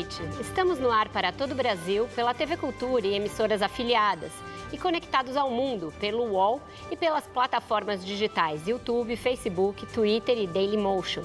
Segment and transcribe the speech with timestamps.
[0.00, 0.22] Noite.
[0.40, 4.32] Estamos no ar para todo o Brasil pela TV Cultura e emissoras afiliadas
[4.72, 11.22] e conectados ao mundo pelo UOL e pelas plataformas digitais YouTube, Facebook, Twitter e Dailymotion.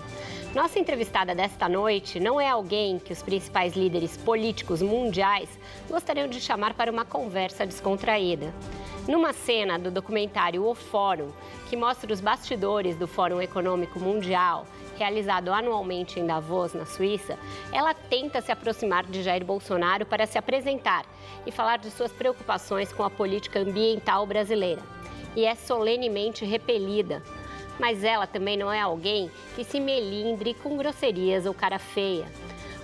[0.53, 5.49] Nossa entrevistada desta noite não é alguém que os principais líderes políticos mundiais
[5.89, 8.53] gostariam de chamar para uma conversa descontraída.
[9.07, 11.29] Numa cena do documentário O Fórum,
[11.69, 14.65] que mostra os bastidores do Fórum Econômico Mundial
[14.97, 17.37] realizado anualmente em Davos, na Suíça,
[17.71, 21.05] ela tenta se aproximar de Jair Bolsonaro para se apresentar
[21.45, 24.81] e falar de suas preocupações com a política ambiental brasileira.
[25.35, 27.21] E é solenemente repelida.
[27.77, 32.25] Mas ela também não é alguém que se melindre com grosserias ou cara feia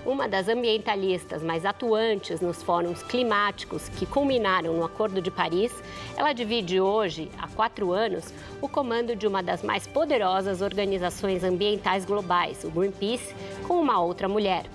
[0.05, 5.71] uma das ambientalistas mais atuantes nos fóruns climáticos que culminaram no Acordo de Paris,
[6.17, 12.05] ela divide hoje, há quatro anos, o comando de uma das mais poderosas organizações ambientais
[12.05, 13.35] globais, o Greenpeace,
[13.67, 14.66] com uma outra mulher.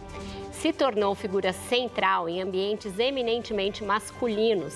[0.53, 4.75] Se tornou figura central em ambientes eminentemente masculinos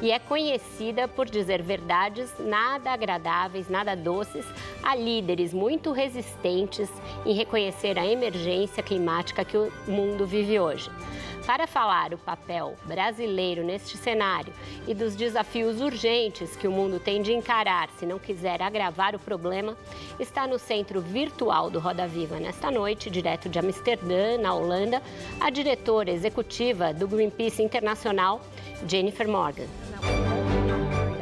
[0.00, 4.44] e é conhecida por dizer verdades nada agradáveis, nada doces
[4.82, 6.90] a líderes muito resistentes
[7.24, 10.90] em reconhecer a emergência climática que o mundo vive hoje.
[11.46, 14.52] Para falar o papel brasileiro neste cenário
[14.84, 19.18] e dos desafios urgentes que o mundo tem de encarar se não quiser agravar o
[19.18, 19.76] problema,
[20.18, 25.00] está no centro virtual do Roda Viva nesta noite, direto de Amsterdã, na Holanda,
[25.40, 28.40] a diretora executiva do Greenpeace Internacional,
[28.84, 29.85] Jennifer Morgan.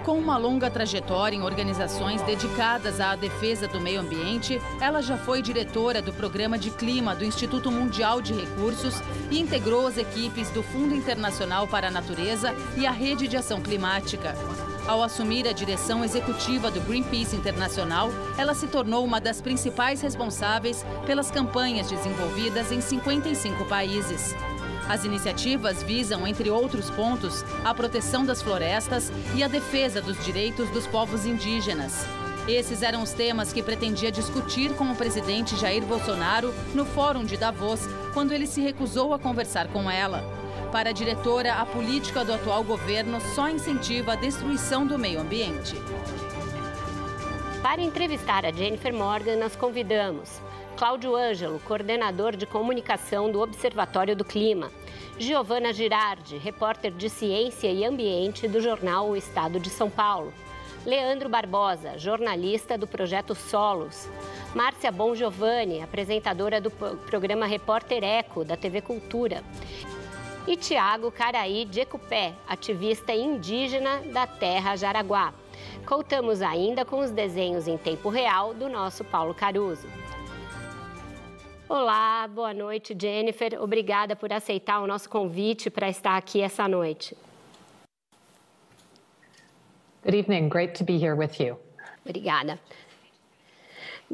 [0.04, 5.40] Com uma longa trajetória em organizações dedicadas à defesa do meio ambiente, ela já foi
[5.40, 9.00] diretora do Programa de Clima do Instituto Mundial de Recursos
[9.30, 13.62] e integrou as equipes do Fundo Internacional para a Natureza e a Rede de Ação
[13.62, 14.34] Climática.
[14.86, 20.84] Ao assumir a direção executiva do Greenpeace Internacional, ela se tornou uma das principais responsáveis
[21.06, 24.34] pelas campanhas desenvolvidas em 55 países.
[24.88, 30.68] As iniciativas visam, entre outros pontos, a proteção das florestas e a defesa dos direitos
[30.70, 32.06] dos povos indígenas.
[32.46, 37.38] Esses eram os temas que pretendia discutir com o presidente Jair Bolsonaro no Fórum de
[37.38, 37.80] Davos,
[38.12, 40.22] quando ele se recusou a conversar com ela.
[40.70, 45.74] Para a diretora, a política do atual governo só incentiva a destruição do meio ambiente.
[47.64, 50.38] Para entrevistar a Jennifer Morgan, nós convidamos
[50.76, 54.70] Cláudio Ângelo, coordenador de comunicação do Observatório do Clima.
[55.18, 60.30] Giovana Girardi, repórter de Ciência e Ambiente do jornal O Estado de São Paulo.
[60.84, 64.10] Leandro Barbosa, jornalista do projeto Solos.
[64.54, 69.42] Márcia Bon Giovanni, apresentadora do programa Repórter Eco, da TV Cultura.
[70.46, 75.32] E Tiago Caraí de Ecupé, ativista indígena da terra Jaraguá.
[75.86, 79.86] Contamos ainda com os desenhos em tempo real do nosso Paulo Caruso.
[81.68, 83.60] Olá, boa noite, Jennifer.
[83.60, 87.14] Obrigada por aceitar o nosso convite para estar aqui essa noite.
[90.02, 90.48] Good evening.
[90.48, 91.58] Great to be here with you.
[92.04, 92.58] Obrigada.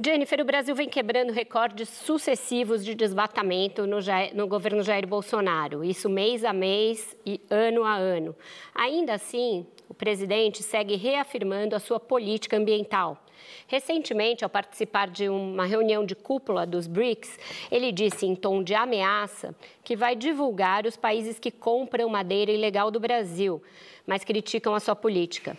[0.03, 3.99] Jennifer, o Brasil vem quebrando recordes sucessivos de desmatamento no,
[4.35, 8.35] no, governo Jair Bolsonaro, isso mês a mês e ano a ano.
[8.75, 13.21] Ainda assim, o presidente segue reafirmando a sua política ambiental.
[13.67, 17.37] Recentemente, ao participar de uma reunião de cúpula dos BRICS,
[17.73, 19.53] ele disse em tom de ameaça
[19.83, 23.61] que vai divulgar os países que compram madeira ilegal do Brasil,
[24.07, 25.57] mas criticam a sua política.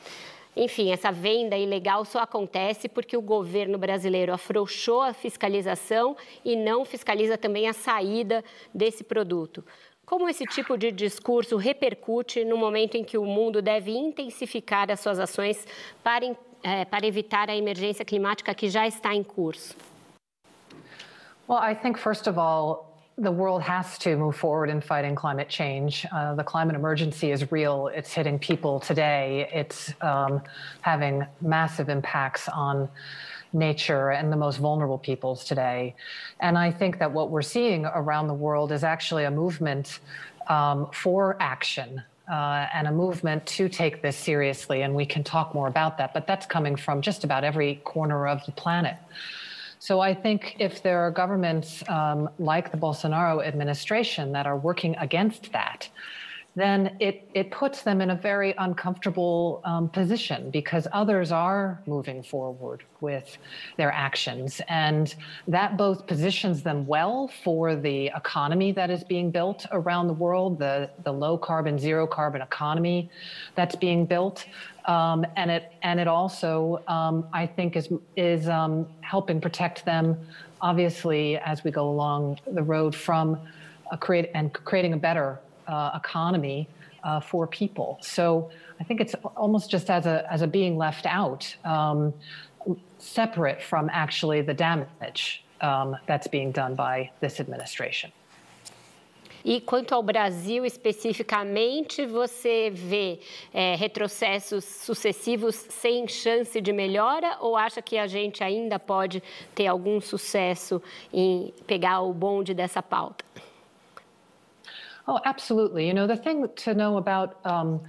[0.56, 6.84] Enfim, essa venda ilegal só acontece porque o governo brasileiro afrouxou a fiscalização e não
[6.86, 9.64] fiscaliza também a saída desse produto.
[10.12, 15.00] Como esse tipo de discurso repercute no momento em que o mundo deve intensificar as
[15.00, 15.66] suas ações
[16.04, 16.26] para
[16.62, 19.74] é, para evitar a emergência climática que já está em curso?
[21.48, 25.50] Well, I think first of all, the world has to move forward in fighting climate
[25.50, 26.06] change.
[26.12, 27.88] Uh, the climate emergency is real.
[27.96, 29.48] It's hitting people today.
[29.54, 30.42] It's um,
[30.82, 32.90] having massive impacts on
[33.54, 35.96] nature and the most vulnerable peoples today.
[36.40, 40.00] And I think that what we're seeing around the world is actually a movement
[40.48, 42.02] um, for action
[42.32, 46.14] uh, and a movement to take this seriously, and we can talk more about that.
[46.14, 48.96] But that's coming from just about every corner of the planet.
[49.80, 54.96] So I think if there are governments um, like the Bolsonaro administration that are working
[54.98, 55.90] against that,
[56.56, 62.22] then it, it puts them in a very uncomfortable um, position because others are moving
[62.22, 63.38] forward with
[63.78, 64.60] their actions.
[64.68, 65.16] And
[65.48, 70.60] that both positions them well for the economy that is being built around the world,
[70.60, 73.10] the, the low carbon, zero carbon economy
[73.56, 74.46] that's being built.
[74.86, 80.18] Um, and it and it also, um, I think, is is um, helping protect them,
[80.60, 83.40] obviously, as we go along the road from
[83.92, 85.40] a create and creating a better
[85.72, 86.68] uh, economy
[87.04, 87.98] uh, for people.
[88.02, 92.14] So I think it's almost just as a as a being left out, um,
[93.00, 98.12] separate from actually the damage um, that's being done by this administration.
[99.44, 103.20] E quanto ao Brasil especificamente, você vê
[103.52, 109.22] é, retrocessos sucessivos sem chance de melhora ou acha que a gente ainda pode
[109.56, 110.80] ter algum sucesso
[111.12, 113.26] em pegar o bonde dessa pauta?
[115.08, 115.88] Oh, absolutely.
[115.88, 117.82] You know, the thing to know about um,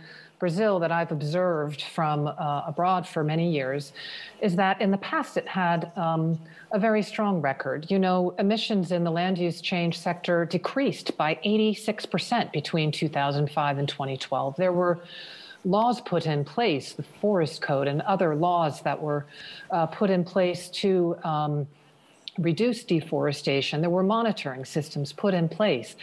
[0.42, 3.92] Brazil that I've observed from uh, abroad for many years
[4.40, 6.36] is that in the past it had um,
[6.72, 7.88] a very strong record.
[7.88, 13.88] You know, emissions in the land use change sector decreased by 86% between 2005 and
[13.88, 14.56] 2012.
[14.56, 14.98] There were
[15.64, 19.26] laws put in place, the Forest Code and other laws that were
[19.70, 21.68] uh, put in place to um,
[22.38, 23.80] reduce deforestation.
[23.80, 25.96] There were monitoring systems put in place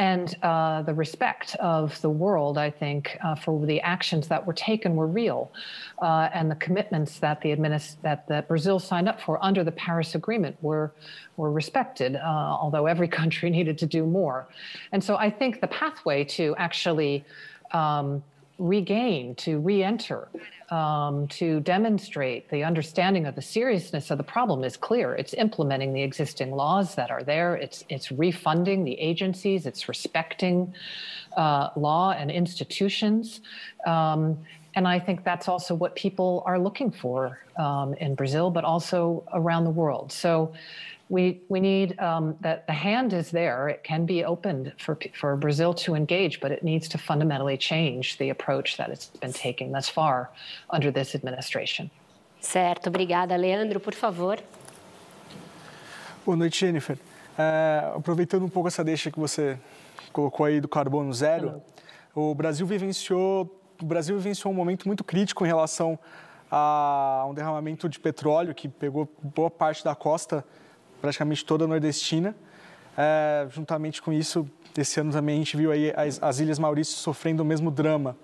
[0.00, 4.54] and uh, the respect of the world, I think, uh, for the actions that were
[4.54, 5.52] taken were real,
[6.00, 9.72] uh, and the commitments that the administ- that, that Brazil signed up for under the
[9.72, 10.92] Paris Agreement were
[11.36, 12.16] were respected.
[12.16, 14.48] Uh, although every country needed to do more,
[14.92, 17.24] and so I think the pathway to actually
[17.72, 18.22] um,
[18.60, 20.28] regain, to re-enter
[20.70, 25.14] um, to demonstrate the understanding of the seriousness of the problem is clear.
[25.14, 27.56] It's implementing the existing laws that are there.
[27.56, 29.66] It's it's refunding the agencies.
[29.66, 30.72] It's respecting
[31.36, 33.40] uh, law and institutions.
[33.86, 34.38] Um,
[34.76, 39.24] and I think that's also what people are looking for um, in Brazil, but also
[39.32, 40.12] around the world.
[40.12, 40.52] So
[41.10, 43.68] we we need um, that the hand is there.
[43.68, 48.16] It can be opened for for Brazil to engage, but it needs to fundamentally change
[48.18, 50.30] the approach that it's been taking thus far
[50.70, 51.90] under this administration.
[52.40, 53.80] Certo, obrigada, Leandro.
[53.80, 54.38] Por favor.
[56.24, 56.96] Boa noite, Jennifer.
[57.36, 59.58] É, aproveitando um pouco essa deixa que você
[60.12, 61.62] colocou aí do carbono zero,
[62.14, 65.98] o Brasil vivenciou o Brasil vivenciou um momento muito crítico em relação
[66.50, 70.44] a um derramamento de petróleo que pegou boa parte da costa
[71.00, 72.34] praticamente toda nordestina.
[72.96, 76.96] É, juntamente com isso, esse ano também a gente viu aí as, as Ilhas Maurício
[76.96, 78.16] sofrendo o mesmo drama.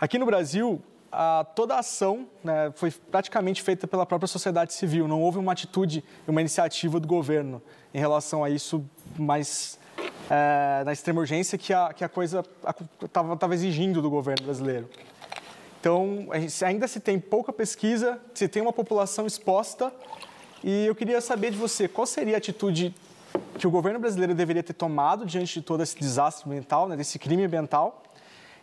[0.00, 5.06] Aqui no Brasil, a, toda a ação né, foi praticamente feita pela própria sociedade civil.
[5.06, 7.62] Não houve uma atitude, uma iniciativa do governo
[7.92, 8.84] em relação a isso,
[9.18, 9.78] mais
[10.30, 12.42] é, na extrema urgência que a, que a coisa
[13.04, 14.88] estava exigindo do governo brasileiro.
[15.80, 16.28] Então,
[16.64, 19.92] ainda se tem pouca pesquisa, se tem uma população exposta
[20.64, 22.94] e eu queria saber de você, qual seria a atitude
[23.58, 27.18] que o governo brasileiro deveria ter tomado diante de todo esse desastre ambiental, né, desse
[27.18, 28.02] crime ambiental?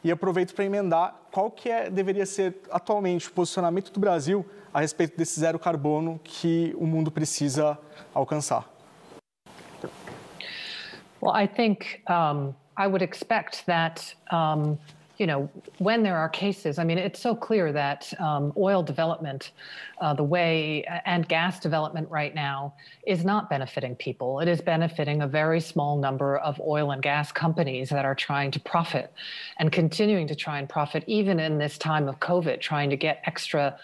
[0.02, 4.80] E aproveito para emendar qual que é, deveria ser atualmente o posicionamento do Brasil a
[4.80, 7.78] respeito desse zero carbono que o mundo precisa
[8.14, 8.66] alcançar.
[11.22, 14.78] Well, I think um, I would expect that um,
[15.20, 15.50] you know,
[15.80, 19.52] when there are cases, I mean, it's so clear that um, oil development,
[20.00, 22.74] uh, the way and gas development right now
[23.06, 24.40] is not benefiting people.
[24.40, 28.50] It is benefiting a very small number of oil and gas companies that are trying
[28.52, 29.14] to profit
[29.58, 33.22] and continuing to try and profit, even in this time of COVID, trying to get
[33.26, 33.78] extra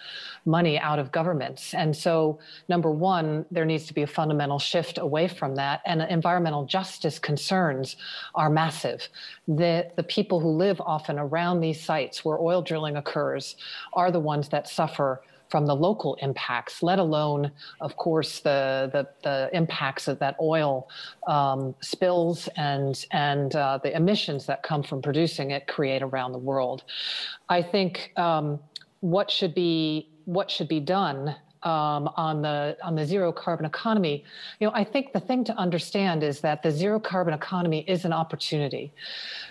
[0.45, 1.73] money out of governments.
[1.73, 2.39] And so,
[2.69, 5.81] number one, there needs to be a fundamental shift away from that.
[5.85, 7.97] And environmental justice concerns
[8.35, 9.09] are massive.
[9.47, 13.55] The, the people who live often around these sites where oil drilling occurs
[13.93, 19.07] are the ones that suffer from the local impacts, let alone, of course, the the,
[19.23, 20.89] the impacts of that oil
[21.27, 26.39] um, spills and and uh, the emissions that come from producing it create around the
[26.51, 26.83] world.
[27.49, 28.59] I think um,
[29.01, 31.35] what should be what should be done
[31.65, 34.23] um, on the on the zero carbon economy,
[34.59, 38.05] you know, I think the thing to understand is that the zero carbon economy is
[38.05, 38.93] an opportunity.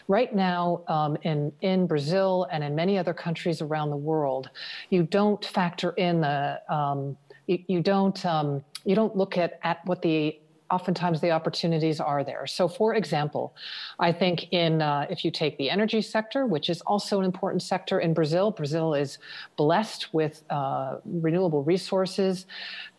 [0.06, 4.48] Right now, um, in in Brazil and in many other countries around the world,
[4.90, 7.16] you don't factor in the um,
[7.46, 10.38] you, you, don't um, you don't look at at what the
[10.70, 12.46] oftentimes the opportunities are there.
[12.46, 13.54] So, for example,
[13.98, 17.62] I think in uh, if you take the energy sector, which is also an important
[17.62, 19.18] sector in Brazil, Brazil is
[19.56, 22.46] blessed with uh, renewable resources,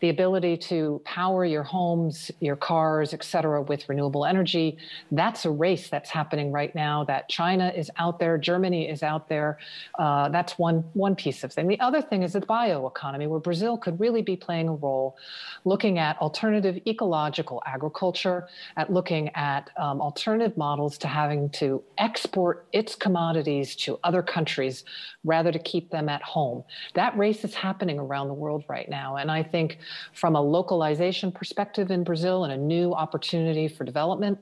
[0.00, 4.78] the ability to power your homes, your cars, et cetera, with renewable energy.
[5.10, 7.04] That's a race that's happening right now.
[7.04, 9.58] That China is out there, Germany is out there.
[9.98, 11.66] Uh, that's one one piece of thing.
[11.66, 15.16] The other thing is the bioeconomy, where Brazil could really be playing a role,
[15.64, 22.66] looking at alternative ecological agriculture, at looking at um, alternative models to having to export
[22.72, 24.84] its commodities to other countries
[25.24, 26.62] rather to keep them at home.
[26.94, 29.16] That race is happening around the world right now.
[29.16, 29.78] And I think
[30.12, 34.38] from a localization perspective in Brazil and a new opportunity for development,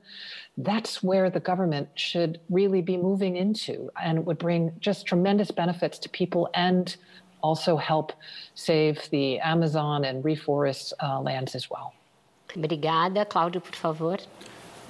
[0.57, 3.89] that's where the government should really be moving into.
[4.01, 6.95] And it would bring just tremendous benefits to people and
[7.41, 8.13] also help
[8.55, 11.93] save the Amazon and reforest uh, lands as well.
[12.55, 13.25] Obrigada.
[13.25, 14.19] Cláudio, por favor.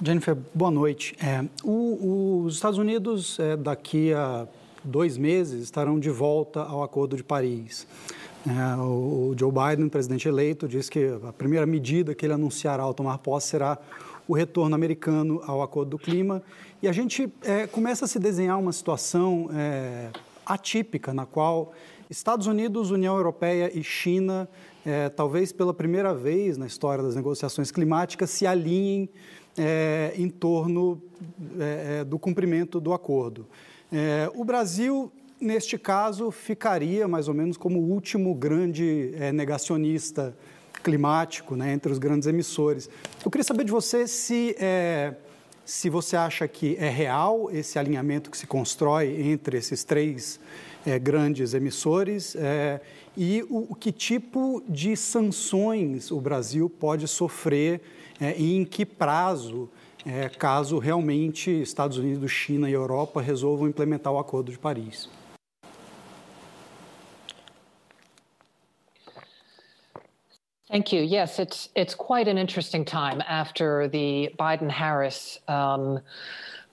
[0.02, 1.16] Jennifer, boa noite.
[1.22, 4.46] É, o, os Estados Unidos, é, daqui a
[4.84, 7.86] dois meses, estarão de volta ao Acordo de Paris.
[8.46, 12.94] É, o, Joe Biden, presidente eleito, disse que a primeira medida que ele anunciará ao
[12.94, 13.78] tomar posse será
[14.28, 16.42] o retorno americano ao Acordo do Clima.
[16.82, 20.10] E a gente é, começa a se desenhar uma situação é,
[20.44, 21.72] atípica, na qual
[22.08, 24.48] Estados Unidos, União Europeia e China,
[24.86, 29.10] é, talvez pela primeira vez na história das negociações climáticas, se alinhem
[29.58, 31.02] é, em torno
[31.58, 33.48] é, é, do cumprimento do acordo.
[33.92, 40.36] É, o Brasil, neste caso, ficaria mais ou menos como o último grande é, negacionista
[40.84, 42.88] climático né, entre os grandes emissores.
[43.24, 44.54] Eu queria saber de você se,
[45.64, 50.38] se você acha que é real esse alinhamento que se constrói entre esses três
[51.02, 52.36] grandes emissores
[53.16, 57.80] e o, que tipo de sanções o Brasil pode sofrer
[58.20, 59.70] é, e em que prazo,
[60.04, 65.08] é, caso realmente Estados Unidos, China e Europa resolvam implementar o Acordo de Paris.
[70.68, 71.02] Thank you.
[71.02, 76.00] Yes, it's it's quite an interesting time after the Biden-Harris um,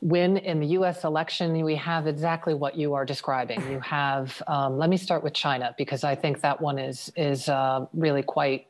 [0.04, 3.62] win in the US election, we have exactly what you are describing.
[3.72, 7.48] You have, um, let me start with China, because I think that one is, is
[7.48, 8.68] uh, really quite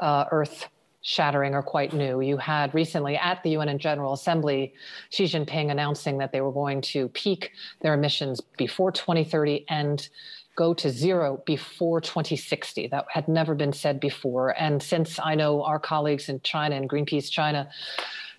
[0.00, 0.68] uh, earth
[1.02, 2.22] shattering or quite new.
[2.22, 4.72] You had recently at the UN General Assembly
[5.10, 7.50] Xi Jinping announcing that they were going to peak
[7.82, 10.08] their emissions before 2030 and
[10.56, 12.86] go to zero before 2060.
[12.86, 14.58] That had never been said before.
[14.58, 17.68] And since I know our colleagues in China and Greenpeace China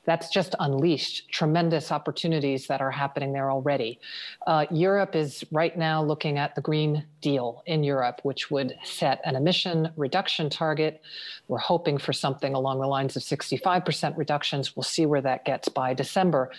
[0.06, 4.00] that's just unleashed tremendous opportunities that are happening there already.
[4.48, 9.20] Uh, Europe is right now looking at the Green Deal in Europe, which would set
[9.26, 11.02] an emission reduction target.
[11.48, 14.76] We're hoping for something along the lines of 65% reductions.
[14.76, 16.52] We'll see where that gets by December.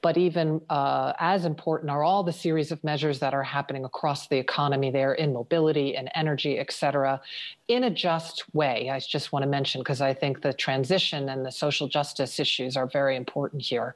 [0.00, 4.28] But even uh, as important are all the series of measures that are happening across
[4.28, 7.20] the economy there in mobility and energy, et cetera,
[7.66, 8.90] in a just way.
[8.90, 12.76] I just want to mention because I think the transition and the social justice issues
[12.76, 13.94] are very important here.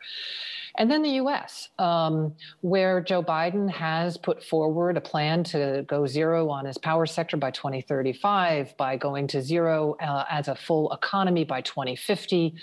[0.77, 6.07] And then the US, um, where Joe Biden has put forward a plan to go
[6.07, 10.91] zero on his power sector by 2035, by going to zero uh, as a full
[10.93, 12.55] economy by 2050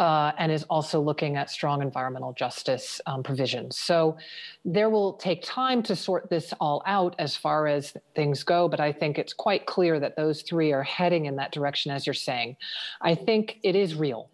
[0.00, 3.78] uh, and is also looking at strong environmental justice um, provisions.
[3.78, 4.16] So
[4.64, 8.80] there will take time to sort this all out as far as things go, but
[8.80, 12.14] I think it's quite clear that those three are heading in that direction, as you're
[12.14, 12.56] saying.
[13.02, 14.30] I think it is real.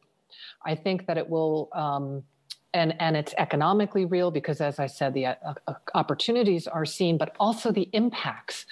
[0.65, 1.69] I think that it will.
[1.75, 2.23] Um,
[2.77, 5.35] and, and it's economically real because, as I said, the uh,
[5.67, 8.67] uh opportunities are seen, but also the impacts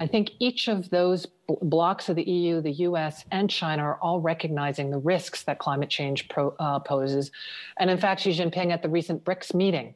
[0.00, 1.26] I think each of those
[1.60, 5.90] blocks of the EU, the US, and China are all recognizing the risks that climate
[5.90, 7.30] change pro, uh, poses.
[7.78, 9.94] And in fact, Xi Jinping at the recent BRICS meeting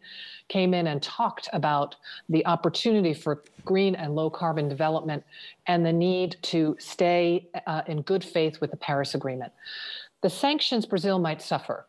[0.48, 1.96] came in and talked about
[2.28, 5.24] the opportunity for green and low carbon development
[5.66, 9.54] and the need to stay uh, in good faith with the Paris Agreement.
[10.20, 11.86] The sanctions Brazil might suffer.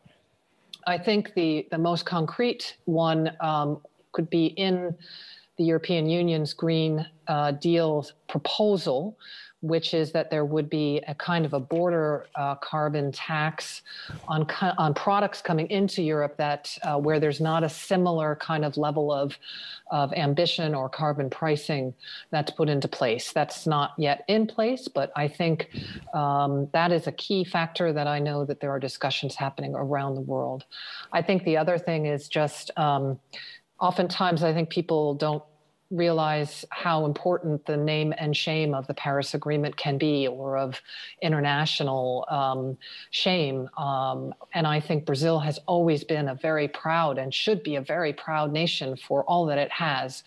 [0.87, 4.95] I think the, the most concrete one um, could be in
[5.57, 9.17] the European Union's Green uh, Deal proposal,
[9.67, 13.81] which is that there would be a kind of a border uh, carbon tax
[14.27, 18.77] on on products coming into Europe that uh, where there's not a similar kind of
[18.77, 19.37] level of
[19.91, 21.93] of ambition or carbon pricing
[22.31, 23.31] that's put into place.
[23.31, 25.69] That's not yet in place, but I think
[26.13, 30.15] um, that is a key factor that I know that there are discussions happening around
[30.15, 30.65] the world.
[31.11, 32.71] I think the other thing is just.
[32.77, 33.19] Um,
[33.77, 35.43] oftentimes I think people don't
[35.91, 40.81] realize how important the name and shame of the Paris Agreement can be, or of
[41.21, 42.77] international um,
[43.11, 43.69] shame.
[43.77, 47.81] Um, and I think Brazil has always been a very proud and should be a
[47.81, 50.23] very proud nation for all that it has.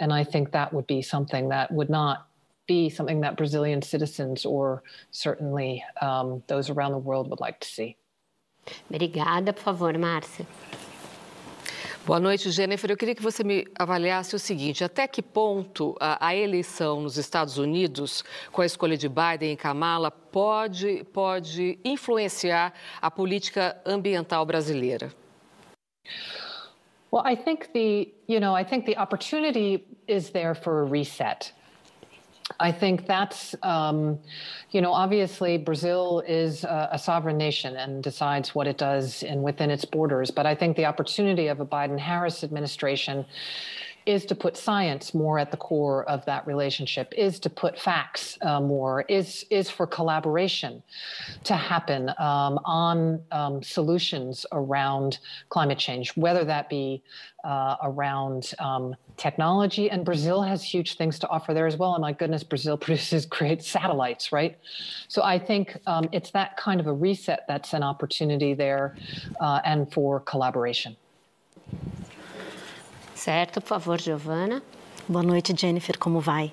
[0.00, 2.28] And I think that would be something that would not
[2.66, 7.68] be something that Brazilian citizens or certainly um, those around the world would like to
[7.68, 7.96] see.
[8.90, 10.46] Obrigada, por favor, Márcia.
[12.06, 12.90] Boa noite, Jennifer.
[12.90, 17.16] Eu queria que você me avaliasse o seguinte: até que ponto a, a, eleição nos
[17.16, 24.44] Estados Unidos, com a escolha de Biden e Kamala, pode, pode influenciar a política ambiental
[24.44, 25.10] brasileira?
[27.10, 31.54] Well, I think the, you know, I think the opportunity is there for a reset.
[32.60, 34.18] I think that's, um,
[34.70, 39.42] you know, obviously Brazil is a, a, sovereign nation and decides what it does in
[39.42, 40.30] within its borders.
[40.30, 43.26] But I think the opportunity of a Biden Harris administration
[44.06, 48.38] is to put science more at the core of that relationship, is to put facts
[48.42, 50.82] uh, more, is is for collaboration
[51.44, 55.18] to happen um, on um, solutions around
[55.48, 57.02] climate change, whether that be
[57.44, 59.90] uh, around um, technology.
[59.90, 61.94] And Brazil has huge things to offer there as well.
[61.94, 64.58] And my goodness, Brazil produces great satellites, right?
[65.08, 68.96] So I think um, it's that kind of a reset that's an opportunity there
[69.40, 70.96] uh, and for collaboration.
[73.24, 74.62] Certo, por favor, Giovana.
[75.08, 76.52] Boa noite, Jennifer, como vai?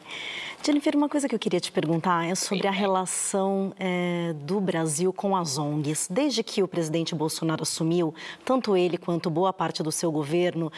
[0.64, 5.12] Jennifer, uma coisa que eu queria te perguntar é sobre a relação é, do Brasil
[5.12, 6.08] com as ONGs.
[6.08, 8.14] Desde que o presidente Bolsonaro assumiu,
[8.46, 10.72] tanto ele quanto boa parte do seu governo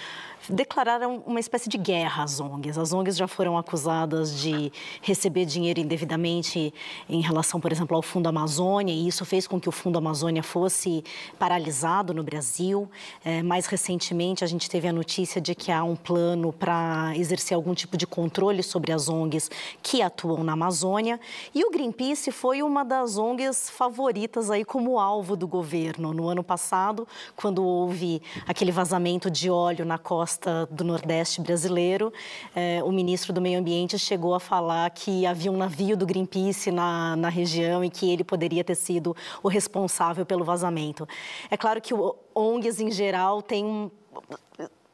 [0.49, 2.77] declararam uma espécie de guerra às ONGs.
[2.77, 4.71] As ONGs já foram acusadas de
[5.01, 6.73] receber dinheiro indevidamente
[7.07, 10.43] em relação, por exemplo, ao Fundo Amazônia, e isso fez com que o Fundo Amazônia
[10.43, 11.03] fosse
[11.39, 12.89] paralisado no Brasil.
[13.23, 17.55] É, mais recentemente, a gente teve a notícia de que há um plano para exercer
[17.55, 19.49] algum tipo de controle sobre as ONGs
[19.81, 21.19] que atuam na Amazônia.
[21.53, 26.13] E o Greenpeace foi uma das ONGs favoritas aí como alvo do governo.
[26.13, 32.11] No ano passado, quando houve aquele vazamento de óleo na costa do Nordeste brasileiro,
[32.55, 36.71] eh, o ministro do Meio Ambiente chegou a falar que havia um navio do Greenpeace
[36.71, 41.07] na, na região e que ele poderia ter sido o responsável pelo vazamento.
[41.49, 41.93] É claro que
[42.35, 43.91] ONGs, em geral, têm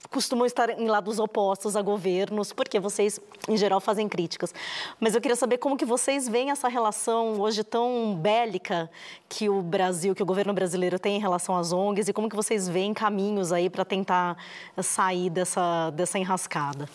[0.10, 4.54] costumam estar em lados opostos a governos, porque vocês, em geral, fazem críticas.
[5.00, 8.90] Mas eu queria saber como que vocês veem essa relação hoje tão bélica
[9.28, 12.36] que o Brasil, que o governo brasileiro tem em relação às ONGs e como que
[12.36, 14.36] vocês veem caminhos aí para tentar
[14.82, 16.90] sair dessa, dessa enrascada.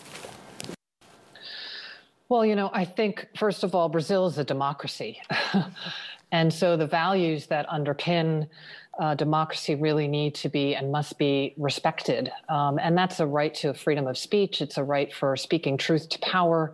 [2.27, 5.21] Well, you know, I think, first of all, Brazil is a democracy.
[6.31, 8.47] and so the values that underpin
[8.99, 12.31] uh, democracy really need to be and must be respected.
[12.49, 14.61] Um, and that's a right to freedom of speech.
[14.61, 16.73] It's a right for speaking truth to power.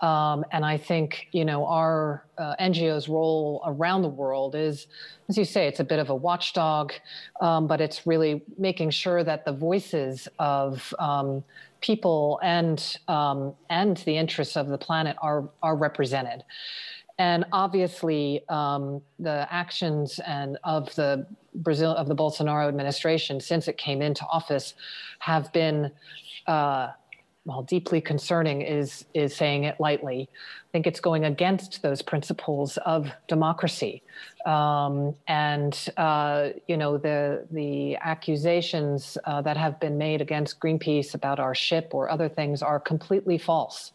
[0.00, 4.86] Um, and I think, you know, our uh, NGO's role around the world is,
[5.28, 6.92] as you say, it's a bit of a watchdog,
[7.40, 11.42] um, but it's really making sure that the voices of um,
[11.80, 16.44] people and um, and the interests of the planet are are represented.
[17.18, 23.76] And obviously, um, the actions and of the Brazil of the Bolsonaro administration since it
[23.76, 24.74] came into office
[25.20, 25.90] have been,
[26.46, 26.88] uh,
[27.44, 30.28] well, deeply concerning is is saying it lightly.
[30.32, 34.02] I think it's going against those principles of democracy,
[34.44, 41.14] um, and uh, you know the the accusations uh, that have been made against Greenpeace
[41.14, 43.92] about our ship or other things are completely false,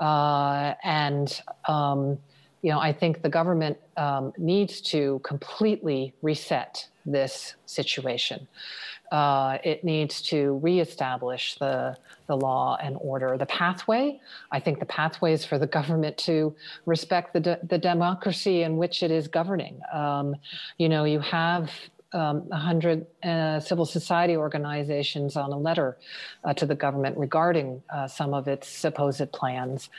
[0.00, 1.42] uh, and.
[1.68, 2.18] Um,
[2.62, 8.46] you know, I think the government um, needs to completely reset this situation.
[9.10, 11.96] Uh, it needs to reestablish the,
[12.28, 13.36] the law and order.
[13.36, 14.20] The pathway,
[14.52, 16.54] I think the pathway is for the government to
[16.86, 19.80] respect the, de- the democracy in which it is governing.
[19.92, 20.36] Um,
[20.78, 21.70] you know, you have
[22.12, 25.96] um, 100 uh, civil society organizations on a letter
[26.44, 29.90] uh, to the government regarding uh, some of its supposed plans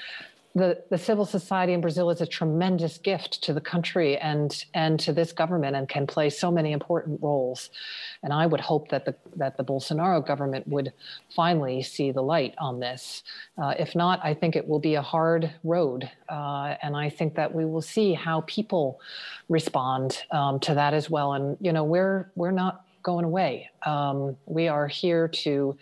[0.54, 5.00] the, the civil society in Brazil is a tremendous gift to the country and and
[5.00, 7.70] to this government and can play so many important roles.
[8.22, 10.92] And I would hope that the that the Bolsonaro government would
[11.34, 13.24] finally see the light on this.
[13.58, 17.36] Uh, if not, I think it will be a hard road, uh, and I think
[17.36, 19.00] that we will see how people
[19.48, 21.34] respond um, to that as well.
[21.34, 23.70] And you know, we're we're not going away.
[23.86, 25.78] Um, we are here to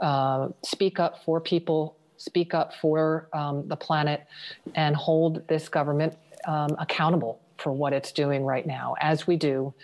[0.00, 4.26] uh, speak up for people speak up for um, the planet
[4.74, 6.14] and hold this government
[6.46, 9.74] um, accountable for what it's doing right now, as we do,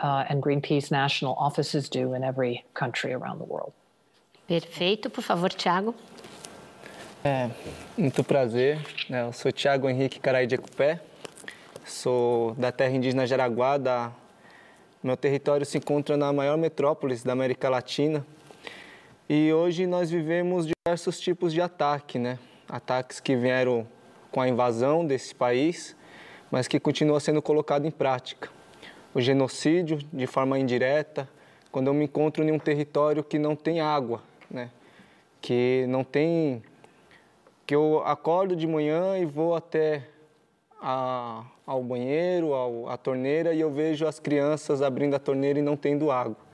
[0.00, 3.72] uh, and Greenpeace national offices do in every country around the world.
[4.48, 5.94] Perfeito, por favor, Tiago.
[7.24, 7.50] É,
[7.96, 8.80] muito prazer.
[9.08, 9.22] Né?
[9.22, 11.00] Eu sou Tiago Henrique Carai de Ecupé,
[11.84, 13.76] sou da terra indígena Jaraguá.
[13.78, 14.12] Da...
[15.02, 18.24] Meu território se encontra na maior metrópole da América Latina.
[19.34, 22.38] E hoje nós vivemos diversos tipos de ataque, né?
[22.68, 23.88] Ataques que vieram
[24.30, 25.96] com a invasão desse país,
[26.50, 28.50] mas que continua sendo colocado em prática.
[29.14, 31.26] O genocídio, de forma indireta,
[31.70, 34.70] quando eu me encontro em um território que não tem água, né?
[35.40, 36.62] Que não tem
[37.64, 40.08] que eu acordo de manhã e vou até
[40.78, 45.62] a, ao banheiro, ao, à torneira e eu vejo as crianças abrindo a torneira e
[45.62, 46.51] não tendo água.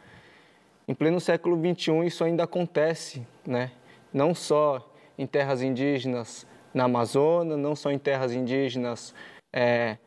[0.88, 3.72] Em pleno século XXI isso ainda acontece, né?
[4.10, 9.14] Não só em terras indígenas na Amazônia, não só em terras indígenas
[9.52, 9.98] é,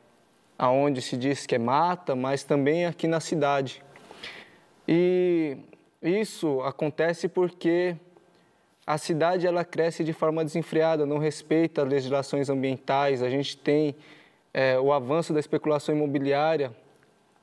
[0.57, 3.83] aonde se diz que é mata, mas também aqui na cidade.
[4.87, 5.55] E
[6.01, 7.95] isso acontece porque
[8.85, 13.21] a cidade ela cresce de forma desenfreada, não respeita as legislações ambientais.
[13.21, 13.95] A gente tem
[14.51, 16.75] é, o avanço da especulação imobiliária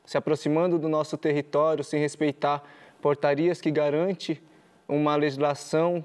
[0.05, 2.65] se aproximando do nosso território sem respeitar
[3.01, 4.43] portarias que garante
[4.89, 6.05] uma legislação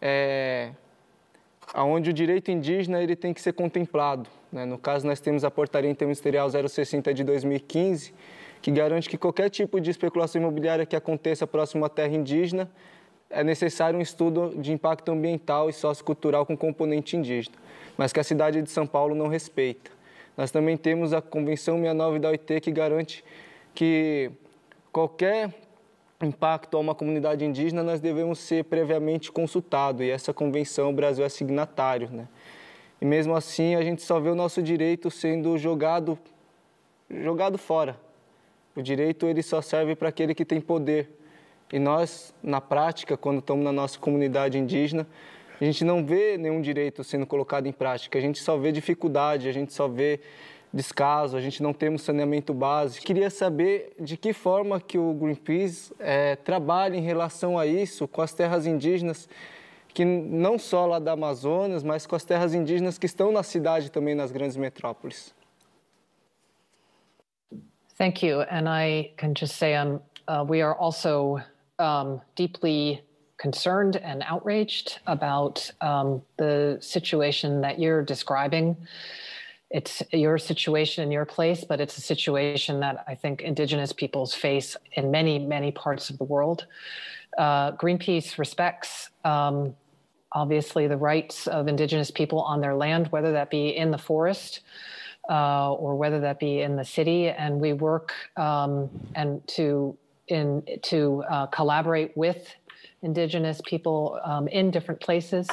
[0.00, 0.70] é,
[1.74, 4.28] onde o direito indígena ele tem que ser contemplado.
[4.50, 4.64] Né?
[4.64, 8.12] No caso, nós temos a Portaria Interministerial 060 de 2015,
[8.60, 12.70] que garante que qualquer tipo de especulação imobiliária que aconteça próximo à terra indígena
[13.30, 17.56] é necessário um estudo de impacto ambiental e sociocultural com componente indígena,
[17.96, 19.90] mas que a cidade de São Paulo não respeita.
[20.36, 23.24] Nós também temos a Convenção 69 da OIT que garante
[23.74, 24.30] que
[24.92, 25.52] qualquer
[26.22, 31.24] impacto a uma comunidade indígena nós devemos ser previamente consultados e essa convenção o Brasil
[31.24, 32.28] é signatário, né?
[33.00, 36.18] E mesmo assim a gente só vê o nosso direito sendo jogado
[37.10, 37.98] jogado fora.
[38.74, 41.10] O direito ele só serve para aquele que tem poder
[41.72, 45.06] e nós, na prática, quando estamos na nossa comunidade indígena,
[45.58, 49.48] a gente não vê nenhum direito sendo colocado em prática, a gente só vê dificuldade,
[49.48, 50.20] a gente só vê
[50.72, 53.04] descaso, a gente não temos saneamento básico.
[53.04, 58.22] Queria saber de que forma que o Greenpeace é, trabalha em relação a isso com
[58.22, 59.28] as terras indígenas,
[59.92, 63.90] que não só lá da Amazonas, mas com as terras indígenas que estão na cidade
[63.90, 65.34] também nas grandes metrópoles.
[67.98, 71.38] Thank you, and I can just say um, uh, we are also
[71.78, 73.04] um, deeply
[73.36, 78.76] concerned and outraged about um, the situation that you're describing.
[79.72, 84.34] It's your situation in your place, but it's a situation that I think Indigenous peoples
[84.34, 86.66] face in many, many parts of the world.
[87.38, 89.74] Uh, Greenpeace respects um,
[90.32, 94.60] obviously the rights of Indigenous people on their land, whether that be in the forest
[95.30, 99.96] uh, or whether that be in the city, and we work um, and to
[100.28, 102.54] in to uh, collaborate with
[103.02, 105.48] indigenous people um, in different places,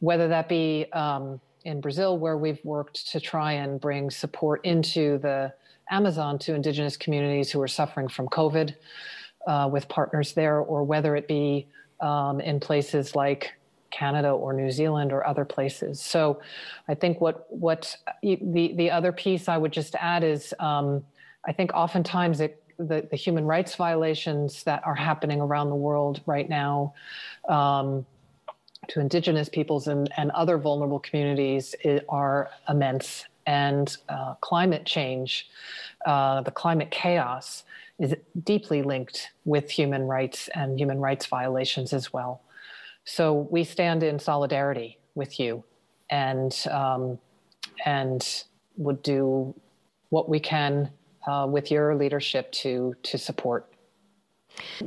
[0.00, 5.18] whether that be um, in Brazil, where we've worked to try and bring support into
[5.18, 5.52] the
[5.90, 8.74] Amazon to indigenous communities who are suffering from COVID
[9.46, 11.66] uh, with partners there, or whether it be
[12.00, 13.52] um, in places like
[13.90, 16.00] Canada or New Zealand or other places.
[16.00, 16.40] So
[16.88, 21.04] I think what what the the other piece I would just add is um,
[21.46, 26.20] I think oftentimes it the, the human rights violations that are happening around the world
[26.26, 26.94] right now
[27.48, 28.06] um,
[28.88, 31.74] to indigenous peoples and, and other vulnerable communities
[32.08, 33.24] are immense.
[33.46, 35.48] And uh, climate change,
[36.04, 37.64] uh, the climate chaos,
[37.98, 42.42] is deeply linked with human rights and human rights violations as well.
[43.04, 45.64] So we stand in solidarity with you
[46.10, 47.18] and, um,
[47.84, 48.44] and
[48.76, 49.54] would do
[50.10, 50.90] what we can
[51.26, 53.72] uh, with your leadership to, to support.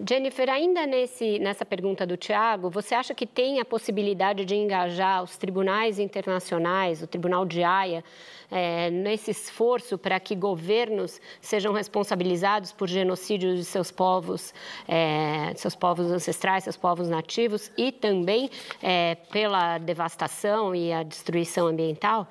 [0.07, 5.23] Jennifer, ainda nesse, nessa pergunta do Tiago, você acha que tem a possibilidade de engajar
[5.23, 8.03] os tribunais internacionais, o Tribunal de Haia,
[8.49, 14.53] é, nesse esforço para que governos sejam responsabilizados por genocídios de seus povos,
[14.87, 18.49] é, seus povos ancestrais, seus povos nativos e também
[18.81, 22.27] é, pela devastação e a destruição ambiental?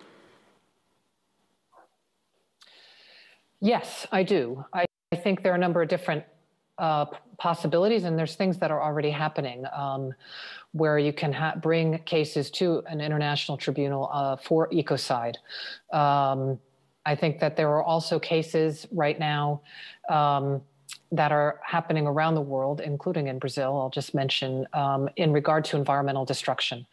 [3.63, 4.65] Yes, I do.
[4.75, 6.25] I, I think there are a number of different
[6.81, 7.05] uh,
[7.37, 10.13] possibilities, and there's things that are already happening um,
[10.73, 15.37] where you can ha- bring cases to an international tribunal uh, for ecocide.
[15.93, 16.59] Um,
[17.05, 19.61] I think that there are also cases right now
[20.09, 20.63] um,
[21.13, 25.65] that are happening around the world, including in Brazil, I'll just mention, um, in regard
[25.67, 26.87] to environmental destruction.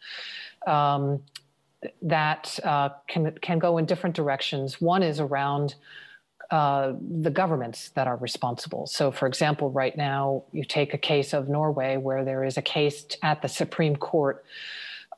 [0.66, 1.22] Um,
[2.02, 4.80] that uh, can, can go in different directions.
[4.80, 5.76] One is around
[6.50, 8.86] uh, the governments that are responsible.
[8.86, 12.62] So, for example, right now, you take a case of Norway where there is a
[12.62, 14.44] case at the Supreme Court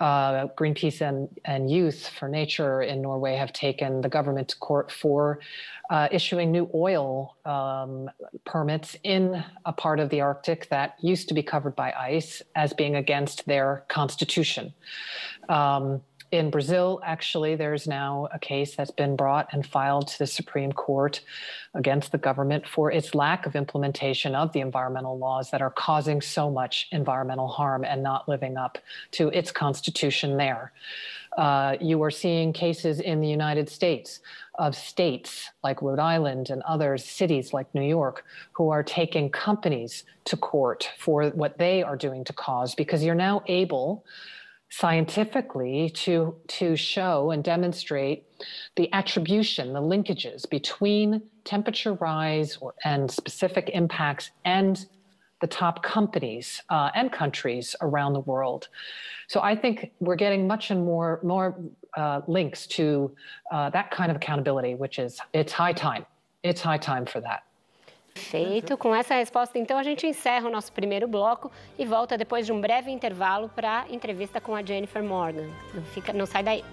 [0.00, 4.90] uh, Greenpeace and, and Youth for Nature in Norway have taken the government to court
[4.90, 5.40] for
[5.90, 8.08] uh, issuing new oil um,
[8.46, 12.72] permits in a part of the Arctic that used to be covered by ice as
[12.72, 14.72] being against their constitution.
[15.50, 16.00] Um,
[16.32, 20.72] in Brazil, actually, there's now a case that's been brought and filed to the Supreme
[20.72, 21.20] Court
[21.74, 26.20] against the government for its lack of implementation of the environmental laws that are causing
[26.20, 28.78] so much environmental harm and not living up
[29.12, 30.72] to its constitution there.
[31.36, 34.20] Uh, you are seeing cases in the United States
[34.56, 40.04] of states like Rhode Island and other cities like New York who are taking companies
[40.26, 44.04] to court for what they are doing to cause because you're now able
[44.70, 48.24] scientifically to, to show and demonstrate
[48.76, 54.86] the attribution, the linkages between temperature rise or, and specific impacts and
[55.40, 58.68] the top companies uh, and countries around the world.
[59.26, 61.58] So I think we're getting much and more more
[61.96, 63.10] uh, links to
[63.50, 66.04] uh, that kind of accountability, which is it's high time.
[66.42, 67.42] It's high time for that.
[68.14, 68.76] Perfeito.
[68.76, 72.52] Com essa resposta, então, a gente encerra o nosso primeiro bloco e volta depois de
[72.52, 75.48] um breve intervalo para a entrevista com a Jennifer Morgan.
[75.74, 76.64] Não, fica, não sai daí.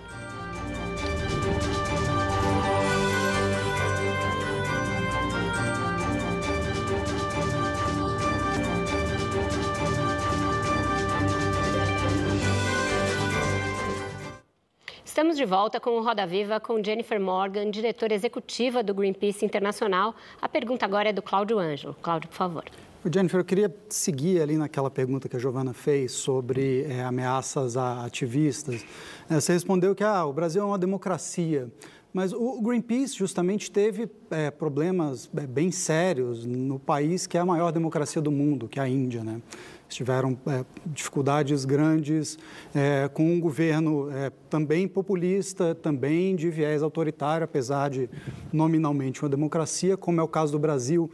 [15.17, 20.13] Estamos de volta com o Roda Viva com Jennifer Morgan, diretora executiva do Greenpeace Internacional.
[20.39, 21.95] A pergunta agora é do Cláudio Ângelo.
[22.03, 22.63] Cláudio, por favor.
[23.12, 28.06] Jennifer, eu queria seguir ali naquela pergunta que a Giovana fez sobre é, ameaças a
[28.06, 28.86] ativistas.
[29.27, 31.67] É, você respondeu que ah, o Brasil é uma democracia.
[32.13, 37.45] Mas o Greenpeace justamente teve é, problemas é, bem sérios no país que é a
[37.45, 39.23] maior democracia do mundo, que é a Índia.
[39.23, 39.41] Né?
[39.88, 42.38] Tiveram é, dificuldades grandes
[42.73, 48.10] é, com um governo é, também populista, também de viés autoritário, apesar de
[48.52, 51.10] nominalmente uma democracia, como é o caso do Brasil.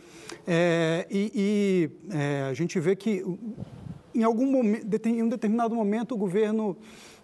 [0.47, 1.31] É, e,
[2.09, 3.23] e é, a gente vê que
[4.15, 6.77] em algum momento, em um determinado momento, o governo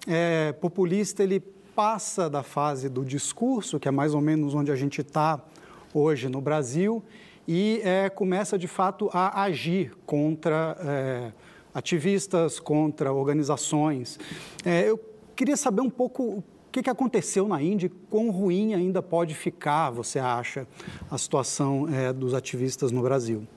[0.08, 1.40] é, populista ele
[1.76, 5.42] passa da fase do discurso, que é mais ou menos onde a gente está
[5.94, 7.04] hoje no Brasil,
[7.52, 11.32] e é, começa de fato a agir contra é,
[11.74, 14.20] ativistas, contra organizações.
[14.64, 15.00] É, eu
[15.36, 19.90] queria saber um pouco o que, que aconteceu na Índia, quão ruim ainda pode ficar,
[19.90, 20.68] você acha,
[21.10, 23.48] a situação é, dos ativistas no Brasil.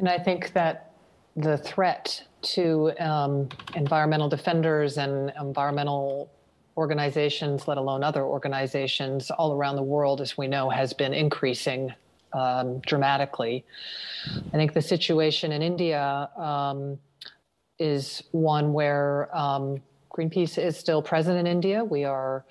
[0.00, 0.90] And I think that
[1.36, 2.24] the threat
[2.56, 6.28] to um, environmental defenders and environmental
[6.78, 11.92] organizations, let alone other organizations all around the world, as we know, has been increasing
[12.32, 13.64] um, dramatically.
[14.54, 16.96] I think the situation in India um,
[17.80, 19.82] is one where um,
[20.16, 21.84] Greenpeace is still present in India.
[21.84, 22.44] We are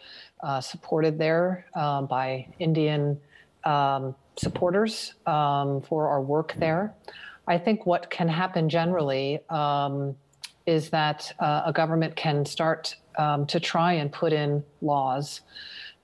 [0.43, 3.17] uh, supported there uh, by Indian
[3.63, 6.93] um, supporters um, for our work there.
[7.47, 9.39] I think what can happen generally
[10.67, 15.41] is that uh, a government can start um, to try and put in laws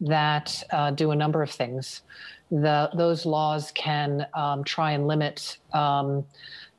[0.02, 2.02] that uh, do a number of things.
[2.50, 6.26] The, those laws can um, try and limit um,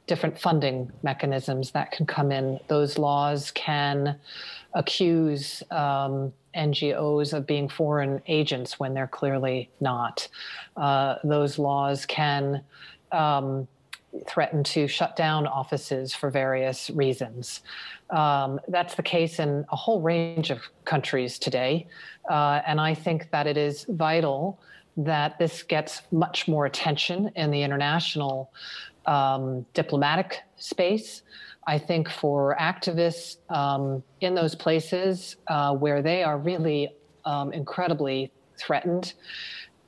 [0.07, 2.59] different funding mechanisms that can come in.
[2.69, 4.19] Those laws can
[4.75, 10.29] accuse um, NGOs of being foreign agents when they're clearly not.
[10.77, 12.63] Uh, those laws can
[13.13, 13.67] um,
[14.29, 17.61] threaten to shut down offices for various reasons.
[18.11, 21.87] Um, that's the case in a whole range of countries today.
[22.31, 24.61] Uh, and I think that it is vital
[24.97, 28.53] that this gets much more attention in the international
[29.07, 31.23] um, diplomatic space.
[31.67, 38.31] I think for activists um, in those places uh, where they are really um, incredibly
[38.57, 39.15] threatened,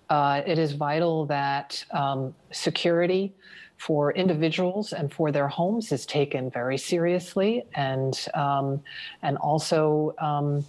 [0.08, 3.34] uh, it is vital that um, security
[3.76, 8.80] for individuals and for their homes is taken very seriously, and um,
[9.22, 10.14] and also.
[10.18, 10.64] Um,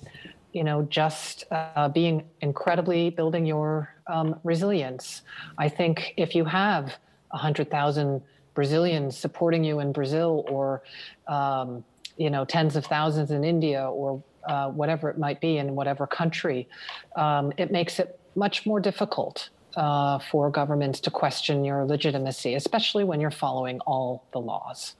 [0.53, 5.21] you know, just uh, being incredibly building your um, resilience.
[5.59, 6.97] I think if you have
[7.29, 8.21] 100,000
[8.55, 10.81] Brazilians supporting you in Brazil or,
[11.27, 11.83] um,
[12.17, 16.07] you know, tens of thousands in India or uh, whatever it might be in whatever
[16.07, 16.67] country,
[17.15, 23.03] um, it makes it much more difficult uh, for governments to question your legitimacy, especially
[23.03, 24.95] when you're following all the laws.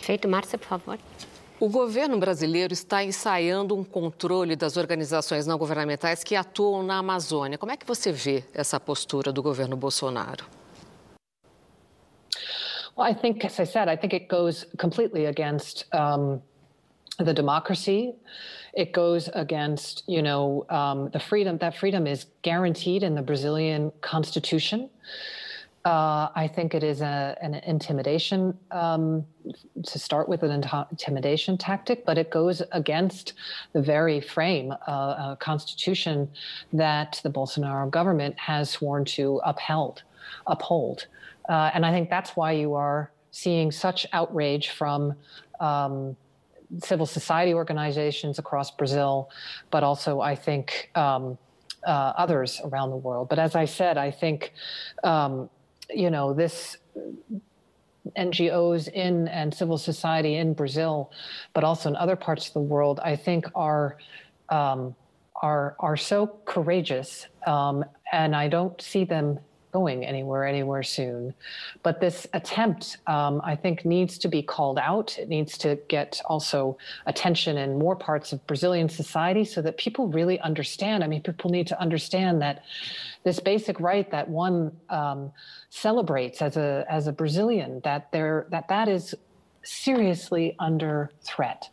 [0.00, 0.98] Feito, Márcia, por favor.
[1.60, 7.58] O governo brasileiro está ensaiando um controle das organizações não governamentais que atuam na Amazônia.
[7.58, 10.46] Como é que você vê essa postura do governo Bolsonaro?
[12.96, 16.40] Well, I think, as I said, I think it goes completely against um,
[17.18, 18.14] the democracy.
[18.78, 21.58] It goes against, you know, um, the freedom.
[21.58, 24.88] That freedom is guaranteed in the Brazilian constitution.
[25.84, 29.26] Uh, I think it is a, an intimidation um,
[29.84, 30.52] to start with, an
[30.92, 33.32] intimidation tactic, but it goes against
[33.72, 36.30] the very frame, uh, uh, constitution
[36.72, 40.04] that the Bolsonaro government has sworn to upheld,
[40.46, 41.08] uphold.
[41.48, 45.14] Uh, and I think that's why you are seeing such outrage from
[45.58, 46.16] um,
[46.82, 49.30] civil society organizations across Brazil,
[49.70, 51.38] but also I think um,
[51.86, 53.28] uh, others around the world.
[53.28, 54.52] But as I said, I think
[55.04, 55.48] um,
[55.90, 56.76] you know this
[58.16, 61.10] NGOs in and civil society in Brazil,
[61.54, 63.98] but also in other parts of the world, I think are
[64.48, 64.94] um,
[65.40, 69.38] are are so courageous, um, and I don't see them
[69.72, 71.34] going anywhere anywhere soon.
[71.82, 75.18] But this attempt, um, I think, needs to be called out.
[75.18, 80.08] It needs to get also attention in more parts of Brazilian society so that people
[80.08, 81.04] really understand.
[81.04, 82.64] I mean, people need to understand that
[83.24, 85.32] this basic right that one um,
[85.70, 89.14] celebrates as a as a Brazilian that there that that is
[89.62, 91.68] seriously under threat.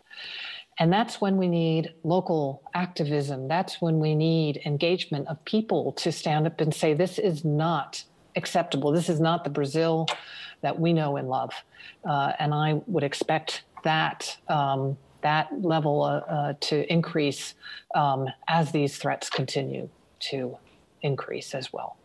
[0.78, 3.48] And that's when we need local activism.
[3.48, 8.04] That's when we need engagement of people to stand up and say, this is not
[8.36, 8.92] acceptable.
[8.92, 10.08] This is not the Brazil
[10.62, 11.54] that we know and love.
[12.04, 14.38] Uh, and I would expect that.
[14.50, 17.56] Um, that level uh, uh, to increase
[17.96, 20.56] um, as these threats continue to
[21.02, 21.98] increase as well.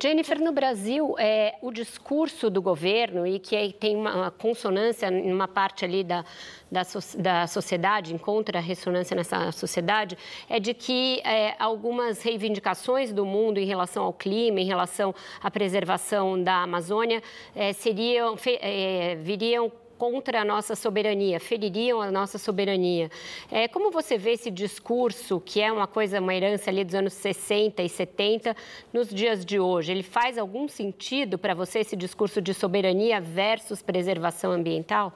[0.00, 5.48] Jennifer, no Brasil, é, o discurso do governo, e que tem uma consonância em uma
[5.48, 6.26] parte ali da,
[6.70, 6.82] da,
[7.18, 13.64] da sociedade, encontra ressonância nessa sociedade, é de que é, algumas reivindicações do mundo em
[13.64, 17.22] relação ao clima, em relação à preservação da Amazônia,
[17.56, 23.10] é, seriam, é, viriam contra a nossa soberania, feririam a nossa soberania.
[23.50, 27.12] É, como você vê esse discurso, que é uma coisa, uma herança ali dos anos
[27.14, 28.56] 60 e 70,
[28.92, 29.90] nos dias de hoje?
[29.90, 35.12] Ele faz algum sentido para você, esse discurso de soberania versus preservação ambiental?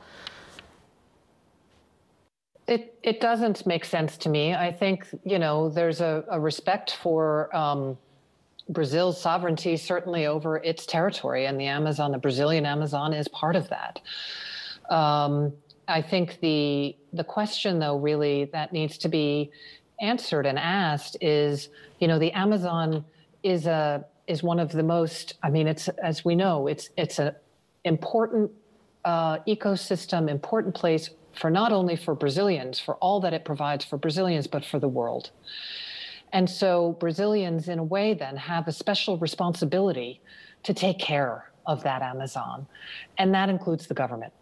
[2.68, 4.54] It, it doesn't make sense to me.
[4.54, 7.98] I think, you know, there's a, a respect for um,
[8.68, 13.68] Brazil's sovereignty, certainly over its territory, and the Amazon, the Brazilian Amazon, is part of
[13.68, 14.00] that.
[14.92, 15.54] Um,
[15.88, 19.50] I think the the question, though, really that needs to be
[20.00, 23.04] answered and asked is, you know, the Amazon
[23.42, 25.34] is a is one of the most.
[25.42, 27.34] I mean, it's as we know, it's it's a
[27.84, 28.50] important
[29.04, 33.96] uh, ecosystem, important place for not only for Brazilians, for all that it provides for
[33.96, 35.30] Brazilians, but for the world.
[36.34, 40.20] And so Brazilians, in a way, then have a special responsibility
[40.62, 42.66] to take care of that Amazon,
[43.18, 44.32] and that includes the government.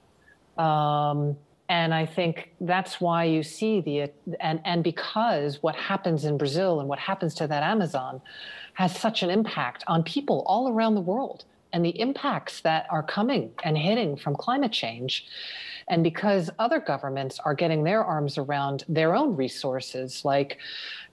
[0.61, 1.37] Um,
[1.71, 6.81] and I think that's why you see the and and because what happens in Brazil
[6.81, 8.21] and what happens to that Amazon
[8.75, 13.05] has such an impact on people all around the world and the impacts that are
[13.05, 15.27] coming and hitting from climate change.
[15.89, 20.59] And because other governments are getting their arms around their own resources, like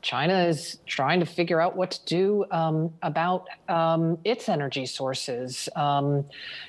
[0.01, 5.69] China is trying to figure out what to do um, about um, its energy sources.
[5.75, 6.25] Um,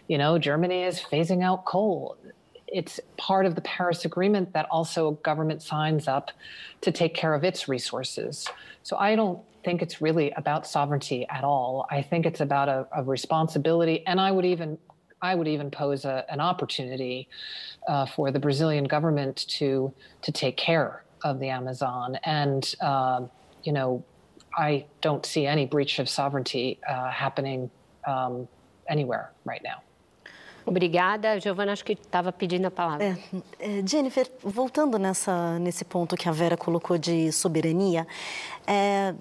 [0.09, 2.17] you know, Germany is phasing out coal
[2.73, 6.31] it's part of the Paris Agreement that also government signs up
[6.81, 8.49] to take care of its resources.
[8.83, 11.87] So I don't think it's really about sovereignty at all.
[11.91, 14.79] I think it's about a, a responsibility, and I would even
[15.21, 17.29] I would even pose a, an opportunity
[17.89, 22.19] uh, for the Brazilian government to to take care of the Amazon.
[22.25, 23.27] And uh,
[23.65, 24.05] you know,
[24.57, 27.71] I don't see any breach of sovereignty uh, happening
[28.07, 28.49] um,
[28.89, 29.83] anywhere right now.
[30.69, 31.41] Obrigada.
[31.41, 33.05] Giovana, acho que estava pedindo a palavra.
[33.05, 38.07] É, é, Jennifer, voltando nessa, nesse ponto que a Vera colocou de soberania,
[38.67, 39.15] é,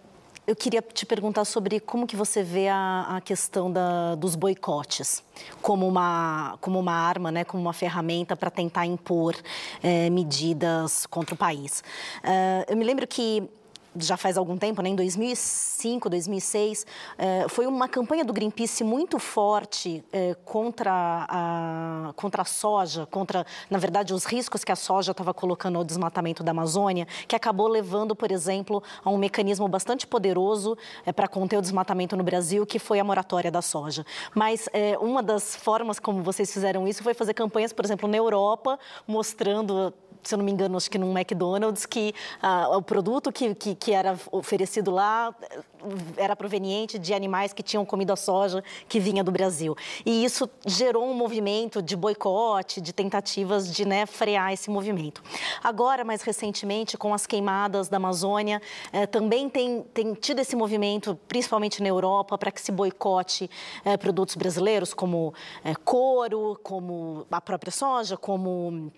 [0.47, 5.21] eu queria te perguntar sobre como que você vê a, a questão da, dos boicotes
[5.61, 9.35] como uma, como uma arma, né, como uma ferramenta para tentar impor
[9.83, 11.83] é, medidas contra o país.
[12.23, 13.43] É, eu me lembro que
[13.99, 16.85] já faz algum tempo, né, em 2005, 2006,
[17.17, 23.45] eh, foi uma campanha do Greenpeace muito forte eh, contra, a, contra a soja, contra,
[23.69, 27.67] na verdade, os riscos que a soja estava colocando ao desmatamento da Amazônia, que acabou
[27.67, 32.65] levando, por exemplo, a um mecanismo bastante poderoso eh, para conter o desmatamento no Brasil,
[32.65, 34.05] que foi a moratória da soja.
[34.33, 34.67] Mas
[34.99, 39.93] uma das formas como vocês fizeram isso foi fazer campanhas, por exemplo, na Europa, mostrando
[40.27, 42.13] se eu não me engano, acho que num McDonald's, que
[42.43, 45.59] uh, o produto que, que, que, era oferecido lá eh,
[46.17, 49.75] era proveniente de animais que tinham comido a soja que vinha do Brasil.
[50.05, 55.23] E isso gerou um movimento de boicote, de tentativas de né, frear esse movimento.
[55.63, 58.61] Agora, mais recentemente, com as queimadas da Amazônia,
[58.91, 63.49] eh, também tem, tem tido esse movimento, principalmente na Europa, para que se boicote
[63.85, 65.33] eh, produtos brasileiros, como
[65.85, 68.91] couro, como a própria soja, como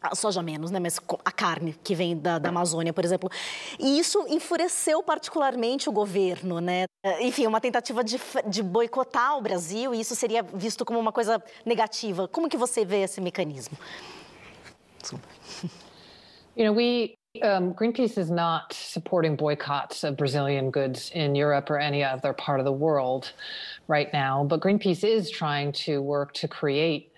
[0.00, 0.78] a soja menos, né?
[0.78, 3.30] Mas a carne que vem da, da, Amazônia, por exemplo.
[3.78, 6.86] E isso enfureceu particularmente o governo, né?
[7.20, 11.42] Enfim, uma tentativa de, de boicotar o Brasil e isso seria visto como uma coisa
[11.64, 12.28] negativa.
[12.28, 13.76] Como que você vê esse mecanismo?
[16.56, 21.78] You know, we um, Greenpeace is not supporting boycotts of Brazilian goods in Europe or
[21.78, 23.32] any other part of the world
[23.88, 27.12] right now, but Greenpeace is trying to work to create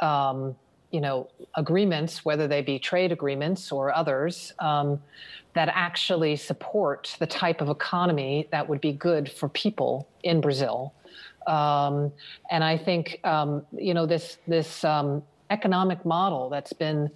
[0.00, 0.54] um,
[0.94, 5.02] you know, agreements, whether they be trade agreements or others, um,
[5.54, 10.94] that actually support the type of economy that would be good for people in Brazil.
[11.48, 12.12] Um,
[12.48, 17.10] and I think, um, you know, this this um, economic model that's been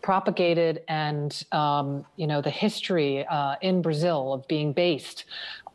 [0.00, 5.26] propagated and um, you know the history uh, in Brazil of being based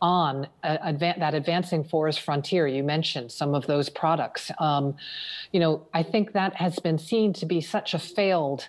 [0.02, 2.68] on advan- that advancing forest frontier.
[2.68, 4.52] You mentioned some of those products.
[4.60, 4.96] Um,
[5.52, 8.68] you know, I think that has been seen to be such a failed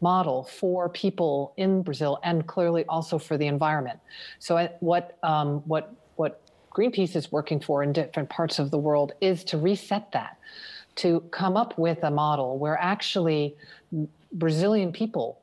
[0.00, 3.98] model for people in Brazil and clearly also for the environment.
[4.38, 6.40] So I, what um, what what
[6.72, 10.38] Greenpeace is working for in different parts of the world is to reset that,
[10.96, 13.56] to come up with a model where actually
[14.32, 15.37] Brazilian people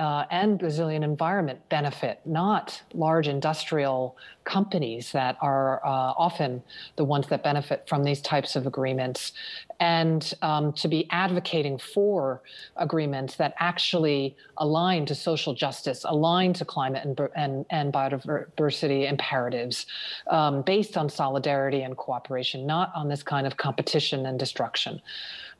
[0.00, 6.62] uh, and Brazilian environment benefit, not large industrial companies that are uh, often
[6.96, 9.32] the ones that benefit from these types of agreements,
[9.78, 12.40] and um, to be advocating for
[12.76, 19.84] agreements that actually align to social justice, align to climate and, and, and biodiversity imperatives,
[20.28, 25.02] um, based on solidarity and cooperation, not on this kind of competition and destruction.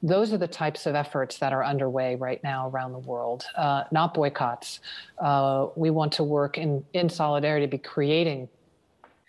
[0.02, 3.84] Those are the types of efforts that are underway right now around the world, uh,
[3.90, 4.80] not boycotts.
[5.18, 8.48] Uh, we want to work in, in solidarity, be creating,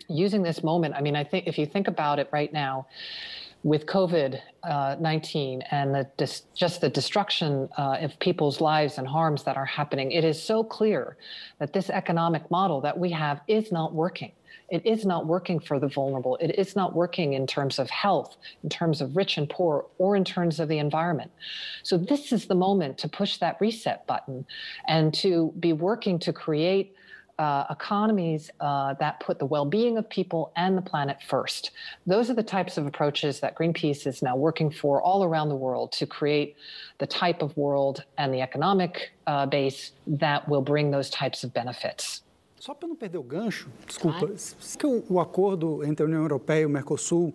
[0.08, 0.94] using this moment.
[0.94, 2.86] I mean, I think if you think about it right now,
[3.64, 9.06] with COVID uh, 19 and the dis- just the destruction uh, of people's lives and
[9.06, 11.16] harms that are happening, it is so clear
[11.58, 14.32] that this economic model that we have is not working.
[14.68, 16.36] It is not working for the vulnerable.
[16.40, 20.16] It is not working in terms of health, in terms of rich and poor, or
[20.16, 21.30] in terms of the environment.
[21.82, 24.46] So, this is the moment to push that reset button
[24.88, 26.94] and to be working to create.
[27.38, 31.70] Uh, economies uh, that put the well being of people and the planet first.
[32.06, 35.56] Those are the types of approaches that Greenpeace is now working for all around the
[35.56, 36.56] world to create
[36.98, 41.52] the type of world and the economic uh, base that will bring those types of
[41.52, 42.22] benefits.
[42.60, 44.28] Só para não perder o gancho, desculpa,
[44.78, 47.34] que o, o acordo entre a União Europeia e o Mercosul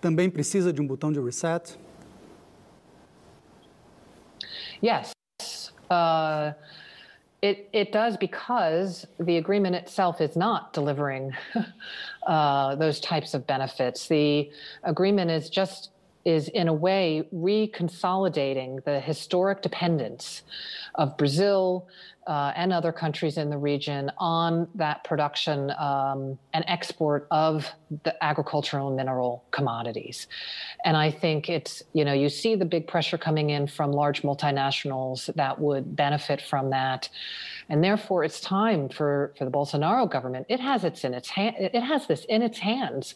[0.00, 1.78] também precisa de um botão de reset?
[4.82, 5.12] Yes.
[5.90, 6.54] Uh,
[7.42, 11.32] it, it does because the agreement itself is not delivering
[12.26, 14.08] uh, those types of benefits.
[14.08, 14.50] The
[14.84, 15.90] agreement is just
[16.24, 20.42] is in a way reconsolidating the historic dependence
[20.96, 21.86] of Brazil,
[22.26, 27.68] uh, and other countries in the region on that production um, and export of
[28.02, 30.26] the agricultural and mineral commodities.
[30.84, 34.22] And I think it's, you know, you see the big pressure coming in from large
[34.22, 37.08] multinationals that would benefit from that.
[37.68, 40.46] And therefore, it's time for, for the Bolsonaro government.
[40.48, 41.56] It has its in its hand.
[41.58, 43.14] It has this in its hands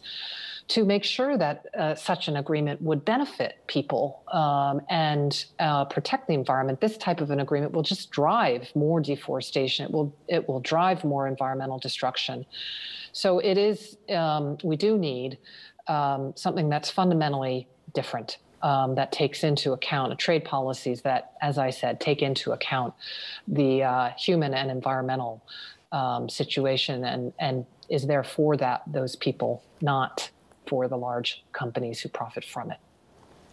[0.71, 6.27] to make sure that uh, such an agreement would benefit people um, and uh, protect
[6.27, 6.79] the environment.
[6.79, 9.85] This type of an agreement will just drive more deforestation.
[9.85, 12.45] It will it will drive more environmental destruction.
[13.11, 15.37] So it is um, we do need
[15.89, 18.37] um, something that's fundamentally different.
[18.63, 22.93] Um, that takes into account a trade policies that, as I said, take into account
[23.47, 25.43] the uh, human and environmental
[25.91, 30.29] um, situation and, and is there for that those people, not
[30.65, 32.79] for the large companies who profit from it.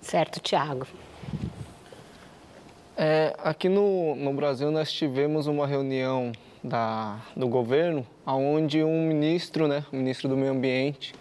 [0.00, 0.86] Certo, Tiago.
[2.96, 6.32] É, aqui no, no Brasil nós tivemos uma reunião
[6.62, 11.14] da, do governo, onde um ministro, né, o ministro do Meio Ambiente,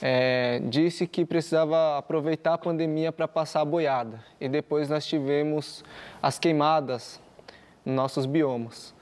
[0.00, 4.24] é, disse que precisava aproveitar a pandemia para passar a boiada.
[4.40, 5.84] E depois nós tivemos
[6.22, 7.20] as queimadas
[7.84, 8.93] nos nossos biomas.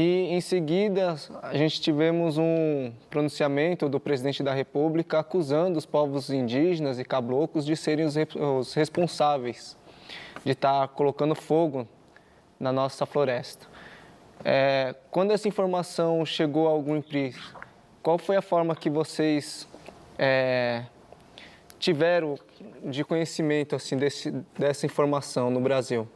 [0.00, 6.30] E em seguida a gente tivemos um pronunciamento do presidente da República acusando os povos
[6.30, 9.76] indígenas e caboclos de serem os responsáveis
[10.44, 11.84] de estar colocando fogo
[12.60, 13.66] na nossa floresta.
[14.44, 17.40] É, quando essa informação chegou ao Greenpeace,
[18.00, 19.66] qual foi a forma que vocês
[20.16, 20.84] é,
[21.80, 22.38] tiveram
[22.84, 26.06] de conhecimento assim desse, dessa informação no Brasil?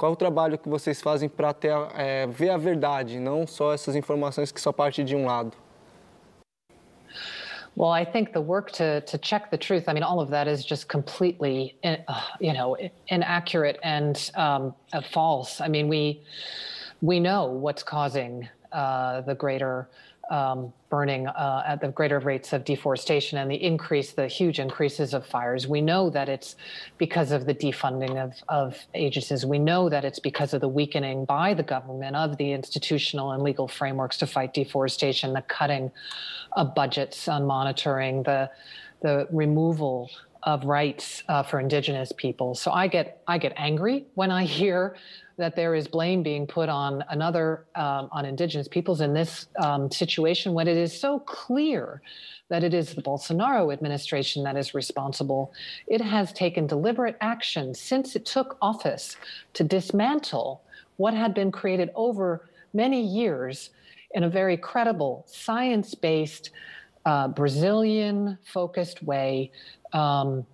[0.00, 1.54] Qual o trabalho que vocês fazem para
[1.94, 5.52] é, ver a verdade, não só essas informações que só partem de um lado?
[7.76, 9.84] Well, I think the work to to check the truth.
[9.88, 11.98] I mean, all of that is just completely, uh,
[12.40, 12.78] you know,
[13.08, 15.60] inaccurate and um, uh, false.
[15.60, 16.22] I mean, we
[17.02, 19.86] we know what's causing uh, the greater
[20.30, 25.12] um, burning uh, at the greater rates of deforestation and the increase, the huge increases
[25.12, 25.66] of fires.
[25.66, 26.56] We know that it's
[26.98, 29.44] because of the defunding of, of agencies.
[29.44, 33.42] We know that it's because of the weakening by the government of the institutional and
[33.42, 35.90] legal frameworks to fight deforestation, the cutting
[36.52, 38.50] of budgets on monitoring, the
[39.02, 40.10] the removal
[40.42, 42.54] of rights uh, for indigenous people.
[42.54, 44.96] So I get I get angry when I hear
[45.40, 49.90] that there is blame being put on another um, on indigenous peoples in this um,
[49.90, 52.02] situation when it is so clear
[52.50, 55.52] that it is the Bolsonaro administration that is responsible.
[55.86, 59.16] It has taken deliberate action since it took office
[59.54, 60.62] to dismantle
[60.96, 63.70] what had been created over many years
[64.12, 66.50] in a very credible, science based,
[67.06, 69.50] uh, Brazilian focused way.
[69.92, 70.44] Um,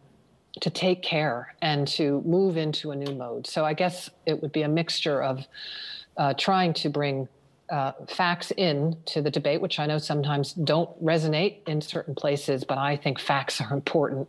[0.61, 3.47] to take care and to move into a new mode.
[3.47, 5.47] So I guess it would be a mixture of
[6.17, 7.29] uh, trying to bring
[7.71, 12.65] uh, facts in to the debate, which I know sometimes don't resonate in certain places,
[12.65, 14.29] but I think facts are important,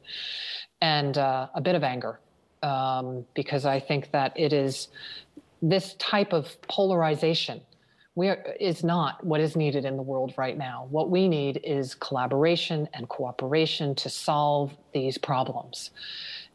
[0.82, 2.20] and uh, a bit of anger
[2.64, 4.90] um, because I think that it is
[5.62, 7.62] this type of polarization
[8.26, 10.88] are, is not what is needed in the world right now.
[10.90, 15.92] What we need is collaboration and cooperation to solve these problems.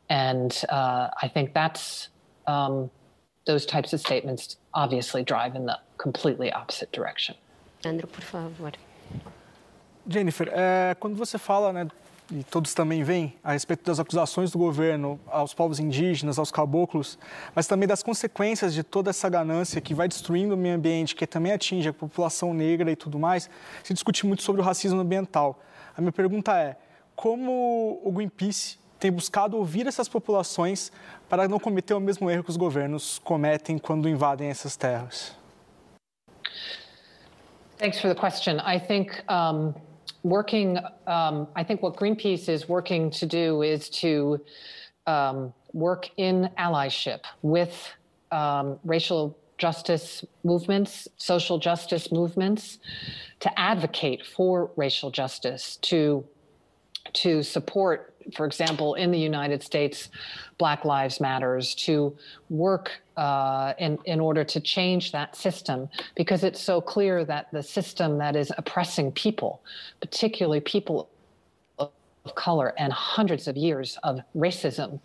[0.09, 2.09] And uh, I think that's
[2.49, 2.91] um,
[3.47, 7.37] those types of statements obviously drive in the completely opposite direction.
[7.85, 8.73] Andrew, por favor.
[10.09, 11.89] Jennifer, é, quando você fala né,
[12.35, 17.19] e todos também veem, a respeito das acusações do governo aos povos indígenas, aos caboclos,
[17.55, 21.27] mas também das consequências de toda essa ganância que vai destruindo o meio ambiente, que
[21.27, 23.51] também atinge a população negra e tudo mais,
[23.85, 25.61] se discute muito sobre o racismo ambiental.
[25.95, 26.77] A minha pergunta é,
[27.15, 30.91] como o Greenpeace tem buscado ouvir essas populações
[31.29, 35.37] para não cometer o mesmo erro que os governos cometem quando invadem essas terras?
[37.77, 38.59] Thanks for the question.
[38.65, 39.75] I think um...
[40.23, 44.41] working, um, I think what Greenpeace is working to do is to
[45.07, 47.89] um, work in allyship with
[48.31, 52.79] um, racial justice movements, social justice movements,
[53.41, 56.25] to advocate for racial justice, to
[57.13, 60.09] to support for example, in the United States,
[60.59, 62.17] Black Lives Matters, to
[62.51, 67.63] work uh, in, in order to change that system because it's so clear that the
[67.63, 69.63] system that is oppressing people,
[70.01, 71.09] particularly people
[72.25, 75.01] of color and hundreds of years of racism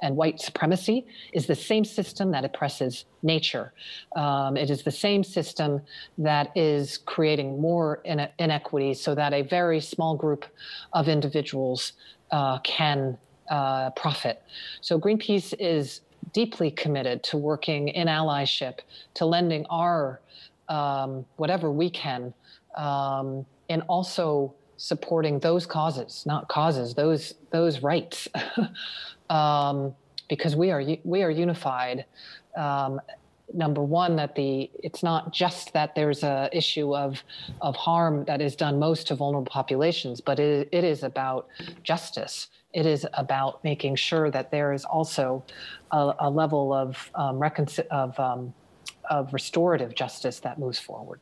[0.00, 3.72] and white supremacy is the same system that oppresses nature.
[4.16, 5.82] Um, it is the same system
[6.18, 8.02] that is creating more
[8.38, 10.46] inequity so that a very small group
[10.92, 11.92] of individuals
[12.32, 13.16] uh, can
[13.50, 14.42] uh, profit.
[14.80, 16.00] So Greenpeace is
[16.32, 18.78] deeply committed to working in allyship,
[19.14, 20.20] to lending our
[20.68, 22.32] um, whatever we can,
[22.76, 28.28] um, and also supporting those causes, not causes, those those rights,
[29.30, 29.94] um,
[30.28, 32.04] because we are we are unified.
[33.52, 37.22] Um, number one, that the it's not just that there's a issue of
[37.60, 41.48] of harm that is done most to vulnerable populations, but it, it is about
[41.82, 42.48] justice.
[42.72, 45.44] It is about making sure that there is also
[45.90, 48.54] a, a level of um, reconcil- of um,
[49.10, 51.20] of restorative justice that moves forward.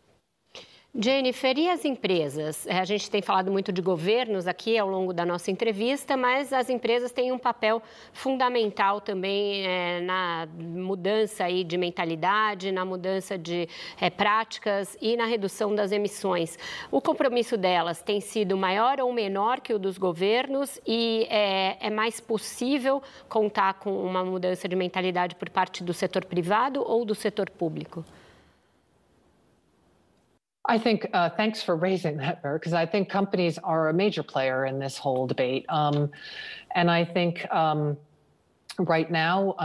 [0.93, 2.66] Jennifer, e as empresas?
[2.66, 6.53] É, a gente tem falado muito de governos aqui ao longo da nossa entrevista, mas
[6.53, 7.80] as empresas têm um papel
[8.12, 13.68] fundamental também é, na mudança aí de mentalidade, na mudança de
[14.01, 16.59] é, práticas e na redução das emissões.
[16.91, 21.88] O compromisso delas tem sido maior ou menor que o dos governos e é, é
[21.88, 27.14] mais possível contar com uma mudança de mentalidade por parte do setor privado ou do
[27.14, 28.05] setor público?
[30.67, 34.67] I think uh, thanks for raising that, because I think companies are a major player
[34.67, 35.65] in this whole debate.
[35.69, 36.11] Um,
[36.75, 37.97] and I think um,
[38.79, 39.57] right now,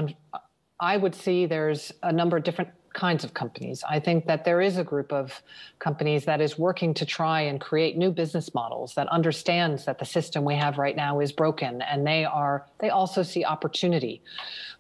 [0.80, 3.84] I would see there's a number of different kinds of companies.
[3.90, 5.42] I think that there is a group of
[5.80, 10.06] companies that is working to try and create new business models that understands that the
[10.06, 14.22] system we have right now is broken, and they are they also see opportunity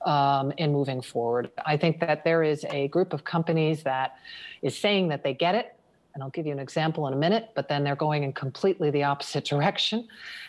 [0.05, 1.51] um, in moving forward.
[1.65, 4.15] I think that there is a group of companies that
[4.61, 5.74] is saying that they get it
[6.15, 8.89] and I'll give you an example in a minute, but then they're going in completely
[8.89, 10.07] the opposite direction.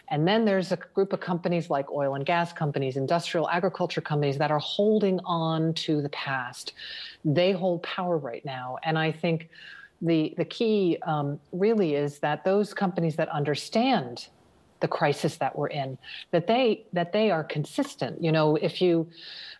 [0.08, 4.38] And then there's a group of companies like oil and gas companies, industrial agriculture companies
[4.38, 6.72] that are holding on to the past.
[7.24, 8.78] They hold power right now.
[8.84, 9.48] And I think
[10.00, 14.28] the, the key um, really is that those companies that understand
[14.80, 15.96] the crisis that we're in
[16.32, 19.08] that they that they are consistent you know if you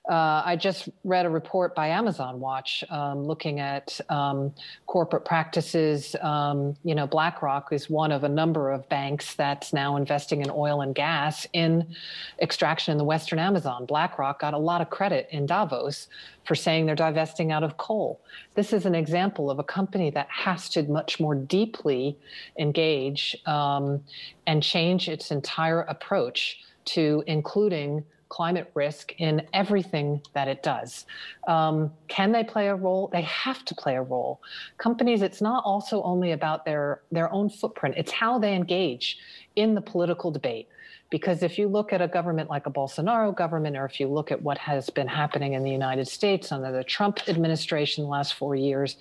[0.09, 4.55] uh, I just read a report by Amazon Watch um, looking at um,
[4.87, 6.15] corporate practices.
[6.23, 10.51] Um, you know, BlackRock is one of a number of banks that's now investing in
[10.51, 11.93] oil and gas in
[12.41, 13.85] extraction in the Western Amazon.
[13.85, 16.07] BlackRock got a lot of credit in Davos
[16.45, 18.21] for saying they're divesting out of coal.
[18.55, 22.17] This is an example of a company that has to much more deeply
[22.57, 24.05] engage um,
[24.47, 28.05] and change its entire approach to including
[28.37, 31.07] climate risk in everything that it does.
[31.49, 33.09] Um, can they play a role?
[33.11, 34.43] They have to play a role.
[34.77, 39.17] Companies, it's not also only about their, their own footprint, it's how they engage
[39.57, 40.69] in the political debate.
[41.09, 44.33] Because if you look at a government like a Bolsonaro government, or if you look
[44.33, 48.35] at what has been happening in the United States under the Trump administration the last
[48.35, 48.97] four years,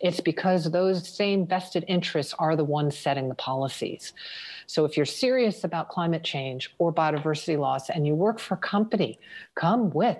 [0.00, 4.14] it's because those same vested interests are the ones setting the policies.
[4.66, 8.58] So if you're serious about climate change or biodiversity loss and you work for a
[8.58, 9.18] company,
[9.54, 10.18] come with.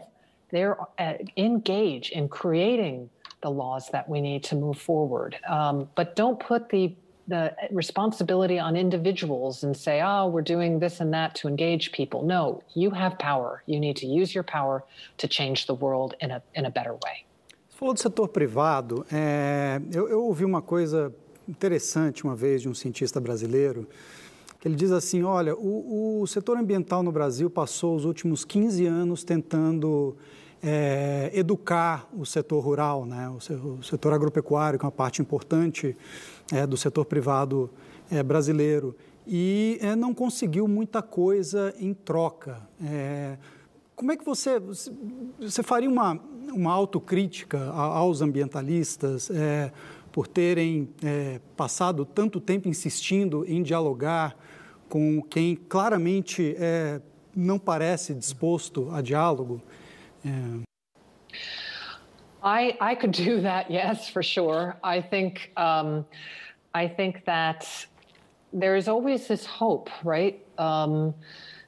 [0.51, 3.09] They're uh, engage in creating
[3.43, 5.37] the laws that we need to move forward.
[5.49, 6.95] Um, but don't put the
[7.31, 12.23] the responsibility on individuals and say, oh, we're doing this and that to engage people.
[12.23, 13.63] No, you have power.
[13.67, 14.85] You need to use your power
[15.19, 17.25] to change the world in a, in a better way.
[17.71, 19.07] Você falou do setor privado.
[19.11, 21.15] É, eu, eu ouvi uma coisa
[21.49, 23.89] interessante uma vez de um cientista brasileiro
[24.61, 28.87] que ele diz assim: olha, o, o setor ambiental no Brasil passou os últimos 15
[28.87, 30.17] anos tentando
[30.63, 33.29] é, educar o setor rural, né?
[33.29, 35.97] o, setor agropecuário, que é uma parte importante
[36.53, 37.71] é, do setor privado
[38.11, 38.95] é, brasileiro,
[39.27, 42.61] e é, não conseguiu muita coisa em troca.
[42.83, 43.39] É,
[43.95, 44.61] como é que você,
[45.39, 46.19] você faria uma,
[46.53, 49.71] uma autocrítica aos ambientalistas é,
[50.11, 50.89] por terem
[51.57, 54.37] passado tanto tempo insistindo em dialogar
[54.89, 56.57] com quem claramente
[57.37, 59.63] não parece disposto a diálogo?
[60.23, 60.59] Yeah.
[62.43, 63.71] I I could do that.
[63.81, 64.77] Yes, for sure.
[64.83, 66.05] I think um,
[66.75, 67.87] I think that
[68.53, 70.45] there is always this hope, right?
[70.59, 71.15] Um,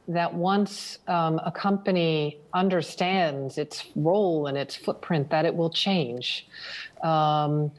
[0.09, 6.49] that once um, a company understands its role and its footprint, that it will change.
[7.03, 7.71] Um,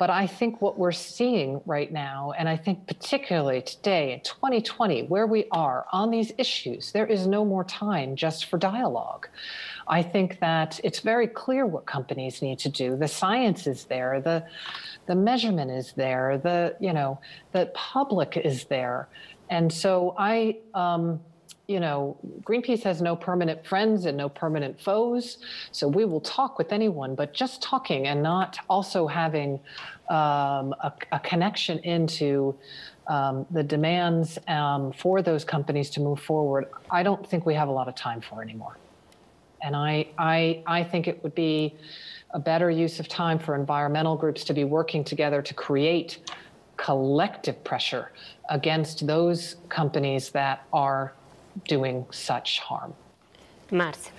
[0.00, 5.02] but I think what we're seeing right now, and I think particularly today in 2020,
[5.04, 9.28] where we are on these issues, there is no more time just for dialogue.
[9.90, 12.96] I think that it's very clear what companies need to do.
[12.96, 14.46] The science is there, the
[15.06, 17.20] the measurement is there, the you know
[17.50, 19.08] the public is there,
[19.50, 20.56] and so I.
[20.74, 21.20] Um,
[21.66, 25.38] you know, Greenpeace has no permanent friends and no permanent foes.
[25.70, 29.60] So we will talk with anyone, but just talking and not also having
[30.08, 32.56] um, a, a, connection into
[33.06, 37.68] um, the demands um, for those companies to move forward, I don't think we have
[37.68, 38.76] a lot of time for anymore.
[39.62, 41.76] And I, I, I think it would be
[42.32, 46.18] a better use of time for environmental groups to be working together to create
[46.76, 48.10] collective pressure
[48.48, 51.12] against those companies that are
[51.68, 52.94] doing such harm.
[53.70, 54.12] Márcia.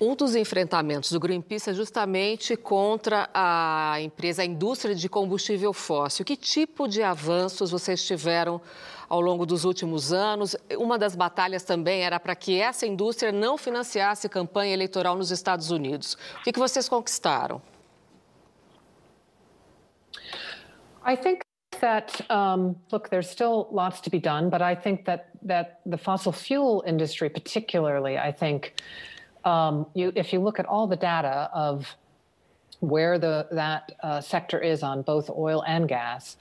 [0.00, 6.24] Um dos enfrentamentos do Greenpeace é justamente contra a empresa, a indústria de combustível fóssil.
[6.24, 8.60] Que tipo de avanços vocês tiveram
[9.08, 10.56] ao longo dos últimos anos?
[10.76, 15.70] Uma das batalhas também era para que essa indústria não financiasse campanha eleitoral nos Estados
[15.70, 16.14] Unidos.
[16.40, 17.60] O que, que vocês conquistaram?
[21.04, 21.40] I think
[21.80, 25.96] that um, look, there's still lots to be done, but I think that that the
[25.96, 28.74] fossil fuel industry, particularly, I think
[29.44, 31.86] um, you, if you look at all the data of
[32.80, 36.36] where the that uh, sector is on both oil and gas,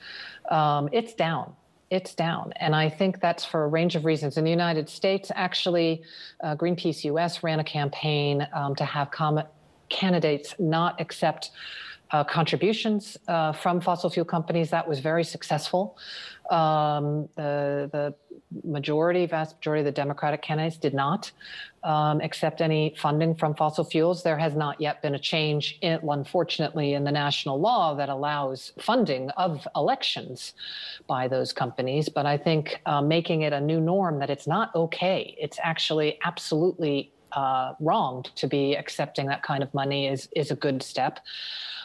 [0.50, 1.54] um, it's down.
[1.90, 2.52] It's down.
[2.58, 4.38] And I think that's for a range of reasons.
[4.38, 6.04] In the United States, actually,
[6.44, 9.44] uh, Greenpeace US ran a campaign um, to have com-
[9.90, 11.52] candidates not accept
[12.12, 14.70] uh, contributions uh, from fossil fuel companies.
[14.70, 15.98] That was very successful.
[16.50, 18.16] Um, the, the
[18.64, 21.32] majority, vast majority of the Democratic candidates did not
[21.84, 24.24] um, accept any funding from fossil fuels.
[24.24, 28.74] There has not yet been a change, in, unfortunately, in the national law that allows
[28.80, 30.54] funding of elections
[31.08, 32.10] by those companies.
[32.10, 36.18] But I think uh, making it a new norm that it's not okay, it's actually
[36.24, 41.20] absolutely uh, wrong to be accepting that kind of money is is a good step.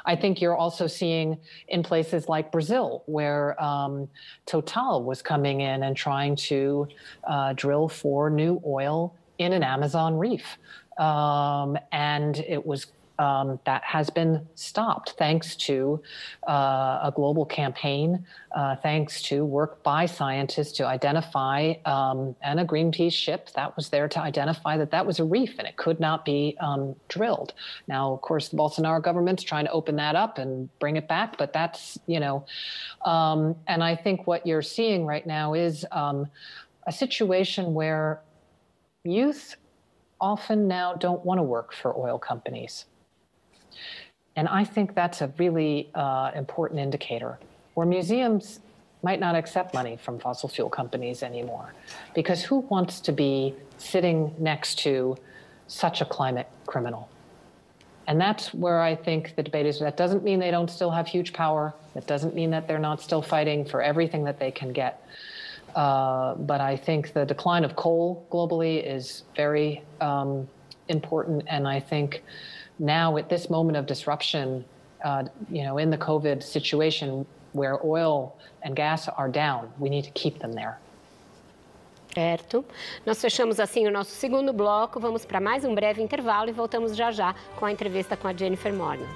[0.05, 1.38] I think you're also seeing
[1.68, 4.09] in places like Brazil, where um,
[4.47, 6.88] Total was coming in and trying to
[7.24, 10.59] uh, drill for new oil in an Amazon reef.
[10.99, 12.86] Um, and it was
[13.23, 16.03] um, that has been stopped thanks to
[16.49, 22.64] uh, a global campaign, uh, thanks to work by scientists to identify, um, and a
[22.64, 26.01] Greenpeace ship that was there to identify that that was a reef and it could
[26.01, 27.55] not be um, drilled.
[27.87, 31.39] Now, of course, the Bolsonaro government's trying to open that up and bring it back,
[31.39, 32.45] but that's, you know,
[33.05, 36.27] um, and I think what you're seeing right now is um,
[36.89, 38.20] a situation where
[39.05, 39.57] youth
[40.20, 42.87] often now don't want to work for oil companies.
[44.37, 47.39] And I think that's a really uh, important indicator
[47.75, 48.61] where museums
[49.03, 51.75] might not accept money from fossil fuel companies anymore.
[52.14, 55.16] Because who wants to be sitting next to
[55.66, 57.09] such a climate criminal?
[58.07, 59.81] And that's where I think the debate is.
[59.81, 61.75] That doesn't mean they don't still have huge power.
[61.95, 65.07] That doesn't mean that they're not still fighting for everything that they can get.
[65.75, 70.49] Uh, but I think the decline of coal globally is very um,
[70.89, 71.45] important.
[71.49, 72.23] And I think
[72.79, 74.64] now at this moment of disruption,
[75.05, 80.05] uh, you know, in the COVID situation where oil and gas are down, we need
[80.05, 80.79] to keep them there.
[82.14, 82.64] Certo.
[83.07, 85.01] Nós fechamos assim o nosso segundo bloco.
[85.01, 88.35] Vamos para mais um breve intervalo e voltamos já já com a entrevista com a
[88.35, 89.07] Jennifer Morgan.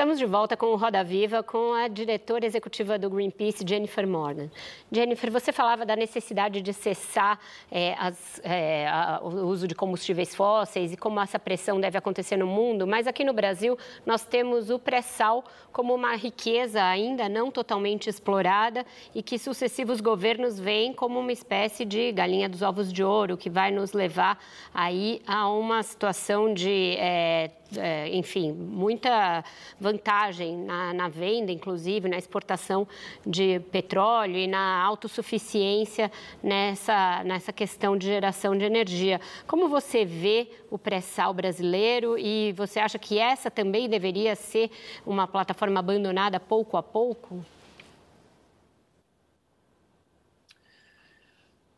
[0.00, 4.48] Estamos de volta com o Roda Viva com a diretora executiva do Greenpeace, Jennifer Morgan.
[4.90, 7.38] Jennifer, você falava da necessidade de cessar
[7.70, 12.38] é, as, é, a, o uso de combustíveis fósseis e como essa pressão deve acontecer
[12.38, 13.76] no mundo, mas aqui no Brasil
[14.06, 20.58] nós temos o pré-sal como uma riqueza ainda não totalmente explorada e que sucessivos governos
[20.58, 24.38] veem como uma espécie de galinha dos ovos de ouro que vai nos levar
[24.72, 29.44] aí a uma situação de é, é, enfim, muita
[29.78, 32.86] vantagem na, na, venda, inclusive na exportação
[33.24, 36.10] de petróleo e na autossuficiência
[36.42, 39.20] nessa, nessa questão de geração de energia.
[39.46, 44.70] Como você vê o pré-sal brasileiro e você acha que essa também deveria ser
[45.06, 47.44] uma plataforma abandonada pouco a pouco?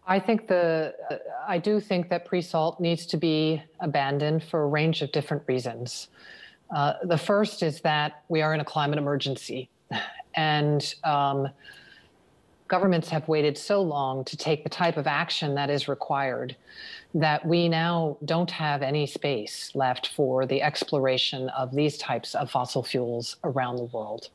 [0.07, 0.95] I think the
[1.47, 6.09] I do think that pre-salt needs to be abandoned for a range of different reasons.
[6.75, 9.69] Uh, the first is that we are in a climate emergency,
[10.35, 11.49] and um,
[12.67, 16.57] governments have waited so long to take the type of action that is required
[17.15, 22.51] that we now don't have any space left for the exploration of these types of
[22.51, 24.31] fossil fuels around the world.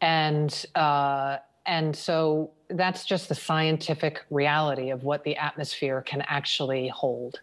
[0.00, 1.38] And uh,
[1.70, 7.42] and so that's just the scientific reality of what the atmosphere can actually hold.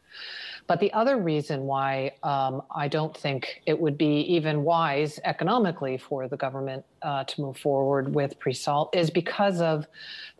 [0.68, 5.98] But the other reason why um, I don't think it would be even wise economically
[5.98, 9.88] for the government uh, to move forward with pre-salt is because of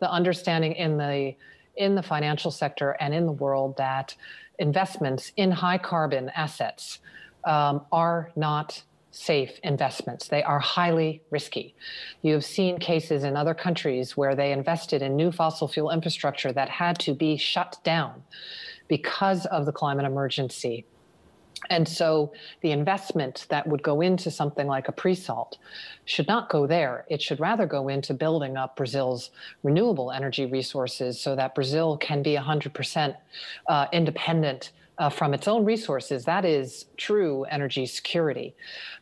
[0.00, 1.34] the understanding in the
[1.76, 4.14] in the financial sector and in the world that
[4.58, 6.98] investments in high carbon assets
[7.44, 10.28] um, are not safe investments.
[10.28, 11.74] They are highly risky.
[12.22, 16.52] You have seen cases in other countries where they invested in new fossil fuel infrastructure
[16.52, 18.22] that had to be shut down
[18.86, 20.84] because of the climate emergency.
[21.70, 25.58] And so the investment that would go into something like a pre salt
[26.04, 27.04] should not go there.
[27.08, 29.30] It should rather go into building up Brazil's
[29.62, 33.16] renewable energy resources so that Brazil can be 100%
[33.66, 36.24] uh, independent uh, from its own resources.
[36.24, 38.54] That is true energy security.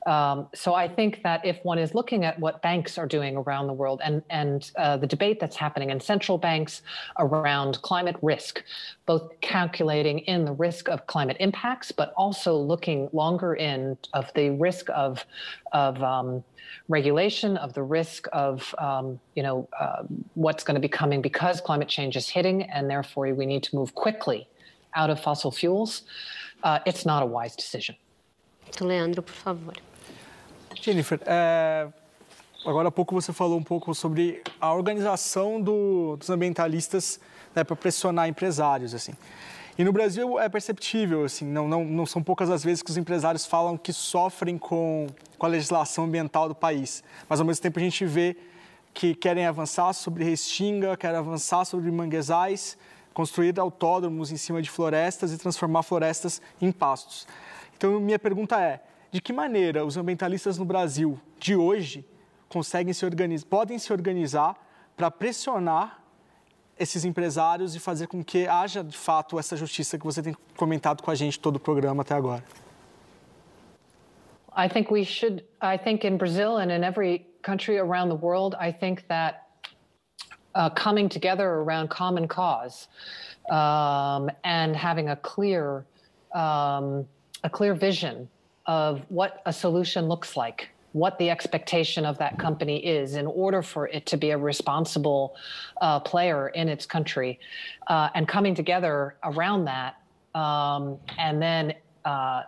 [0.07, 3.67] Um, so I think that if one is looking at what banks are doing around
[3.67, 6.83] the world and and uh, the debate that's happening in central banks
[7.19, 8.63] around climate risk,
[9.07, 14.51] both calculating in the risk of climate impacts, but also looking longer in of the
[14.51, 15.25] risk of
[15.73, 16.45] of um,
[16.89, 20.03] regulation, of the risk of um, you know uh,
[20.35, 23.75] what's going to be coming because climate change is hitting, and therefore we need to
[23.75, 24.47] move quickly
[24.97, 26.05] out of fossil fuels,
[26.65, 27.95] uh, it's not a wise decision.
[28.81, 29.75] Leandro, por favor.
[30.75, 31.89] Jennifer, é,
[32.65, 37.21] agora há pouco você falou um pouco sobre a organização do, dos ambientalistas
[37.55, 39.13] né, para pressionar empresários, assim.
[39.79, 42.97] E no Brasil é perceptível, assim, não, não, não são poucas as vezes que os
[42.97, 47.05] empresários falam que sofrem com, com a legislação ambiental do país.
[47.29, 48.37] Mas, ao mesmo tempo, a gente vê
[48.95, 52.79] que querem avançar sobre restinga, querem avançar sobre manguezais,
[53.17, 57.27] construir autódromos em cima de florestas e transformar florestas em pastos.
[57.75, 62.05] Então, minha pergunta é, de que maneira os ambientalistas no Brasil de hoje
[62.47, 64.55] conseguem se organizar, podem se organizar
[64.95, 66.03] para pressionar
[66.79, 71.03] esses empresários e fazer com que haja de fato essa justiça que você tem comentado
[71.03, 72.45] com a gente todo o programa até agora?
[74.55, 78.55] I think we should I think in Brazil and in every country around the world
[78.61, 79.46] I think that
[80.57, 82.89] uh, coming together around common cause
[83.51, 85.85] um, and having a clear
[86.35, 87.07] um,
[87.45, 88.29] a clear vision
[88.67, 93.61] of what a solution looks like what the expectation of that company is in order
[93.61, 95.37] for it to be a responsible
[95.83, 97.39] uh, player in its country,
[97.89, 99.97] uh, and coming together around that,
[100.35, 101.75] um, and then.
[102.05, 102.43] Uh,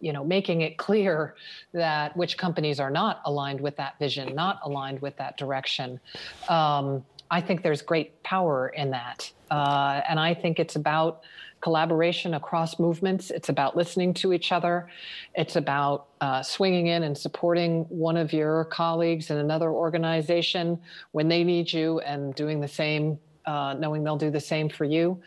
[0.00, 1.36] you know, making it clear
[1.72, 6.00] that which companies are not aligned with that vision, not aligned with that direction.
[6.48, 11.22] Um, I think there's great power in that, uh, and I think it's about
[11.62, 13.30] collaboration across movements.
[13.30, 14.88] It's about listening to each other.
[15.34, 20.78] It's about uh, swinging in and supporting one of your colleagues in another organization
[21.12, 24.84] when they need you and doing the same, uh, knowing they'll do the same for
[24.84, 25.18] you.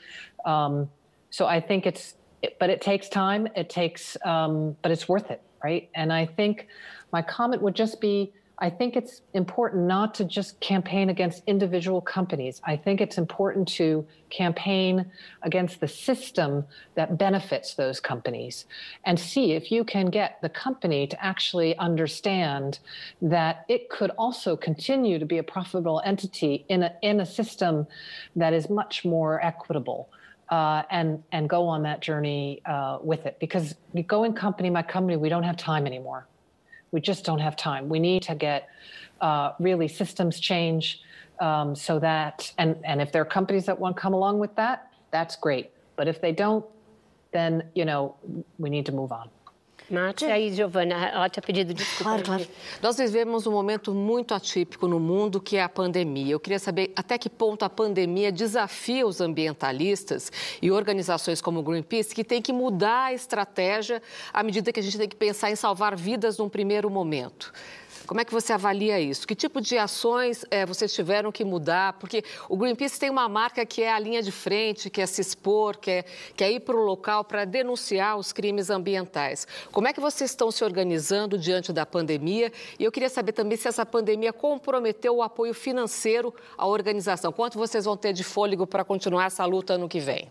[0.45, 0.87] Um,
[1.31, 3.47] so I think it's, it, but it takes time.
[3.55, 5.89] It takes, um, but it's worth it, right?
[5.95, 6.67] And I think
[7.11, 11.99] my comment would just be I think it's important not to just campaign against individual
[11.99, 12.61] companies.
[12.63, 18.65] I think it's important to campaign against the system that benefits those companies
[19.03, 22.79] and see if you can get the company to actually understand
[23.21, 27.85] that it could also continue to be a profitable entity in a, in a system
[28.37, 30.09] that is much more equitable.
[30.49, 33.73] Uh, and and go on that journey uh, with it because
[34.05, 36.27] going company by company we don't have time anymore
[36.95, 37.89] we just don't have time.
[37.89, 38.69] We need to get
[39.19, 41.01] uh, really systems change
[41.41, 44.55] um, so that, and, and if there are companies that want to come along with
[44.55, 45.71] that, that's great.
[45.97, 46.65] But if they don't,
[47.33, 48.15] then, you know,
[48.57, 49.29] we need to move on.
[49.89, 52.03] Nath, e aí, Giovana, ela tinha pedido desculpa.
[52.03, 52.47] Claro, claro.
[52.81, 56.33] Nós vivemos um momento muito atípico no mundo, que é a pandemia.
[56.33, 60.31] Eu queria saber até que ponto a pandemia desafia os ambientalistas
[60.61, 64.01] e organizações como o Greenpeace, que tem que mudar a estratégia
[64.33, 67.53] à medida que a gente tem que pensar em salvar vidas num primeiro momento.
[68.07, 69.27] Como é que você avalia isso?
[69.27, 71.93] Que tipo de ações é, vocês tiveram que mudar?
[71.93, 75.21] Porque o Greenpeace tem uma marca que é a linha de frente, que é se
[75.21, 79.47] expor, que é, que é ir para o local para denunciar os crimes ambientais.
[79.71, 82.51] Como é que vocês estão se organizando diante da pandemia?
[82.77, 87.31] E eu queria saber também se essa pandemia comprometeu o apoio financeiro à organização.
[87.31, 90.29] Quanto vocês vão ter de fôlego para continuar essa luta ano que vem?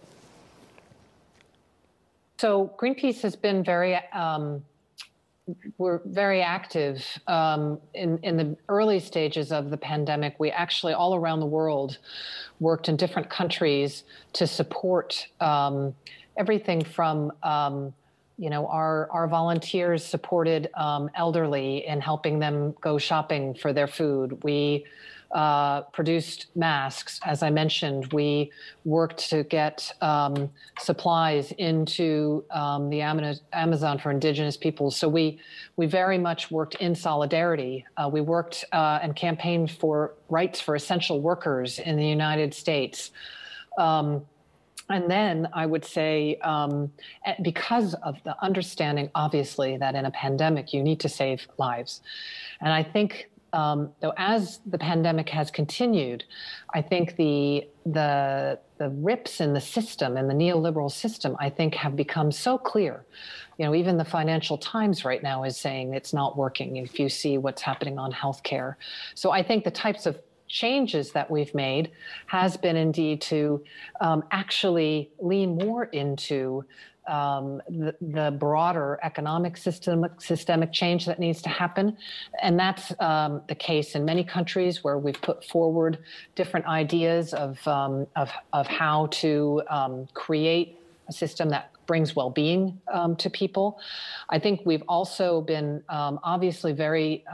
[2.41, 4.63] So Greenpeace has been very um...
[5.79, 10.37] were very active um, in, in the early stages of the pandemic.
[10.39, 11.99] We actually, all around the world,
[12.61, 15.95] worked in different countries to support um,
[16.37, 17.93] everything from um,
[18.37, 23.87] you know, our, our volunteers supported um, elderly in helping them go shopping for their
[23.87, 24.43] food.
[24.43, 24.85] We
[25.35, 27.19] uh, produced masks.
[27.25, 28.53] As I mentioned, we
[28.85, 34.97] worked to get um, supplies into um, the Amazon for indigenous peoples.
[34.97, 35.41] So we
[35.77, 37.85] we very much worked in solidarity.
[37.97, 43.11] Uh, we worked uh, and campaigned for rights for essential workers in the United States.
[43.77, 44.25] Um,
[44.91, 46.93] and then I would say, um,
[47.43, 52.03] because of the understanding, obviously, that in a pandemic you need to save lives.
[52.61, 56.25] And I think um, though as the pandemic has continued,
[56.75, 61.75] I think the the the rips in the system and the neoliberal system, I think,
[61.77, 63.07] have become so clear.
[63.57, 66.77] You know, even the Financial Times right now is saying it's not working.
[66.77, 68.75] If you see what's happening on healthcare,
[69.15, 71.93] so I think the types of changes that we've made
[72.27, 73.63] has been indeed to
[74.01, 76.65] um, actually lean more into
[77.07, 81.97] um, the, the, broader economic systemic, systemic change that needs to happen.
[82.43, 85.99] And that's um, the case in many countries where we've put forward
[86.35, 90.79] different ideas of, um, of, of, how to um, create
[91.09, 93.79] a system that brings well-being um, to people.
[94.31, 97.25] I think we've also been um, obviously very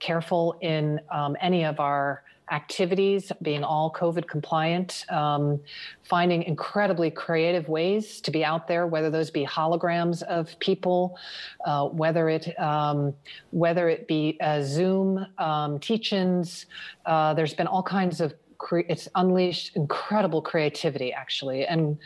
[0.00, 1.00] careful in
[1.40, 5.60] any of our activities being all COVID compliant, um,
[6.02, 11.16] finding incredibly creative ways to be out there, whether those be holograms of people,
[11.64, 13.14] uh, whether it um,
[13.50, 16.66] whether it be uh, Zoom um, teach-ins.
[17.06, 18.34] Uh, there's been all kinds of
[18.64, 21.98] cre- it's unleashed incredible creativity actually, and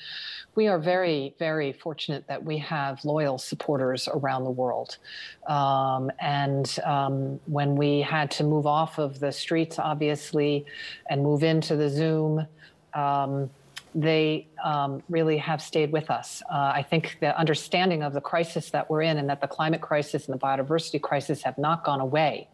[0.57, 4.99] we are very, very fortunate that we have loyal supporters around the world.
[5.47, 10.67] Um, and um, when we had to move off of the streets, obviously,
[11.09, 12.45] and move into the Zoom,
[12.93, 13.49] um,
[13.95, 16.43] they um, really have stayed with us.
[16.51, 19.81] Uh, I think the understanding of the crisis that we're in and that the climate
[19.81, 22.49] crisis and the biodiversity crisis have not gone away.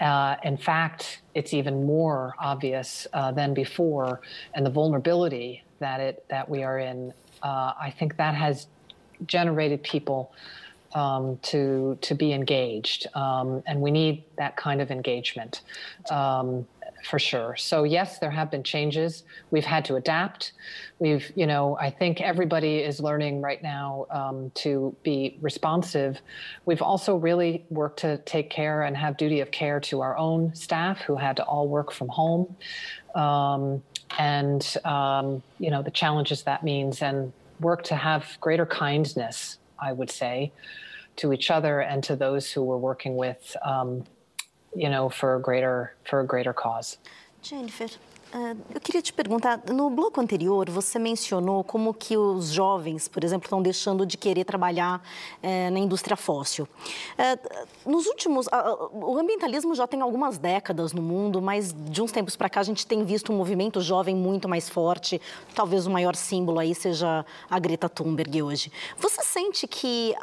[0.00, 4.20] Uh, in fact, it's even more obvious uh, than before,
[4.54, 7.12] and the vulnerability that it that we are in,
[7.42, 8.66] uh, I think that has
[9.26, 10.32] generated people
[10.94, 15.62] um, to to be engaged, um, and we need that kind of engagement.
[16.10, 16.66] Um,
[17.08, 17.56] for sure.
[17.56, 19.24] So yes, there have been changes.
[19.50, 20.52] We've had to adapt.
[20.98, 26.20] We've, you know, I think everybody is learning right now um, to be responsive.
[26.64, 30.54] We've also really worked to take care and have duty of care to our own
[30.54, 32.56] staff who had to all work from home
[33.14, 33.82] um,
[34.18, 39.58] and um, you know the challenges that means, and work to have greater kindness.
[39.78, 40.52] I would say
[41.16, 44.04] to each other and to those who we're working with, um,
[44.74, 46.98] you know, for a greater for a greater cause.
[47.42, 47.90] Jennifer,
[48.34, 53.22] Uh, eu queria te perguntar, no bloco anterior você mencionou como que os jovens, por
[53.22, 55.06] exemplo, estão deixando de querer trabalhar
[55.42, 56.66] é, na indústria fóssil.
[57.18, 57.38] É,
[57.84, 58.46] nos últimos,
[58.90, 62.62] o ambientalismo já tem algumas décadas no mundo, mas de uns tempos para cá a
[62.62, 65.20] gente tem visto um movimento jovem muito mais forte.
[65.54, 68.72] Talvez o maior símbolo aí seja a Greta Thunberg hoje.
[68.96, 70.14] Você sente que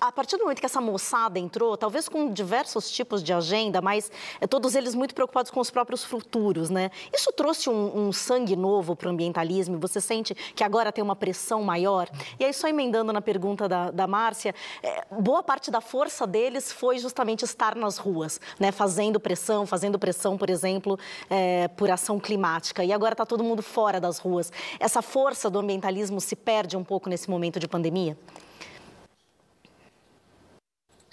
[0.00, 4.10] a partir do momento que essa moçada entrou, talvez com diversos tipos de agenda, mas
[4.40, 6.90] é, todos eles muito preocupados com os próprios futuros, né?
[7.12, 9.78] Isso trouxe um, um sangue novo para o ambientalismo?
[9.78, 12.08] Você sente que agora tem uma pressão maior?
[12.38, 16.72] E aí, só emendando na pergunta da, da Márcia, é, boa parte da força deles
[16.72, 18.72] foi justamente estar nas ruas, né?
[18.72, 20.98] Fazendo pressão, fazendo pressão, por exemplo,
[21.28, 22.82] é, por ação climática.
[22.82, 24.50] E agora está todo mundo fora das ruas.
[24.78, 28.16] Essa força do ambientalismo se perde um pouco nesse momento de pandemia?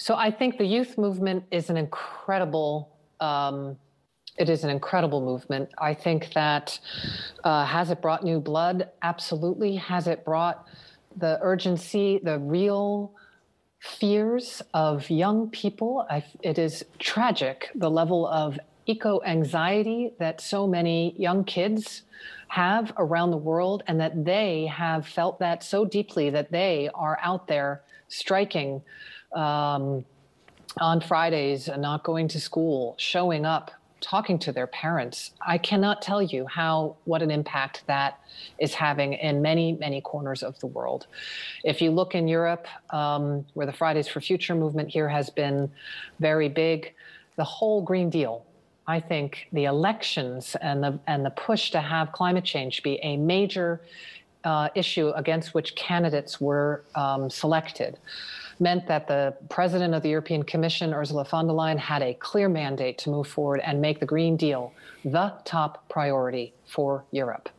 [0.07, 2.95] So I think the youth movement is an incredible.
[3.19, 3.75] Um,
[4.37, 5.67] it is an incredible movement.
[5.77, 6.79] I think that
[7.43, 8.89] uh, has it brought new blood?
[9.01, 9.75] Absolutely.
[9.75, 10.65] Has it brought
[11.17, 13.11] the urgency, the real
[13.81, 16.07] fears of young people?
[16.09, 22.03] I, it is tragic the level of eco anxiety that so many young kids
[22.47, 27.19] have around the world, and that they have felt that so deeply that they are
[27.21, 28.81] out there striking
[29.33, 30.05] um,
[30.79, 35.31] on Fridays, uh, not going to school, showing up, talking to their parents.
[35.45, 38.19] I cannot tell you how what an impact that
[38.59, 41.07] is having in many many corners of the world.
[41.63, 45.71] If you look in Europe, um, where the Fridays for Future movement here has been
[46.19, 46.93] very big,
[47.37, 48.45] the whole Green Deal.
[48.89, 53.17] I think the elections and the and the push to have climate change be a
[53.17, 53.81] major
[54.43, 57.97] uh, issue against which candidates were um, selected
[58.59, 62.49] meant that the president of the European Commission, Ursula von der Leyen, had a clear
[62.49, 64.73] mandate to move forward and make the Green Deal
[65.05, 67.49] the top priority for Europe.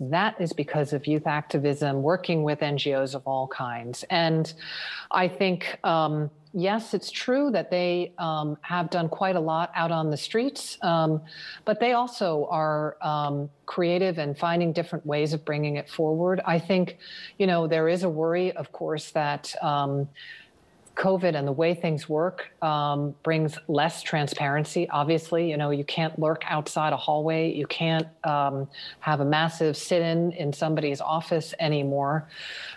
[0.00, 4.02] That is because of youth activism, working with NGOs of all kinds.
[4.10, 4.52] And
[5.10, 9.90] I think um, yes, it's true that they um, have done quite a lot out
[9.90, 11.20] on the streets, um,
[11.64, 16.40] but they also are um, creative and finding different ways of bringing it forward.
[16.44, 16.98] I think,
[17.38, 20.08] you know, there is a worry, of course, that um,
[20.96, 24.88] COVID and the way things work um, brings less transparency.
[24.90, 27.52] Obviously, you know, you can't lurk outside a hallway.
[27.52, 28.68] You can't um,
[28.98, 32.28] have a massive sit in in somebody's office anymore.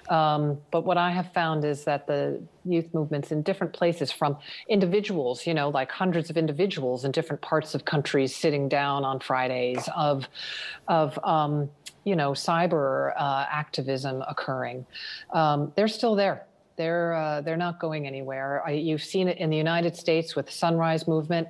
[0.09, 4.37] Um, but what I have found is that the youth movements in different places from
[4.69, 9.19] individuals, you know, like hundreds of individuals in different parts of countries sitting down on
[9.19, 10.27] Fridays of,
[10.87, 11.69] of, um,
[12.05, 14.85] you know, cyber uh, activism occurring.
[15.33, 16.45] Um, they're still there
[16.75, 18.63] they're uh, they're not going anywhere.
[18.65, 21.47] I, you've seen it in the United States with the Sunrise Movement.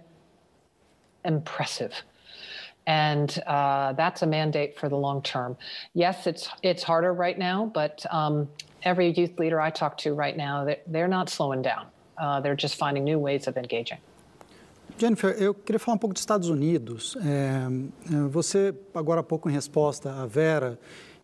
[1.26, 1.94] Impressive,
[2.86, 5.56] and uh, that's a mandate for the long term.
[5.94, 8.50] Yes, it's it's harder right now, but um,
[8.84, 11.88] every youth leader I talk to right now, they're, they're not slowing down.
[12.18, 14.00] Uh, they're just finding new ways of engaging.
[14.98, 17.16] Jennifer, eu queria falar um pouco dos Estados Unidos.
[17.26, 20.78] É, você, agora há pouco, em resposta à Vera,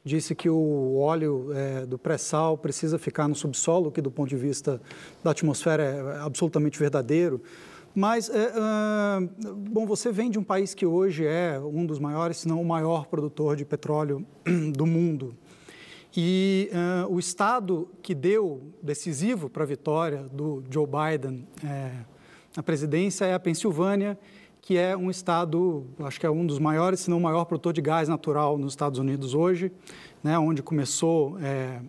[0.03, 4.35] disse que o óleo é, do pré-sal precisa ficar no subsolo, que do ponto de
[4.35, 4.81] vista
[5.23, 7.41] da atmosfera é absolutamente verdadeiro.
[7.93, 12.37] Mas, é, uh, bom, você vem de um país que hoje é um dos maiores,
[12.37, 14.25] se não o maior produtor de petróleo
[14.73, 15.35] do mundo.
[16.15, 21.91] E uh, o estado que deu decisivo para a vitória do Joe Biden é,
[22.55, 24.17] na presidência é a Pensilvânia,
[24.69, 27.73] que é um estado, acho que é um dos maiores, se não o maior produtor
[27.73, 29.71] de gás natural nos Estados Unidos hoje,
[30.23, 31.81] né, onde começou é,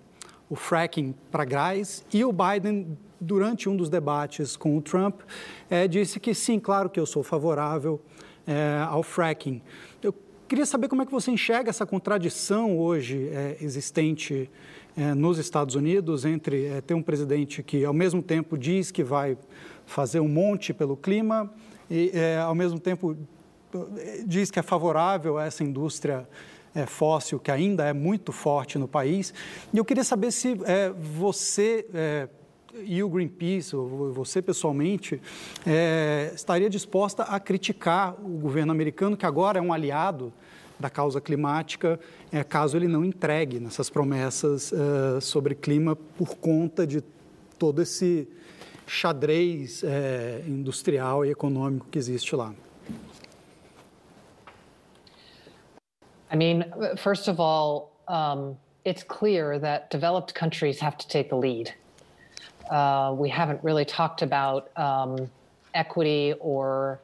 [0.49, 2.03] o fracking para gás.
[2.11, 5.21] E o Biden, durante um dos debates com o Trump,
[5.69, 8.01] é, disse que sim, claro que eu sou favorável
[8.47, 9.61] é, ao fracking.
[10.03, 10.15] Eu
[10.49, 14.51] queria saber como é que você enxerga essa contradição hoje é, existente
[14.97, 19.05] é, nos Estados Unidos entre é, ter um presidente que, ao mesmo tempo, diz que
[19.05, 19.37] vai
[19.85, 21.53] fazer um monte pelo clima
[21.91, 23.17] e, é, ao mesmo tempo,
[24.27, 26.29] diz que é favorável a essa indústria
[26.75, 29.35] é, fóssil que ainda é muito forte no país.
[29.73, 32.29] E eu queria saber se é, você é,
[32.85, 35.21] e o Greenpeace, ou você pessoalmente,
[35.67, 40.33] é, estaria disposta a criticar o governo americano, que agora é um aliado
[40.79, 42.01] da causa climática,
[42.33, 47.03] é, caso ele não entregue nessas promessas é, sobre clima por conta de
[47.59, 48.27] todo esse
[48.91, 52.53] xadrez é, industrial e econômico que existe lá.
[56.33, 56.65] I mean,
[56.97, 61.73] first of all, um, it's clear that developed countries have to take the lead.
[62.71, 65.31] Uh, we haven't really talked about um,
[65.75, 67.01] equity or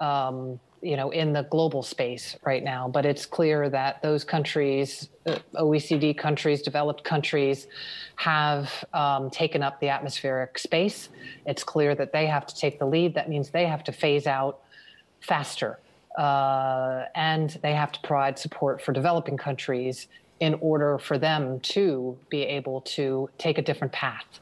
[0.00, 5.08] um, you know in the global space right now but it's clear that those countries
[5.26, 7.66] uh, oecd countries developed countries
[8.18, 11.08] have um, taken up the atmospheric space.
[11.46, 13.14] It's clear that they have to take the lead.
[13.14, 14.58] That means they have to phase out
[15.20, 15.78] faster
[16.18, 20.08] uh, and they have to provide support for developing countries
[20.40, 24.40] in order for them to be able to take a different path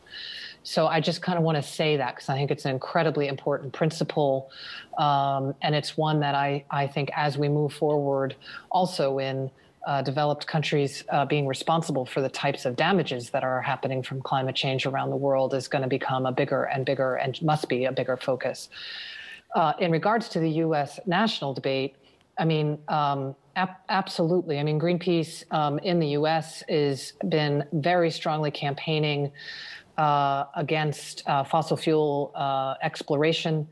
[0.67, 3.29] so I just kind of want to say that because I think it's an incredibly
[3.29, 4.51] important principle.
[4.99, 8.35] Um, and it's one that I, I think as we move forward,
[8.69, 9.49] also in
[9.87, 14.21] uh, developed countries uh, being responsible for the types of damages that are happening from
[14.21, 17.69] climate change around the world is going to become a bigger and bigger and must
[17.69, 18.69] be a bigger focus.
[19.55, 21.95] Uh, in regards to the US national debate,
[22.41, 24.59] I mean, um, ap- absolutely.
[24.59, 29.31] I mean, Greenpeace um, in the US has been very strongly campaigning
[29.99, 33.67] uh, against uh, fossil fuel uh, exploration.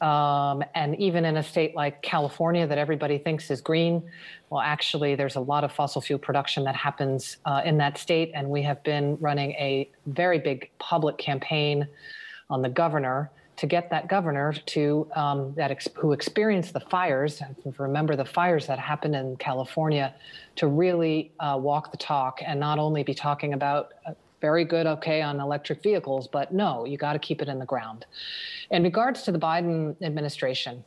[0.00, 4.02] Um, and even in a state like California that everybody thinks is green,
[4.50, 8.30] well, actually, there's a lot of fossil fuel production that happens uh, in that state.
[8.34, 11.86] And we have been running a very big public campaign
[12.48, 17.42] on the governor to get that governor to um, that ex- who experienced the fires
[17.76, 20.14] remember the fires that happened in california
[20.54, 24.86] to really uh, walk the talk and not only be talking about uh, very good,
[24.86, 28.06] okay, on electric vehicles, but no, you got to keep it in the ground.
[28.70, 30.84] In regards to the Biden administration,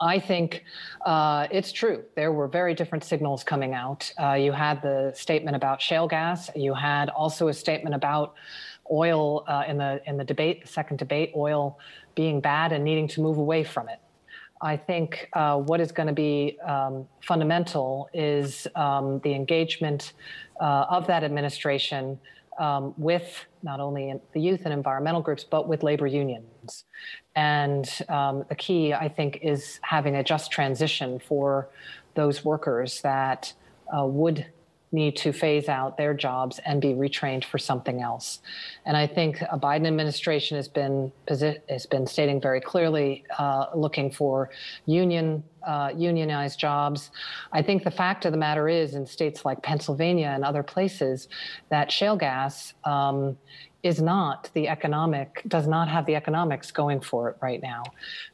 [0.00, 0.64] I think
[1.04, 2.04] uh, it's true.
[2.16, 4.12] There were very different signals coming out.
[4.18, 6.50] Uh, you had the statement about shale gas.
[6.56, 8.34] You had also a statement about
[8.90, 11.78] oil uh, in the in the debate, the second debate, oil
[12.14, 14.00] being bad and needing to move away from it.
[14.62, 20.12] I think uh, what is going to be um, fundamental is um, the engagement
[20.60, 22.18] uh, of that administration
[22.60, 26.84] um, with not only the youth and environmental groups, but with labor unions.
[27.34, 31.68] And um, the key, I think, is having a just transition for
[32.14, 33.52] those workers that
[33.96, 34.46] uh, would
[34.92, 38.40] need to phase out their jobs and be retrained for something else.
[38.84, 44.10] And I think a Biden administration has been has been stating very clearly, uh, looking
[44.10, 44.50] for
[44.86, 47.10] union uh, unionized jobs.
[47.52, 51.28] I think the fact of the matter is, in states like Pennsylvania and other places,
[51.68, 52.74] that shale gas.
[52.84, 53.36] Um,
[53.82, 57.82] is not the economic does not have the economics going for it right now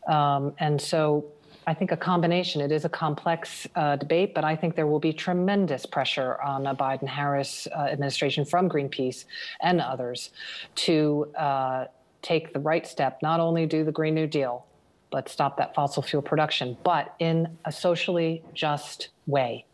[0.08, 1.24] um, and so
[1.68, 2.60] I think a combination.
[2.60, 6.64] It is a complex uh, debate, but I think there will be tremendous pressure on
[6.66, 9.24] a Biden Harris uh, administration from Greenpeace
[9.60, 10.30] and others
[10.76, 11.86] to uh,
[12.22, 14.64] take the right step, not only do the Green New Deal,
[15.10, 19.64] but stop that fossil fuel production, but in a socially just way.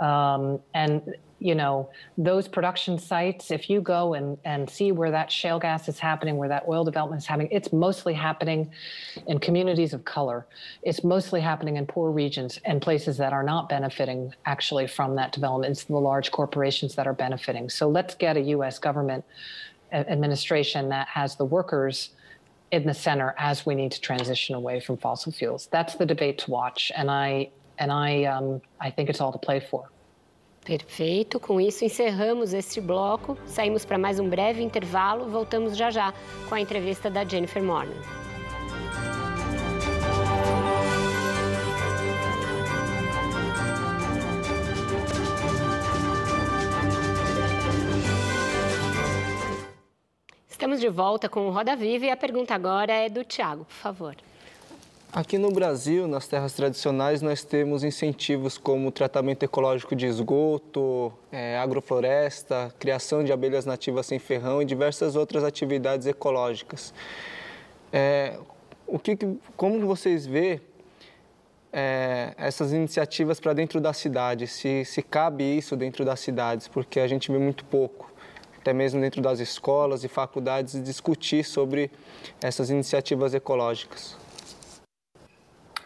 [0.00, 5.30] Um, and you know, those production sites, if you go and, and see where that
[5.30, 8.70] shale gas is happening, where that oil development is happening, it's mostly happening
[9.28, 10.46] in communities of color.
[10.82, 15.32] It's mostly happening in poor regions and places that are not benefiting actually from that
[15.32, 15.70] development.
[15.72, 17.70] It's the large corporations that are benefiting.
[17.70, 18.80] So let's get a U.S.
[18.80, 19.24] government
[19.92, 22.10] administration that has the workers
[22.70, 25.68] in the center as we need to transition away from fossil fuels.
[25.70, 29.38] That's the debate to watch, and I and I, um, I think it's all to
[29.38, 29.90] play for.
[30.64, 31.40] Perfeito.
[31.40, 33.38] Com isso, encerramos este bloco.
[33.46, 35.30] Saímos para mais um breve intervalo.
[35.30, 36.12] Voltamos já já
[36.48, 37.96] com a entrevista da Jennifer Morgan.
[50.50, 53.74] Estamos de volta com o Roda Viva e a pergunta agora é do Tiago, por
[53.74, 54.16] favor.
[55.18, 61.58] Aqui no Brasil, nas terras tradicionais, nós temos incentivos como tratamento ecológico de esgoto, é,
[61.58, 66.94] agrofloresta, criação de abelhas nativas sem ferrão e diversas outras atividades ecológicas.
[67.92, 68.38] É,
[68.86, 69.18] o que,
[69.56, 70.60] como vocês vê
[71.72, 74.46] é, essas iniciativas para dentro da cidade?
[74.46, 76.68] Se, se cabe isso dentro das cidades?
[76.68, 78.08] Porque a gente vê muito pouco,
[78.56, 81.90] até mesmo dentro das escolas e faculdades, discutir sobre
[82.40, 84.16] essas iniciativas ecológicas.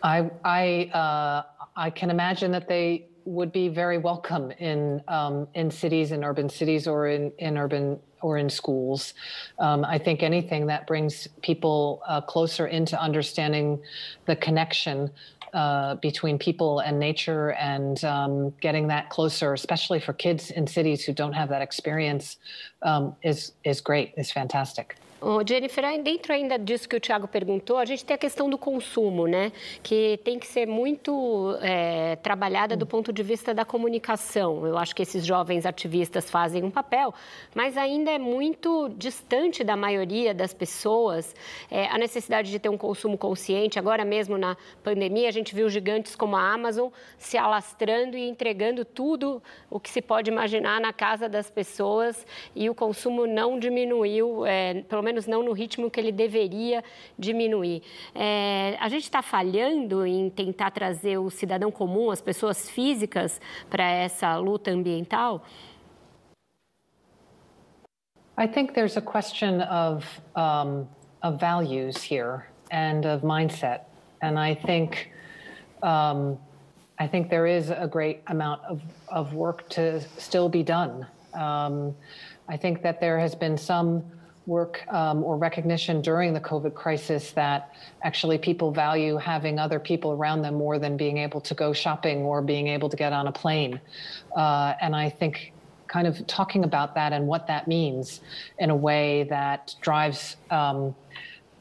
[0.02, 1.42] I I uh,
[1.76, 6.48] I can imagine that they would be very welcome in um, in cities, in urban
[6.48, 9.14] cities, or in in urban or in schools.
[9.58, 13.80] Um, I think anything that brings people uh, closer into understanding
[14.26, 15.10] the connection
[15.52, 21.04] uh, between people and nature and um, getting that closer, especially for kids in cities
[21.04, 22.38] who don't have that experience,
[22.82, 24.14] um, is is great.
[24.16, 24.96] Is fantastic.
[25.24, 28.58] Oh, Jennifer, dentro ainda disso que o Tiago perguntou, a gente tem a questão do
[28.58, 29.52] consumo, né?
[29.80, 34.66] Que tem que ser muito é, trabalhada do ponto de vista da comunicação.
[34.66, 37.14] Eu acho que esses jovens ativistas fazem um papel,
[37.54, 41.36] mas ainda é muito distante da maioria das pessoas
[41.70, 43.78] é, a necessidade de ter um consumo consciente.
[43.78, 48.84] Agora mesmo na pandemia, a gente viu gigantes como a Amazon se alastrando e entregando
[48.84, 49.40] tudo
[49.70, 52.26] o que se pode imaginar na casa das pessoas
[52.56, 56.82] e o consumo não diminuiu, é, pelo menos menos não no ritmo que ele deveria
[57.18, 57.82] diminuir.
[58.14, 63.84] É, a gente está falhando em tentar trazer o cidadão comum, as pessoas físicas, para
[63.84, 65.42] essa luta ambiental?
[68.38, 70.88] I think there's a question of, um,
[71.22, 73.82] of values here and of mindset.
[74.22, 75.12] And I think,
[75.82, 76.38] um,
[76.98, 81.06] I think there is a great amount of, of work to still be done.
[81.34, 81.94] Um,
[82.48, 84.02] I think that there has been some
[84.46, 90.12] work um, or recognition during the COVID crisis that actually people value having other people
[90.12, 93.28] around them more than being able to go shopping or being able to get on
[93.28, 93.80] a plane.
[94.36, 95.52] Uh, and I think
[95.86, 98.20] kind of talking about that and what that means
[98.58, 100.94] in a way that drives um,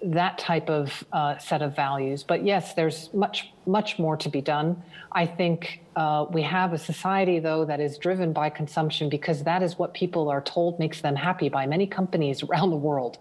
[0.03, 2.23] that type of uh, set of values.
[2.23, 4.81] But yes, there's much, much more to be done.
[5.11, 9.61] I think uh, we have a society, though, that is driven by consumption because that
[9.61, 13.19] is what people are told makes them happy by many companies around the world.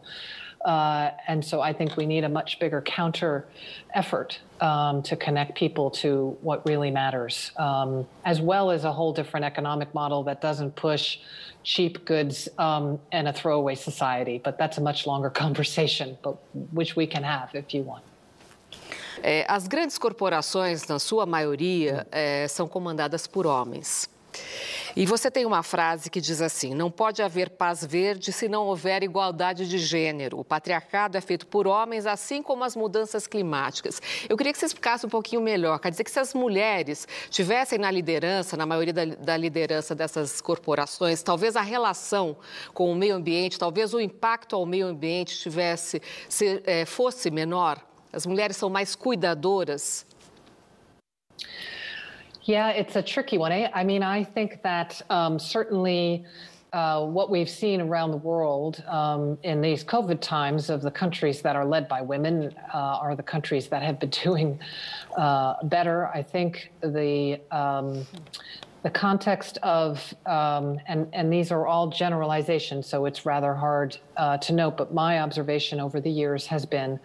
[0.64, 3.46] Uh, and so I think we need a much bigger counter
[3.94, 9.12] effort um, to connect people to what really matters, um, as well as a whole
[9.12, 11.18] different economic model that doesn't push
[11.62, 14.40] cheap goods um, and a throwaway society.
[14.42, 16.36] But that's a much longer conversation, but
[16.72, 18.04] which we can have if you want.
[19.48, 22.06] As grandes corporações, na sua maioria,
[22.48, 24.08] são comandadas por homens.
[24.96, 28.66] E você tem uma frase que diz assim: não pode haver paz verde se não
[28.66, 30.38] houver igualdade de gênero.
[30.38, 34.00] O patriarcado é feito por homens, assim como as mudanças climáticas.
[34.28, 35.78] Eu queria que você explicasse um pouquinho melhor.
[35.78, 40.40] Quer dizer que se as mulheres tivessem na liderança, na maioria da, da liderança dessas
[40.40, 42.36] corporações, talvez a relação
[42.74, 47.80] com o meio ambiente, talvez o impacto ao meio ambiente tivesse, se, é, fosse menor?
[48.12, 50.04] As mulheres são mais cuidadoras?
[52.44, 53.52] Yeah, it's a tricky one.
[53.52, 56.24] I, I mean, I think that um, certainly
[56.72, 61.42] uh, what we've seen around the world um, in these COVID times of the countries
[61.42, 64.58] that are led by women uh, are the countries that have been doing
[65.16, 66.06] uh, better.
[66.08, 68.06] I think the um,
[68.82, 74.38] the context of um, and and these are all generalizations, so it's rather hard uh,
[74.38, 74.78] to note.
[74.78, 76.98] But my observation over the years has been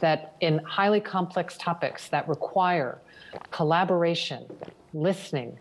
[0.00, 2.98] that in highly complex topics that require
[3.50, 4.44] collaboration,
[4.92, 5.58] listening,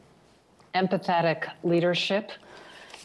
[0.75, 2.31] empathetic leadership,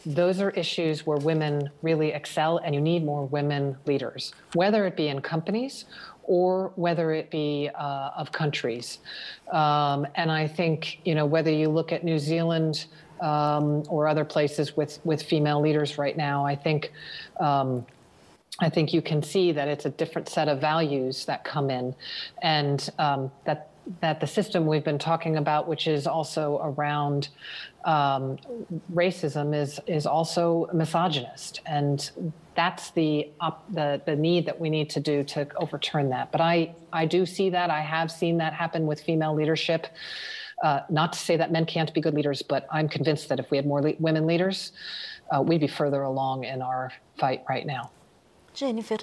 [0.05, 4.95] those are issues where women really excel, and you need more women leaders, whether it
[4.95, 5.85] be in companies
[6.23, 8.99] or whether it be uh, of countries.
[9.51, 12.85] Um, and I think, you know, whether you look at New Zealand
[13.19, 16.91] um, or other places with, with female leaders right now, I think.
[17.39, 17.85] Um,
[18.61, 21.95] I think you can see that it's a different set of values that come in,
[22.41, 23.68] and um, that
[24.01, 27.29] that the system we've been talking about, which is also around
[27.85, 28.37] um,
[28.93, 32.11] racism, is is also misogynist, and
[32.55, 33.29] that's the,
[33.69, 36.31] the the need that we need to do to overturn that.
[36.31, 39.87] But I I do see that I have seen that happen with female leadership.
[40.63, 43.49] Uh, not to say that men can't be good leaders, but I'm convinced that if
[43.49, 44.73] we had more le- women leaders,
[45.31, 47.91] uh, we'd be further along in our fight right now.
[48.53, 48.97] Jennifer,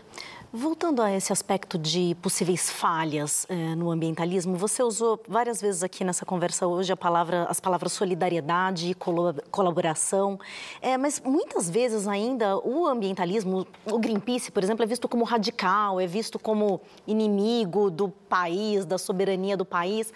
[0.58, 6.02] Voltando a esse aspecto de possíveis falhas eh, no ambientalismo, você usou várias vezes aqui
[6.02, 10.40] nessa conversa hoje palavra, as palavras solidariedade e colaboração,
[10.80, 16.00] é, mas muitas vezes ainda o ambientalismo, o Greenpeace, por exemplo, é visto como radical,
[16.00, 20.10] é visto como inimigo do país, da soberania do país.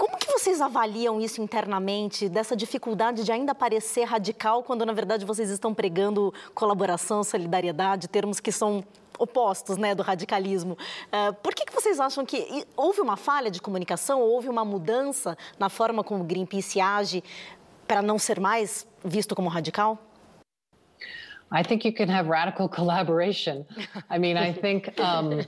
[0.00, 5.26] Como que vocês avaliam isso internamente, dessa dificuldade de ainda parecer radical, quando na verdade
[5.26, 8.82] vocês estão pregando colaboração, solidariedade, termos que são
[9.18, 10.72] opostos né, do radicalismo.
[10.72, 15.36] Uh, por que, que vocês acham que houve uma falha de comunicação, houve uma mudança
[15.58, 17.22] na forma como o Greenpeace age
[17.86, 19.98] para não ser mais visto como radical?
[21.52, 23.64] I think you can have radical collaboration.
[24.08, 25.42] I mean, I think um,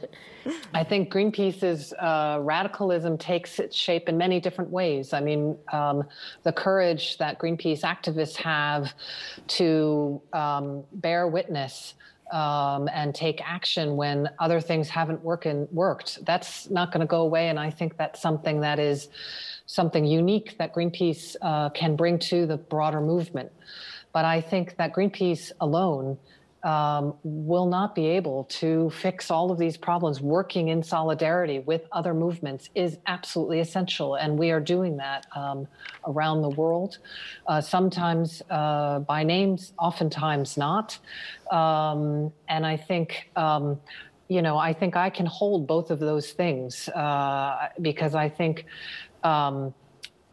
[0.75, 5.13] I think Greenpeace's uh, radicalism takes its shape in many different ways.
[5.13, 6.05] I mean, um,
[6.43, 8.95] the courage that Greenpeace activists have
[9.49, 11.95] to um, bear witness
[12.33, 16.25] um, and take action when other things haven't worked.
[16.25, 19.09] That's not going to go away, and I think that's something that is
[19.67, 23.53] something unique that Greenpeace uh, can bring to the broader movement.
[24.13, 26.19] But I think that Greenpeace alone
[26.63, 30.21] um, will not be able to fix all of these problems.
[30.21, 35.67] Working in solidarity with other movements is absolutely essential, and we are doing that um,
[36.07, 36.99] around the world.
[37.47, 40.99] Uh, sometimes uh, by names, oftentimes not.
[41.51, 43.31] Um, and I think.
[43.37, 43.81] Um,
[44.29, 48.65] you know, I think I can hold both of those things uh, because I think,
[49.23, 49.75] um,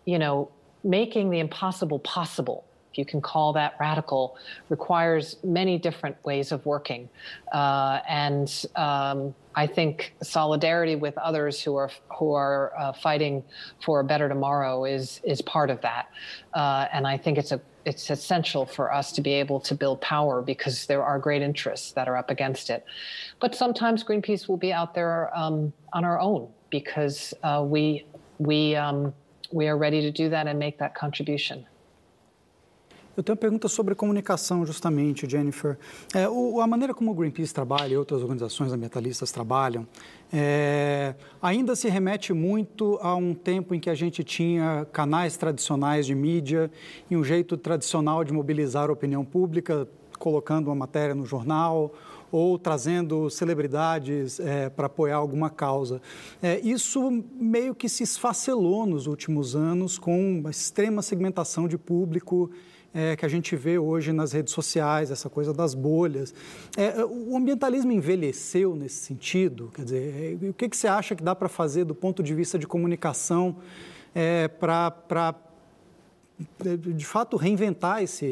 [0.06, 0.52] you know,
[0.86, 2.64] making the impossible possible
[3.00, 4.38] you can call that radical,
[4.70, 7.10] requires many different ways of working.
[7.52, 13.44] Uh, and um, I think solidarity with others who are who are uh, fighting
[13.84, 16.10] for a better tomorrow is is part of that.
[16.54, 20.02] Uh, and I think it's a it's essential for us to be able to build
[20.02, 22.86] power because there are great interests that are up against it.
[23.40, 28.06] But sometimes Greenpeace will be out there um, on our own because uh, we
[28.38, 29.14] we um,
[29.52, 31.66] we are ready to do that and make that contribution.
[33.20, 35.78] Eu tenho uma pergunta sobre comunicação, justamente, Jennifer.
[36.16, 39.86] É, o, a maneira como o Greenpeace trabalha e outras organizações ambientalistas trabalham
[40.32, 46.06] é, ainda se remete muito a um tempo em que a gente tinha canais tradicionais
[46.06, 46.72] de mídia
[47.12, 49.86] e um jeito tradicional de mobilizar a opinião pública,
[50.18, 51.94] colocando uma matéria no jornal
[52.32, 56.02] ou trazendo celebridades é, para apoiar alguma causa.
[56.42, 62.50] É, isso meio que se esfacelou nos últimos anos com uma extrema segmentação de público
[62.94, 66.34] é, que a gente vê hoje nas redes sociais, essa coisa das bolhas.
[66.78, 69.72] É, o ambientalismo envelheceu nesse sentido?
[69.74, 72.34] Quer dizer, é, o que, que você acha que dá para fazer do ponto de
[72.34, 73.58] vista de comunicação
[74.14, 75.36] é, para,
[76.66, 78.26] é, de fato, reinventar esse,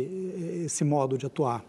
[0.66, 1.64] esse modo de atuar?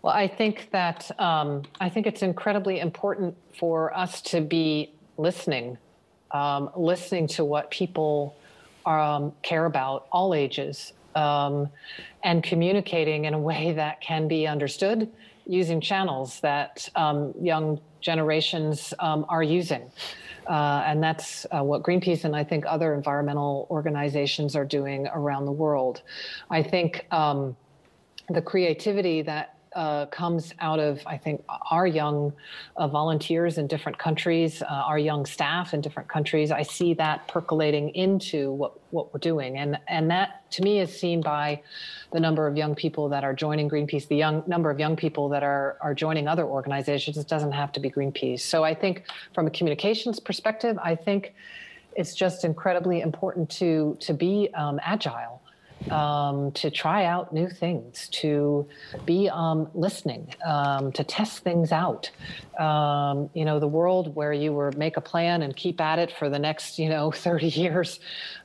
[0.00, 5.76] Well, I think that um, I think it's incredibly important for us to be listening
[6.30, 8.36] um, listening to what people
[8.86, 11.68] um, care about, all ages, um,
[12.22, 15.10] and communicating in a way that can be understood
[15.46, 19.90] using channels that um, young generations um, are using.
[20.46, 25.44] Uh, and that's uh, what Greenpeace and I think other environmental organizations are doing around
[25.44, 26.02] the world.
[26.50, 27.56] I think um,
[28.30, 32.32] the creativity that uh, comes out of, I think, our young
[32.76, 36.50] uh, volunteers in different countries, uh, our young staff in different countries.
[36.50, 39.56] I see that percolating into what, what we're doing.
[39.56, 41.62] And, and that, to me, is seen by
[42.10, 45.28] the number of young people that are joining Greenpeace, the young number of young people
[45.28, 47.16] that are, are joining other organizations.
[47.16, 48.40] It doesn't have to be Greenpeace.
[48.40, 51.34] So I think from a communications perspective, I think
[51.94, 55.40] it's just incredibly important to, to be um, agile
[55.90, 58.66] um, to try out new things, to
[59.04, 62.10] be um, listening, um, to test things out.
[62.58, 66.12] Um, you know, the world where you were make a plan and keep at it
[66.18, 68.00] for the next, you know, 30 years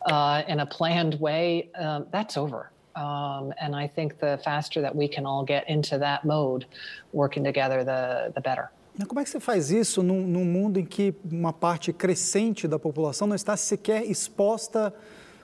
[0.05, 2.71] uh, in a planned way, um, that's over.
[2.95, 6.65] Um, and I think the faster that we can all get into that mode,
[7.11, 8.71] working together, the, the better.
[9.07, 12.77] Como é que você faz isso num, num mundo em que uma parte crescente da
[12.77, 14.93] população não está sequer exposta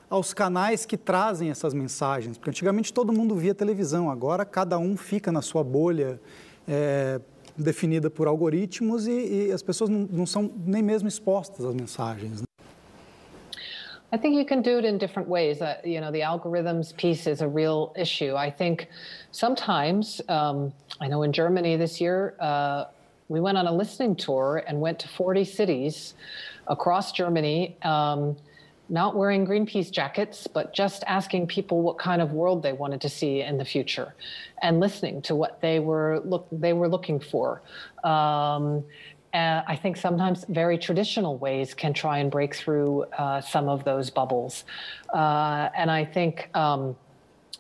[0.10, 2.38] aos canais que trazem essas mensagens.
[2.38, 6.20] Porque antigamente todo mundo via televisão, agora cada um fica na sua bolha
[6.68, 7.22] é,
[7.56, 12.42] definida por algoritmos e, e as pessoas não, não, são nem mesmo expostas às mensagens.
[12.42, 12.46] Né?
[14.12, 15.62] I think you can do it in different ways.
[15.62, 18.36] Uh, you know, the algorithms piece is a real issue.
[18.36, 18.88] I think
[19.32, 22.86] sometimes, um, I know in Germany this year, uh,
[23.28, 26.16] we went on a listening tour and went to 40 cities
[26.66, 27.78] across Germany.
[27.84, 28.36] Um,
[28.90, 33.10] not wearing Greenpeace jackets, but just asking people what kind of world they wanted to
[33.10, 34.16] see in the future,
[34.62, 37.62] and listening to what they were look they were looking for.
[38.04, 38.84] Um,
[39.32, 44.10] I think sometimes very traditional ways can try and break through uh, some of those
[44.10, 44.66] bubbles,
[45.14, 46.96] uh, and I think um,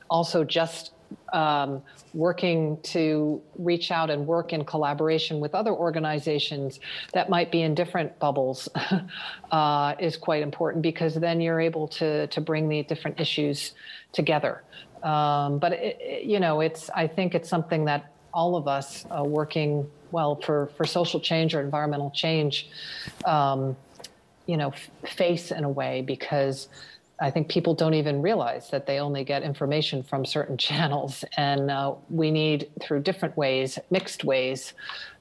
[0.09, 0.91] also just
[1.31, 1.83] um,
[2.13, 6.79] working to reach out and work in collaboration with other organizations
[7.13, 8.67] that might be in different bubbles
[9.51, 13.73] uh, is quite important because then you're able to to bring the different issues
[14.11, 14.63] together.
[15.03, 19.05] Um, but it, it, you know, it's I think it's something that all of us
[19.15, 22.69] uh, working well for for social change or environmental change,
[23.25, 23.75] um,
[24.45, 26.67] you know, f- face in a way because
[27.21, 31.69] I think people don't even realize that they only get information from certain channels, and
[31.69, 34.73] uh, we need, through different ways, mixed ways,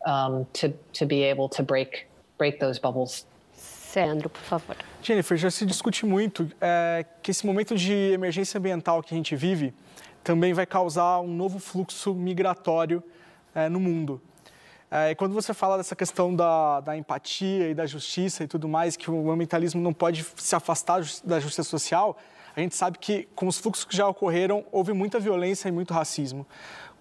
[0.06, 2.06] um, to to be able to break
[2.38, 3.26] break those bubbles.
[3.54, 4.76] Sandro, por favor.
[5.02, 9.34] Jennifer, já se discute muito é, que esse momento de emergência ambiental que a gente
[9.34, 9.72] vive
[10.22, 13.02] também vai causar um novo fluxo migratório
[13.54, 14.20] é, no mundo.
[14.90, 18.96] É, quando você fala dessa questão da, da, empatia e da justiça e tudo mais,
[18.96, 22.16] que o ambientalismo não pode se afastar da justiça social,
[22.56, 25.92] a gente sabe que, com os fluxos que já ocorreram, houve muita violência e muito
[25.92, 26.46] racismo.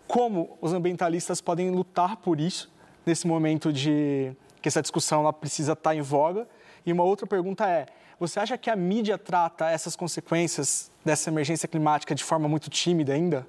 [0.05, 2.69] Como os ambientalistas podem lutar por isso,
[3.05, 6.47] nesse momento de que essa discussão ela precisa estar em voga?
[6.85, 7.85] E uma outra pergunta é:
[8.19, 13.14] você acha que a mídia trata essas consequências dessa emergência climática de forma muito tímida
[13.14, 13.47] ainda?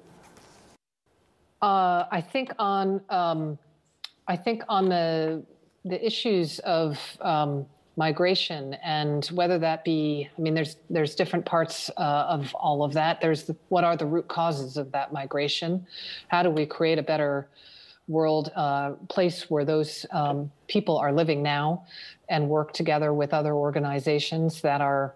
[1.61, 3.57] Uh, I think on um...
[4.29, 5.43] I think on the
[5.85, 7.65] the issues of um,
[7.97, 12.93] migration and whether that be, I mean, there's there's different parts uh, of all of
[12.93, 13.21] that.
[13.21, 15.85] There's the, what are the root causes of that migration?
[16.27, 17.49] How do we create a better
[18.07, 21.85] world uh, place where those um, people are living now
[22.29, 25.15] and work together with other organizations that are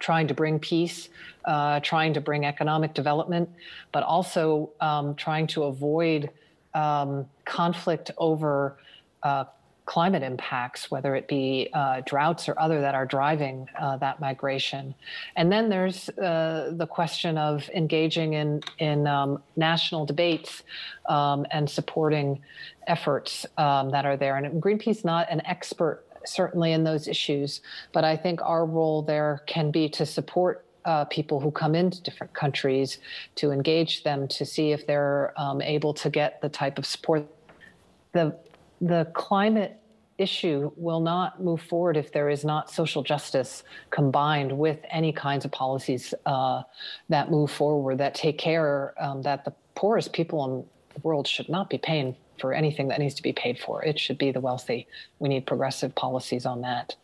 [0.00, 1.08] trying to bring peace,
[1.44, 3.48] uh, trying to bring economic development,
[3.92, 6.30] but also um, trying to avoid
[6.74, 8.78] um, conflict over
[9.22, 9.44] uh,
[9.86, 14.94] climate impacts, whether it be uh, droughts or other that are driving uh, that migration.
[15.36, 20.62] And then there's uh, the question of engaging in in um, national debates
[21.08, 22.40] um, and supporting
[22.86, 24.36] efforts um, that are there.
[24.36, 27.60] And Greenpeace not an expert certainly in those issues,
[27.92, 32.02] but I think our role there can be to support uh, people who come into
[32.02, 32.98] different countries
[33.36, 37.26] to engage them to see if they're um, able to get the type of support.
[38.12, 38.36] The,
[38.80, 39.80] the climate
[40.18, 45.44] issue will not move forward if there is not social justice combined with any kinds
[45.44, 46.62] of policies uh,
[47.08, 51.48] that move forward that take care um, that the poorest people in the world should
[51.48, 53.82] not be paying for anything that needs to be paid for.
[53.84, 54.86] It should be the wealthy.
[55.18, 56.94] We need progressive policies on that.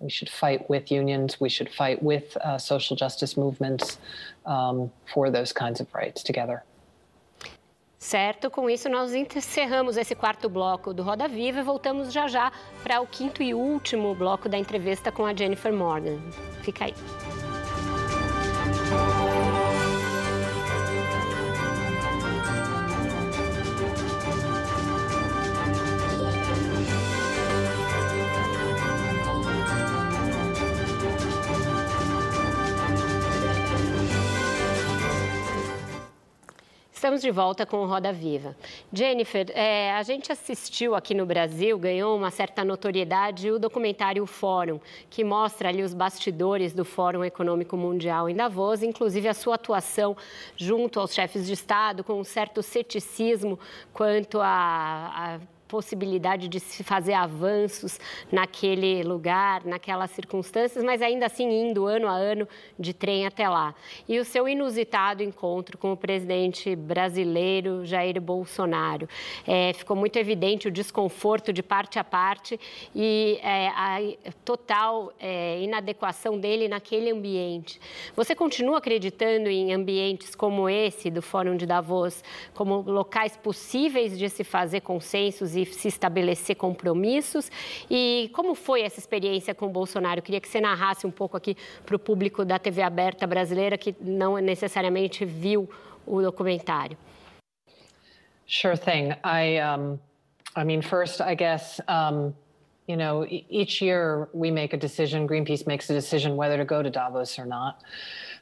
[0.00, 1.38] We should fight with unions.
[1.40, 3.98] We should fight with uh, social justice movements
[4.46, 6.62] um, for those kinds of rights together.
[7.98, 12.50] Certo, com isso nós encerramos esse quarto bloco do Roda Viva e voltamos já já
[12.82, 16.18] para o quinto e último bloco da entrevista com a Jennifer Morgan.
[16.62, 16.94] Fica aí.
[37.00, 38.54] Estamos de volta com o Roda Viva.
[38.92, 44.78] Jennifer, é, a gente assistiu aqui no Brasil, ganhou uma certa notoriedade o documentário Fórum,
[45.08, 50.14] que mostra ali os bastidores do Fórum Econômico Mundial em Davos, inclusive a sua atuação
[50.58, 53.58] junto aos chefes de Estado, com um certo ceticismo
[53.94, 55.40] quanto a, a
[55.70, 58.00] possibilidade de se fazer avanços
[58.32, 63.72] naquele lugar, naquelas circunstâncias, mas ainda assim indo ano a ano de trem até lá.
[64.08, 69.08] E o seu inusitado encontro com o presidente brasileiro Jair Bolsonaro.
[69.46, 72.58] É, ficou muito evidente o desconforto de parte a parte
[72.92, 73.98] e é, a
[74.44, 77.80] total é, inadequação dele naquele ambiente.
[78.16, 82.24] Você continua acreditando em ambientes como esse do Fórum de Davos
[82.54, 87.50] como locais possíveis de se fazer consensos e se estabelecer compromissos.
[87.90, 90.18] E como foi essa experiência com o Bolsonaro?
[90.18, 93.78] Eu queria que você narrasse um pouco aqui para o público da TV aberta brasileira
[93.78, 95.68] que não necessariamente viu
[96.06, 96.96] o documentário.
[98.46, 99.12] Sure thing.
[99.24, 99.98] I, um,
[100.56, 102.34] I mean, first, I guess, um,
[102.90, 106.82] you know, each year we make a decision, Greenpeace makes a decision whether to go
[106.82, 107.84] to Davos or not.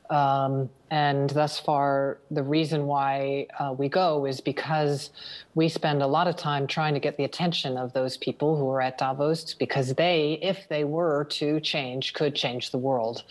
[0.09, 5.11] Um, and thus far, the reason why uh, we go is because
[5.55, 8.66] we spend a lot of time trying to get the attention of those people who
[8.70, 13.25] are at Davos, because they, if they were to change, could change the world.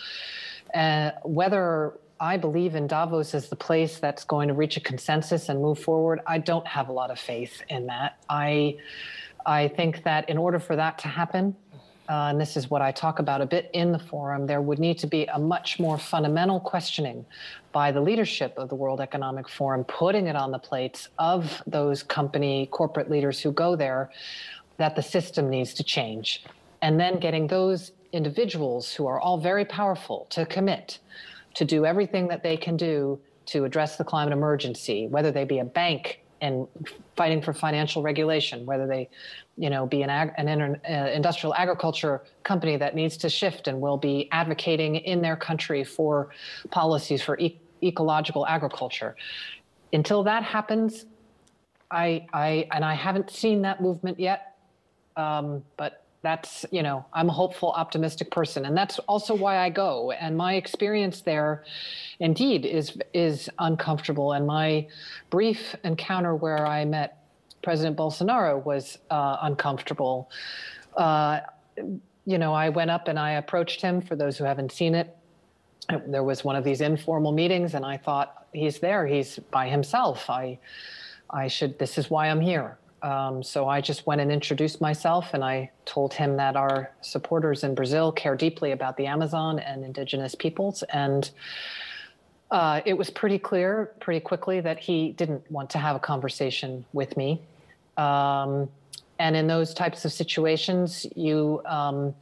[0.75, 5.49] Uh, whether I believe in Davos as the place that's going to reach a consensus
[5.49, 8.17] and move forward, I don't have a lot of faith in that.
[8.29, 8.77] I,
[9.47, 11.55] I think that in order for that to happen,
[12.09, 14.77] uh, and this is what I talk about a bit in the forum, there would
[14.77, 17.25] need to be a much more fundamental questioning
[17.71, 22.03] by the leadership of the World Economic Forum, putting it on the plates of those
[22.03, 24.11] company corporate leaders who go there,
[24.75, 26.43] that the system needs to change.
[26.81, 30.99] And then getting those individuals who are all very powerful to commit
[31.55, 35.59] to do everything that they can do to address the climate emergency, whether they be
[35.59, 36.67] a bank and
[37.15, 39.09] fighting for financial regulation, whether they,
[39.57, 43.67] you know, be an, ag- an inter- uh, industrial agriculture company that needs to shift
[43.67, 46.29] and will be advocating in their country for
[46.71, 49.15] policies for e- ecological agriculture.
[49.93, 51.05] Until that happens,
[51.89, 54.57] I, I, and I haven't seen that movement yet,
[55.15, 58.65] um, but that's you know i'm a hopeful optimistic person.
[58.65, 60.11] And that's also why i go.
[60.11, 61.63] And my experience there
[62.19, 64.33] indeed is is uncomfortable.
[64.33, 64.87] And my
[65.29, 67.23] brief encounter where i met
[67.61, 70.29] president bolsonaro was uh, uncomfortable.
[70.95, 71.41] Uh,
[72.25, 74.01] you know i went up and i approached him.
[74.01, 75.15] For those who haven't seen it
[76.05, 79.05] there was one of these informal meetings and i thought he's there.
[79.05, 80.29] He's by himself.
[80.29, 80.57] I
[81.29, 85.33] i should this is why i'm here um, so I just went and introduced myself,
[85.33, 89.85] and I told him that our supporters in Brazil care deeply about the Amazon and
[89.85, 90.83] indigenous peoples.
[90.83, 91.29] And
[92.49, 96.85] uh, it was pretty clear pretty quickly that he didn't want to have a conversation
[96.93, 97.41] with me.
[97.97, 98.69] Um,
[99.19, 102.15] and in those types of situations, you, um,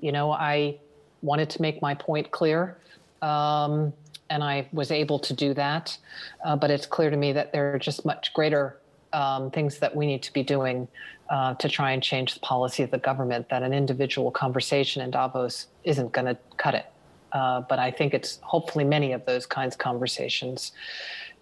[0.00, 0.78] you know, I
[1.22, 2.76] wanted to make my point clear.
[3.22, 3.92] Um,
[4.30, 5.96] and I was able to do that.
[6.44, 8.79] Uh, but it's clear to me that there are just much greater
[9.12, 10.88] um, things that we need to be doing
[11.28, 15.10] uh, to try and change the policy of the government, that an individual conversation in
[15.10, 16.86] Davos isn't going to cut it.
[17.32, 20.72] Uh, but I think it's hopefully many of those kinds of conversations.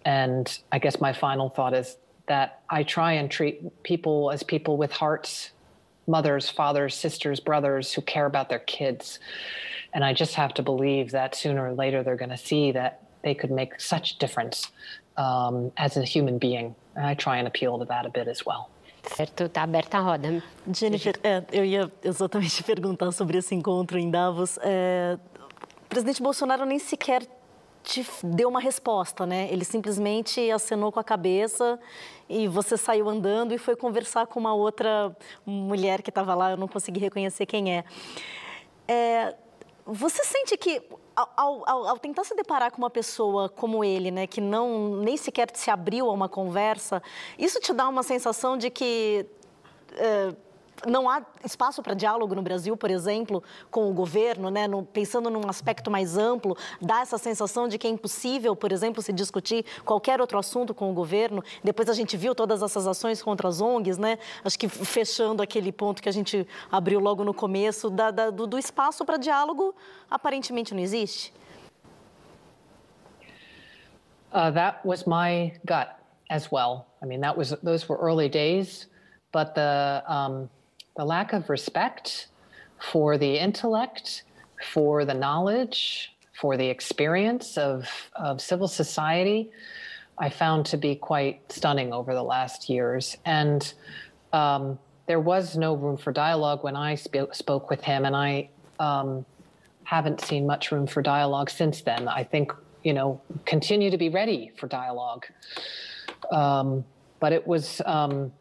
[0.05, 1.97] And I guess my final thought is
[2.27, 5.49] that I try and treat people as people with hearts,
[6.07, 9.19] mothers, fathers, sisters, brothers who care about their kids.
[9.93, 13.01] And I just have to believe that sooner or later they're going to see that
[13.23, 14.71] they could make such difference
[15.17, 16.75] um, as a human being.
[16.95, 18.69] I try and appeal to that a bit as well.
[19.15, 20.43] Certo, está aberta a roda.
[20.71, 24.59] Jennifer, é, eu ia exatamente perguntar sobre esse encontro em Davos.
[24.61, 25.17] É,
[25.85, 27.25] o presidente Bolsonaro nem sequer
[27.81, 29.47] te deu uma resposta, né?
[29.51, 31.79] Ele simplesmente acenou com a cabeça
[32.27, 36.57] e você saiu andando e foi conversar com uma outra mulher que estava lá, eu
[36.57, 37.83] não consegui reconhecer quem é.
[38.87, 39.35] é
[39.85, 40.83] você sente que
[41.35, 45.17] ao, ao, ao, tentar se deparar com uma pessoa como ele, né, que não nem
[45.17, 47.01] sequer se abriu a uma conversa,
[47.37, 49.25] isso te dá uma sensação de que
[49.93, 50.33] é,
[50.87, 54.67] não há espaço para diálogo no Brasil, por exemplo, com o governo, né?
[54.67, 59.01] No, pensando num aspecto mais amplo, dá essa sensação de que é impossível, por exemplo,
[59.01, 61.43] se discutir qualquer outro assunto com o governo.
[61.63, 64.17] Depois a gente viu todas essas ações contra as ONGs, né?
[64.43, 68.47] Acho que fechando aquele ponto que a gente abriu logo no começo, da, da, do,
[68.47, 69.75] do espaço para diálogo
[70.09, 71.33] aparentemente não existe.
[74.31, 75.87] Uh, that was my gut
[76.29, 76.85] as well.
[77.01, 78.87] I mean, that was those were early days,
[79.31, 80.49] but the um,
[80.99, 82.27] the lack of respect
[82.91, 84.23] for the intellect,
[84.61, 89.49] for the knowledge, for the experience of, of civil society,
[90.17, 93.15] I found to be quite stunning over the last years.
[93.23, 93.73] And
[94.33, 94.77] um,
[95.07, 98.49] there was no room for dialogue when I sp- spoke with him, and I
[98.81, 99.25] um,
[99.85, 102.09] haven't seen much room for dialogue since then.
[102.09, 102.51] I think,
[102.83, 105.25] you know, continue to be ready for dialogue.
[106.29, 106.83] Um,
[107.21, 108.33] but it was um,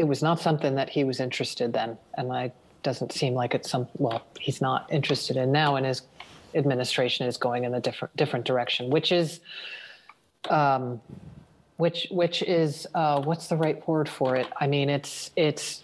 [0.00, 2.52] it was not something that he was interested then, and I
[2.82, 3.86] doesn't seem like it's some.
[3.98, 6.00] Well, he's not interested in now, and his
[6.54, 9.40] administration is going in a different different direction, which is,
[10.48, 11.02] um,
[11.76, 14.46] which which is uh, what's the right word for it?
[14.58, 15.82] I mean, it's it's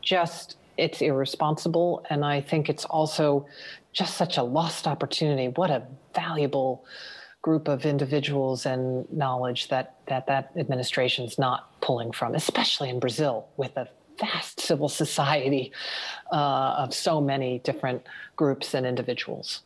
[0.00, 3.48] just it's irresponsible, and I think it's also
[3.92, 5.48] just such a lost opportunity.
[5.48, 5.82] What a
[6.14, 6.84] valuable
[7.46, 13.46] group of individuals and knowledge that that, that administration's not pulling from, especially in Brazil
[13.56, 13.86] with a
[14.18, 15.70] vast civil society
[16.32, 18.02] uh, of so many different
[18.34, 19.62] groups and individuals.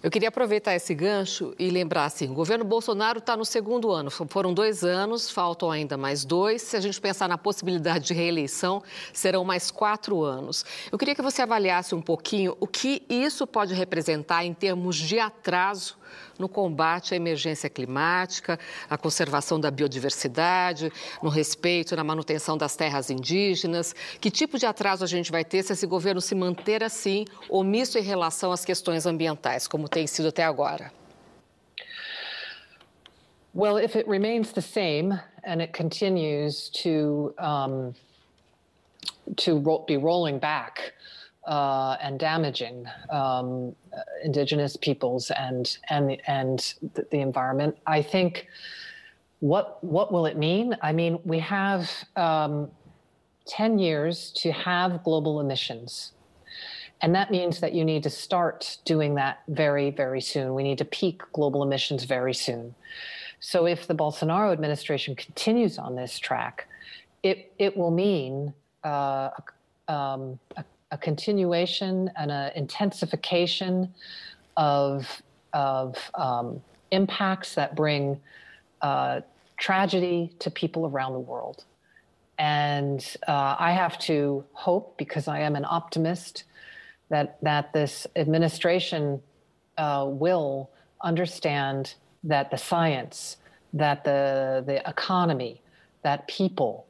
[0.00, 4.10] Eu queria aproveitar esse gancho e lembrar assim: o governo Bolsonaro está no segundo ano.
[4.10, 6.62] Foram dois anos, faltam ainda mais dois.
[6.62, 8.80] Se a gente pensar na possibilidade de reeleição,
[9.12, 10.64] serão mais quatro anos.
[10.92, 15.18] Eu queria que você avaliasse um pouquinho o que isso pode representar em termos de
[15.18, 15.97] atraso
[16.38, 18.58] no combate à emergência climática,
[18.88, 23.94] à conservação da biodiversidade, no respeito, na manutenção das terras indígenas?
[24.20, 27.98] Que tipo de atraso a gente vai ter se esse governo se manter assim, omisso
[27.98, 30.92] em relação às questões ambientais, como tem sido até agora?
[33.54, 37.94] Well, if it remains the same and it continues to um,
[39.36, 40.92] to be rolling back
[41.48, 43.74] uh, and damaging um,
[44.22, 47.76] indigenous peoples and and and the, the, environment.
[47.86, 48.46] I think
[49.40, 50.76] what what will it mean?
[50.82, 52.70] I mean, we have um,
[53.46, 56.12] ten years to have global emissions.
[57.00, 60.54] And that means that you need to start doing that very, very soon.
[60.54, 62.74] We need to peak global emissions very soon.
[63.38, 66.66] So if the Bolsonaro administration continues on this track,
[67.22, 68.52] it, it will mean
[68.82, 69.30] uh,
[69.86, 73.92] um, a a continuation and an intensification
[74.56, 76.60] of, of um,
[76.90, 78.20] impacts that bring
[78.80, 79.20] uh,
[79.58, 81.64] tragedy to people around the world.
[82.38, 86.44] And uh, I have to hope, because I am an optimist,
[87.08, 89.20] that, that this administration
[89.76, 90.70] uh, will
[91.02, 91.94] understand
[92.24, 93.36] that the science,
[93.72, 95.60] that the, the economy,
[96.02, 96.86] that people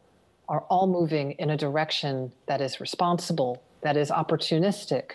[0.49, 5.13] are all moving in a direction that is responsible that is opportunistic,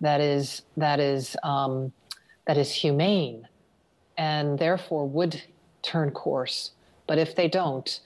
[0.00, 1.92] that is that is um,
[2.46, 3.48] that is humane,
[4.16, 5.42] and therefore would
[5.82, 6.72] turn course.
[7.06, 8.00] But if they don't,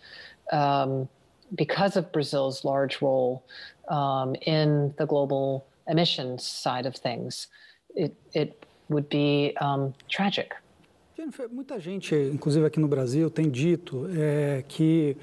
[0.53, 1.09] um,
[1.55, 3.45] because of Brazil's large role
[3.89, 7.49] um, in the global emissions side of things,
[7.95, 10.55] it it would be um, tragic.
[11.17, 15.19] Jennifer, muita gente, inclusive aqui no Brasil, tem dito é, que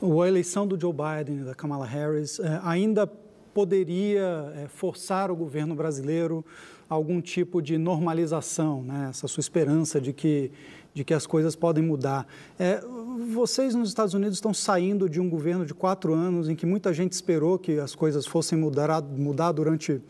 [0.00, 3.06] a eleição do Joe Biden e da Kamala Harris é, ainda
[3.54, 6.44] poderia é, forçar o governo brasileiro
[6.90, 9.06] a algum tipo de normalização, né?
[9.10, 10.50] essa sua esperança de que,
[10.92, 12.26] de que as coisas podem mudar.
[12.58, 12.82] É,
[13.32, 16.92] vocês nos Estados Unidos estão saindo de um governo de quatro anos em que muita
[16.92, 20.02] gente esperou que as coisas fossem mudar, mudar durante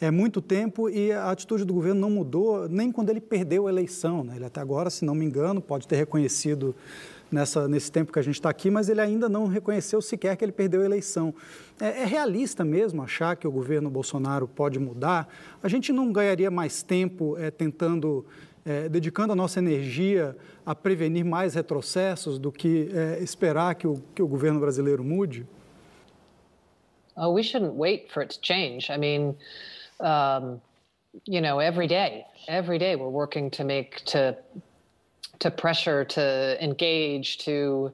[0.00, 3.70] é, muito tempo e a atitude do governo não mudou nem quando ele perdeu a
[3.70, 4.22] eleição.
[4.22, 4.36] Né?
[4.36, 6.74] Ele até agora, se não me engano, pode ter reconhecido
[7.34, 10.44] nessa, nesse tempo que a gente está aqui, mas ele ainda não reconheceu sequer que
[10.44, 11.34] ele perdeu a eleição.
[11.80, 15.28] É, é, realista mesmo achar que o governo Bolsonaro pode mudar?
[15.62, 18.24] A gente não ganharia mais tempo é, tentando,
[18.64, 24.00] é, dedicando a nossa energia a prevenir mais retrocessos do que é, esperar que o,
[24.14, 25.46] que o governo brasileiro mude?
[27.16, 28.90] Oh, we shouldn't wait for it to change.
[28.90, 29.36] I mean,
[30.00, 30.60] um,
[31.26, 34.36] you know, every day, every day we're working to make to
[35.40, 37.92] to pressure, to engage, to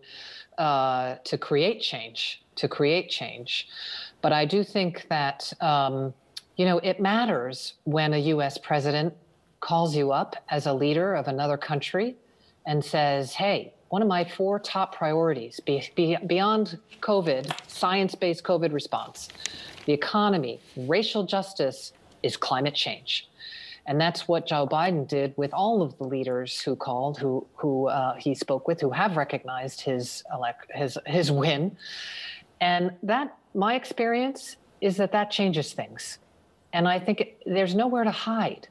[0.58, 3.68] uh, to create change, to create change.
[4.20, 6.12] But I do think that um,
[6.56, 8.58] you know it matters when a U.S.
[8.58, 9.14] president
[9.60, 12.16] calls you up as a leader of another country
[12.66, 18.44] and says, "Hey." One of my four top priorities be, be, beyond COVID, science based
[18.44, 19.28] COVID response,
[19.84, 21.92] the economy, racial justice
[22.22, 23.30] is climate change.
[23.86, 27.89] And that's what Joe Biden did with all of the leaders who called, who who
[27.89, 31.77] uh, he spoke with, who have recognized his elect, his his win.
[32.61, 36.19] And that my experience is that that changes things.
[36.73, 38.69] And I think it, there's nowhere to hide.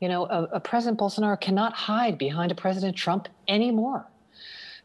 [0.00, 4.06] You know, a, a President Bolsonaro cannot hide behind a President Trump anymore.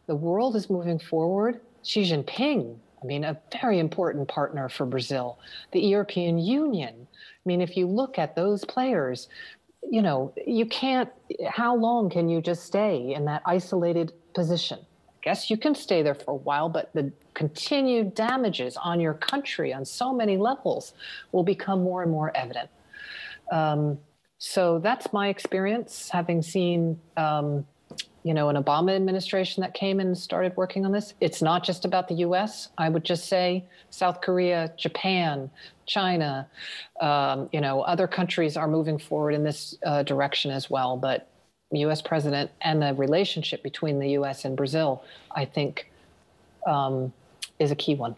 [0.06, 1.60] The world is moving forward.
[1.84, 5.40] Xi Jinping, I mean, a very important partner for Brazil,
[5.72, 7.08] the European Union,
[7.46, 9.28] I mean, if you look at those players,
[9.90, 11.10] you know, you can't,
[11.48, 14.80] how long can you just stay in that isolated position?
[14.80, 19.14] I guess you can stay there for a while, but the continued damages on your
[19.14, 20.94] country on so many levels
[21.32, 22.70] will become more and more evident.
[23.52, 24.00] Um,
[24.38, 27.66] so that's my experience, having seen um,
[28.30, 31.16] you know, an Obama administration that came and started working on this.
[31.20, 32.70] It's not just about the U.S.
[32.78, 35.50] I would just say South Korea, Japan,
[35.88, 36.48] China,
[37.02, 40.96] um, you know, other countries are moving forward in this uh, direction as well.
[40.96, 41.28] But
[41.72, 42.04] U.S.
[42.04, 44.46] president and the relationship between the U.S.
[44.46, 45.92] and Brazil, I think,
[46.68, 47.12] um,
[47.58, 48.16] is a key one.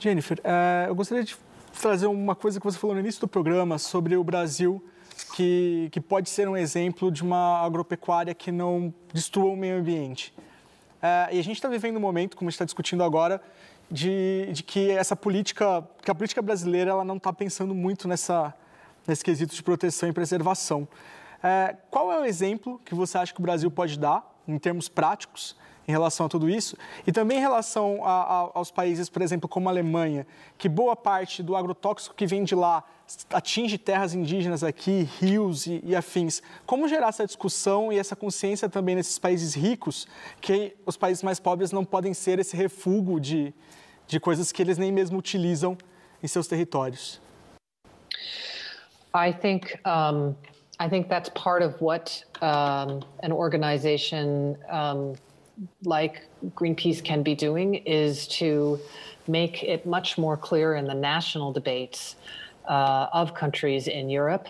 [0.00, 1.36] Jennifer, uh, eu gostaria de
[1.80, 4.82] trazer uma coisa que você falou no início do programa sobre o Brasil
[5.34, 10.34] que, que pode ser um exemplo de uma agropecuária que não destrua o meio ambiente.
[11.02, 13.40] É, e a gente está vivendo um momento, como a gente está discutindo agora,
[13.90, 18.54] de, de, que essa política, que a política brasileira ela não está pensando muito nessa,
[19.06, 20.88] nesse quesito de proteção e preservação.
[21.42, 24.88] É, qual é o exemplo que você acha que o Brasil pode dar, em termos
[24.88, 25.56] práticos,
[25.86, 26.76] em relação a tudo isso?
[27.06, 30.26] E também em relação a, a, aos países, por exemplo, como a Alemanha,
[30.58, 32.84] que boa parte do agrotóxico que vem de lá
[33.30, 36.42] atinge terras indígenas aqui, rios e, e, afins.
[36.66, 40.08] Como gerar essa discussão e essa consciência também nesses países ricos,
[40.40, 43.54] que os países mais pobres não podem ser esse refúgio de,
[44.06, 45.78] de coisas que eles nem mesmo utilizam
[46.22, 47.20] em seus territórios?
[49.14, 50.34] I think um,
[50.78, 55.14] I think that's part of what um, an organization um,
[55.84, 56.22] like
[56.54, 58.78] Greenpeace can be doing is to
[59.26, 62.16] make it much more clear in the national debates
[62.68, 64.48] uh, of countries in Europe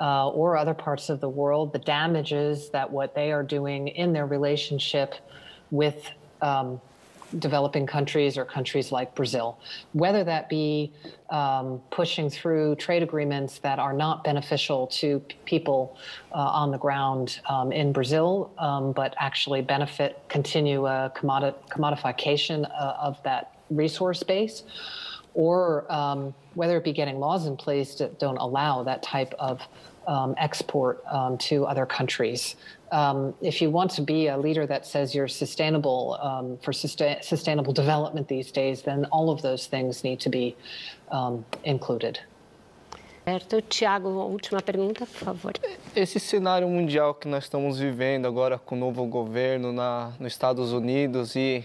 [0.00, 4.12] uh, or other parts of the world the damages that what they are doing in
[4.12, 5.14] their relationship
[5.70, 6.10] with
[6.42, 6.80] um,
[7.38, 9.58] developing countries or countries like Brazil,
[9.92, 10.92] whether that be
[11.30, 15.96] um, pushing through trade agreements that are not beneficial to people
[16.32, 22.68] uh, on the ground um, in Brazil, um, but actually benefit, continue a commodi- commodification
[22.70, 24.62] uh, of that resource base,
[25.34, 29.60] or um, whether it be getting laws in place that don't allow that type of
[30.06, 32.56] um, export um, to other countries.
[32.92, 37.16] Um, if you want to be a leader that says you're sustainable um, for sustain,
[37.20, 40.56] sustainable development these days, then all of those things need to be
[41.10, 42.20] um, included.
[43.24, 43.60] Certo.
[43.60, 45.52] Tiago, última pergunta, por favor.
[45.96, 50.72] Esse cenário mundial que nós estamos vivendo agora com o novo governo na, nos Estados
[50.72, 51.64] Unidos e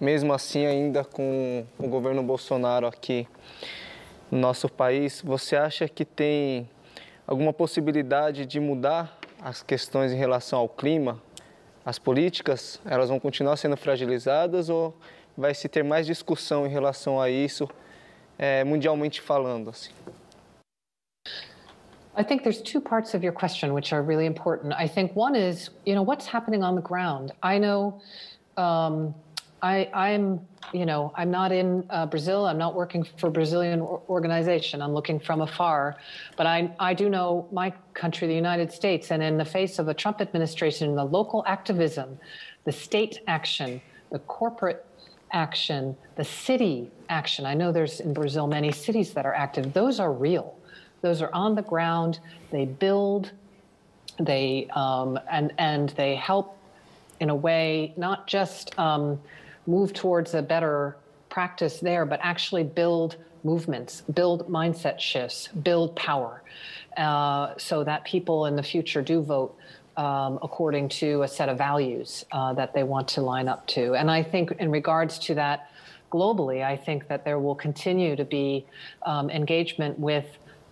[0.00, 3.28] mesmo assim ainda com o governo Bolsonaro aqui
[4.30, 6.68] no nosso país, você acha que tem
[7.26, 11.20] alguma possibilidade de mudar as questões em relação ao clima?
[11.84, 14.94] As políticas, elas vão continuar sendo fragilizadas ou
[15.36, 17.68] vai se ter mais discussão em relação a isso,
[18.38, 19.70] é, mundialmente falando?
[19.70, 19.92] Assim?
[22.16, 24.74] I think there's two parts of your question which are really important.
[24.76, 27.32] I think one is, you know, what's happening on the ground.
[27.42, 28.00] I know
[28.56, 29.14] um,
[29.62, 30.40] I, I'm,
[30.72, 32.46] you know, I'm not in uh, Brazil.
[32.46, 34.80] I'm not working for Brazilian organization.
[34.80, 35.96] I'm looking from afar.
[36.36, 39.88] But I, I do know my country, the United States, and in the face of
[39.88, 42.18] a Trump administration, the local activism,
[42.64, 43.80] the state action,
[44.10, 44.84] the corporate
[45.32, 47.44] action, the city action.
[47.44, 49.72] I know there's in Brazil many cities that are active.
[49.72, 50.56] Those are real.
[51.00, 52.20] Those are on the ground.
[52.50, 53.32] They build.
[54.20, 56.56] They um, and and they help
[57.20, 59.20] in a way not just um,
[59.68, 60.96] move towards a better
[61.28, 66.42] practice there, but actually build movements, build mindset shifts, build power,
[66.96, 69.54] uh, so that people in the future do vote
[69.96, 73.94] um, according to a set of values uh, that they want to line up to.
[73.94, 75.70] And I think, in regards to that
[76.10, 78.64] globally, I think that there will continue to be
[79.04, 80.26] um, engagement with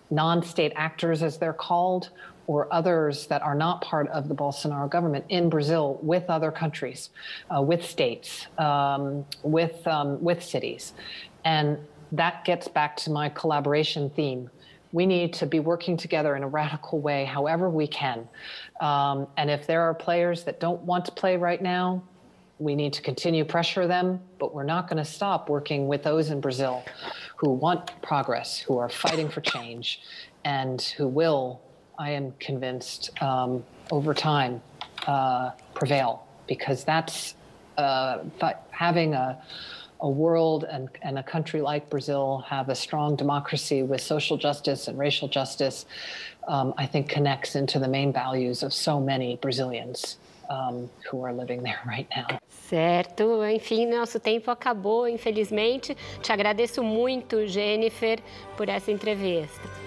[0.09, 2.09] non state actors, as they're called,
[2.47, 7.09] or others that are not part of the Bolsonaro government in Brazil with other countries,
[7.55, 10.93] uh, with states, um, with, um, with cities.
[11.43, 11.77] And
[12.13, 14.49] that gets back to my collaboration theme.
[14.93, 18.27] We need to be working together in a radical way, however we can.
[18.79, 22.01] Um, and if there are players that don't want to play right now,
[22.59, 26.31] we need to continue pressure them, but we're not going to stop working with those
[26.31, 26.83] in Brazil
[27.35, 30.01] who want progress, who are fighting for change,
[30.43, 31.61] and who will
[31.97, 34.61] I am convinced, um, over time
[35.07, 37.35] uh, prevail because that's
[37.77, 38.19] uh,
[38.71, 39.41] having a,
[40.01, 44.87] a world and, and a country like Brazil have a strong democracy with social justice
[44.87, 45.85] and racial justice,
[46.47, 50.17] um, I think connects into the main values of so many Brazilians.
[50.49, 52.39] Um, who are living there right now.
[52.47, 55.97] Certo, enfim, nosso tempo acabou, infelizmente.
[56.21, 58.19] Te agradeço muito, Jennifer,
[58.55, 59.86] por essa entrevista.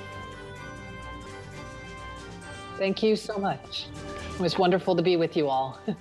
[2.80, 3.88] Thank you so much.
[4.36, 5.78] It was wonderful to be with you all.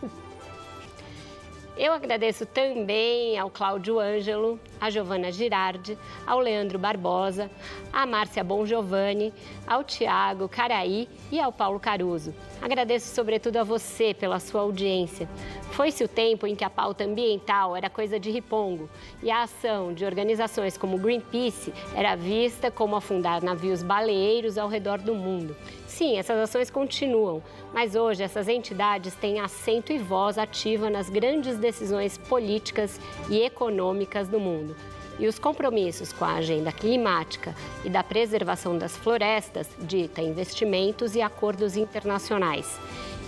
[1.77, 7.51] Eu agradeço também ao Cláudio Ângelo, a Giovana Girardi, ao Leandro Barbosa,
[7.91, 9.33] à Márcia Bongiovanni,
[9.67, 12.33] ao Tiago Caraí e ao Paulo Caruso.
[12.61, 15.29] Agradeço sobretudo a você pela sua audiência.
[15.71, 18.89] Foi-se o tempo em que a pauta ambiental era coisa de ripongo
[19.23, 24.97] e a ação de organizações como Greenpeace era vista como afundar navios baleeiros ao redor
[24.97, 25.55] do mundo.
[25.87, 27.41] Sim, essas ações continuam,
[27.73, 32.99] mas hoje essas entidades têm assento e voz ativa nas grandes decisões políticas
[33.29, 34.75] e econômicas do mundo.
[35.19, 41.21] E os compromissos com a agenda climática e da preservação das florestas dita investimentos e
[41.21, 42.79] acordos internacionais.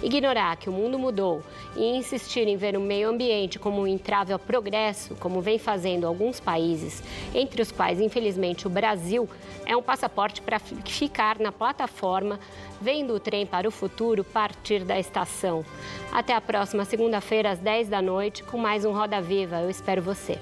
[0.04, 1.44] Ignorar que o mundo mudou
[1.76, 6.08] e insistir em ver o meio ambiente como um entrave ao progresso, como vem fazendo
[6.08, 7.04] alguns países,
[7.36, 9.30] entre os quais, infelizmente, o Brasil,
[9.64, 12.40] é um passaporte para ficar na plataforma,
[12.82, 15.64] vendo o trem para o futuro partir da estação.
[16.12, 19.60] Até a próxima segunda-feira, às 10 da noite, com mais um Roda Viva.
[19.60, 20.40] Eu espero você.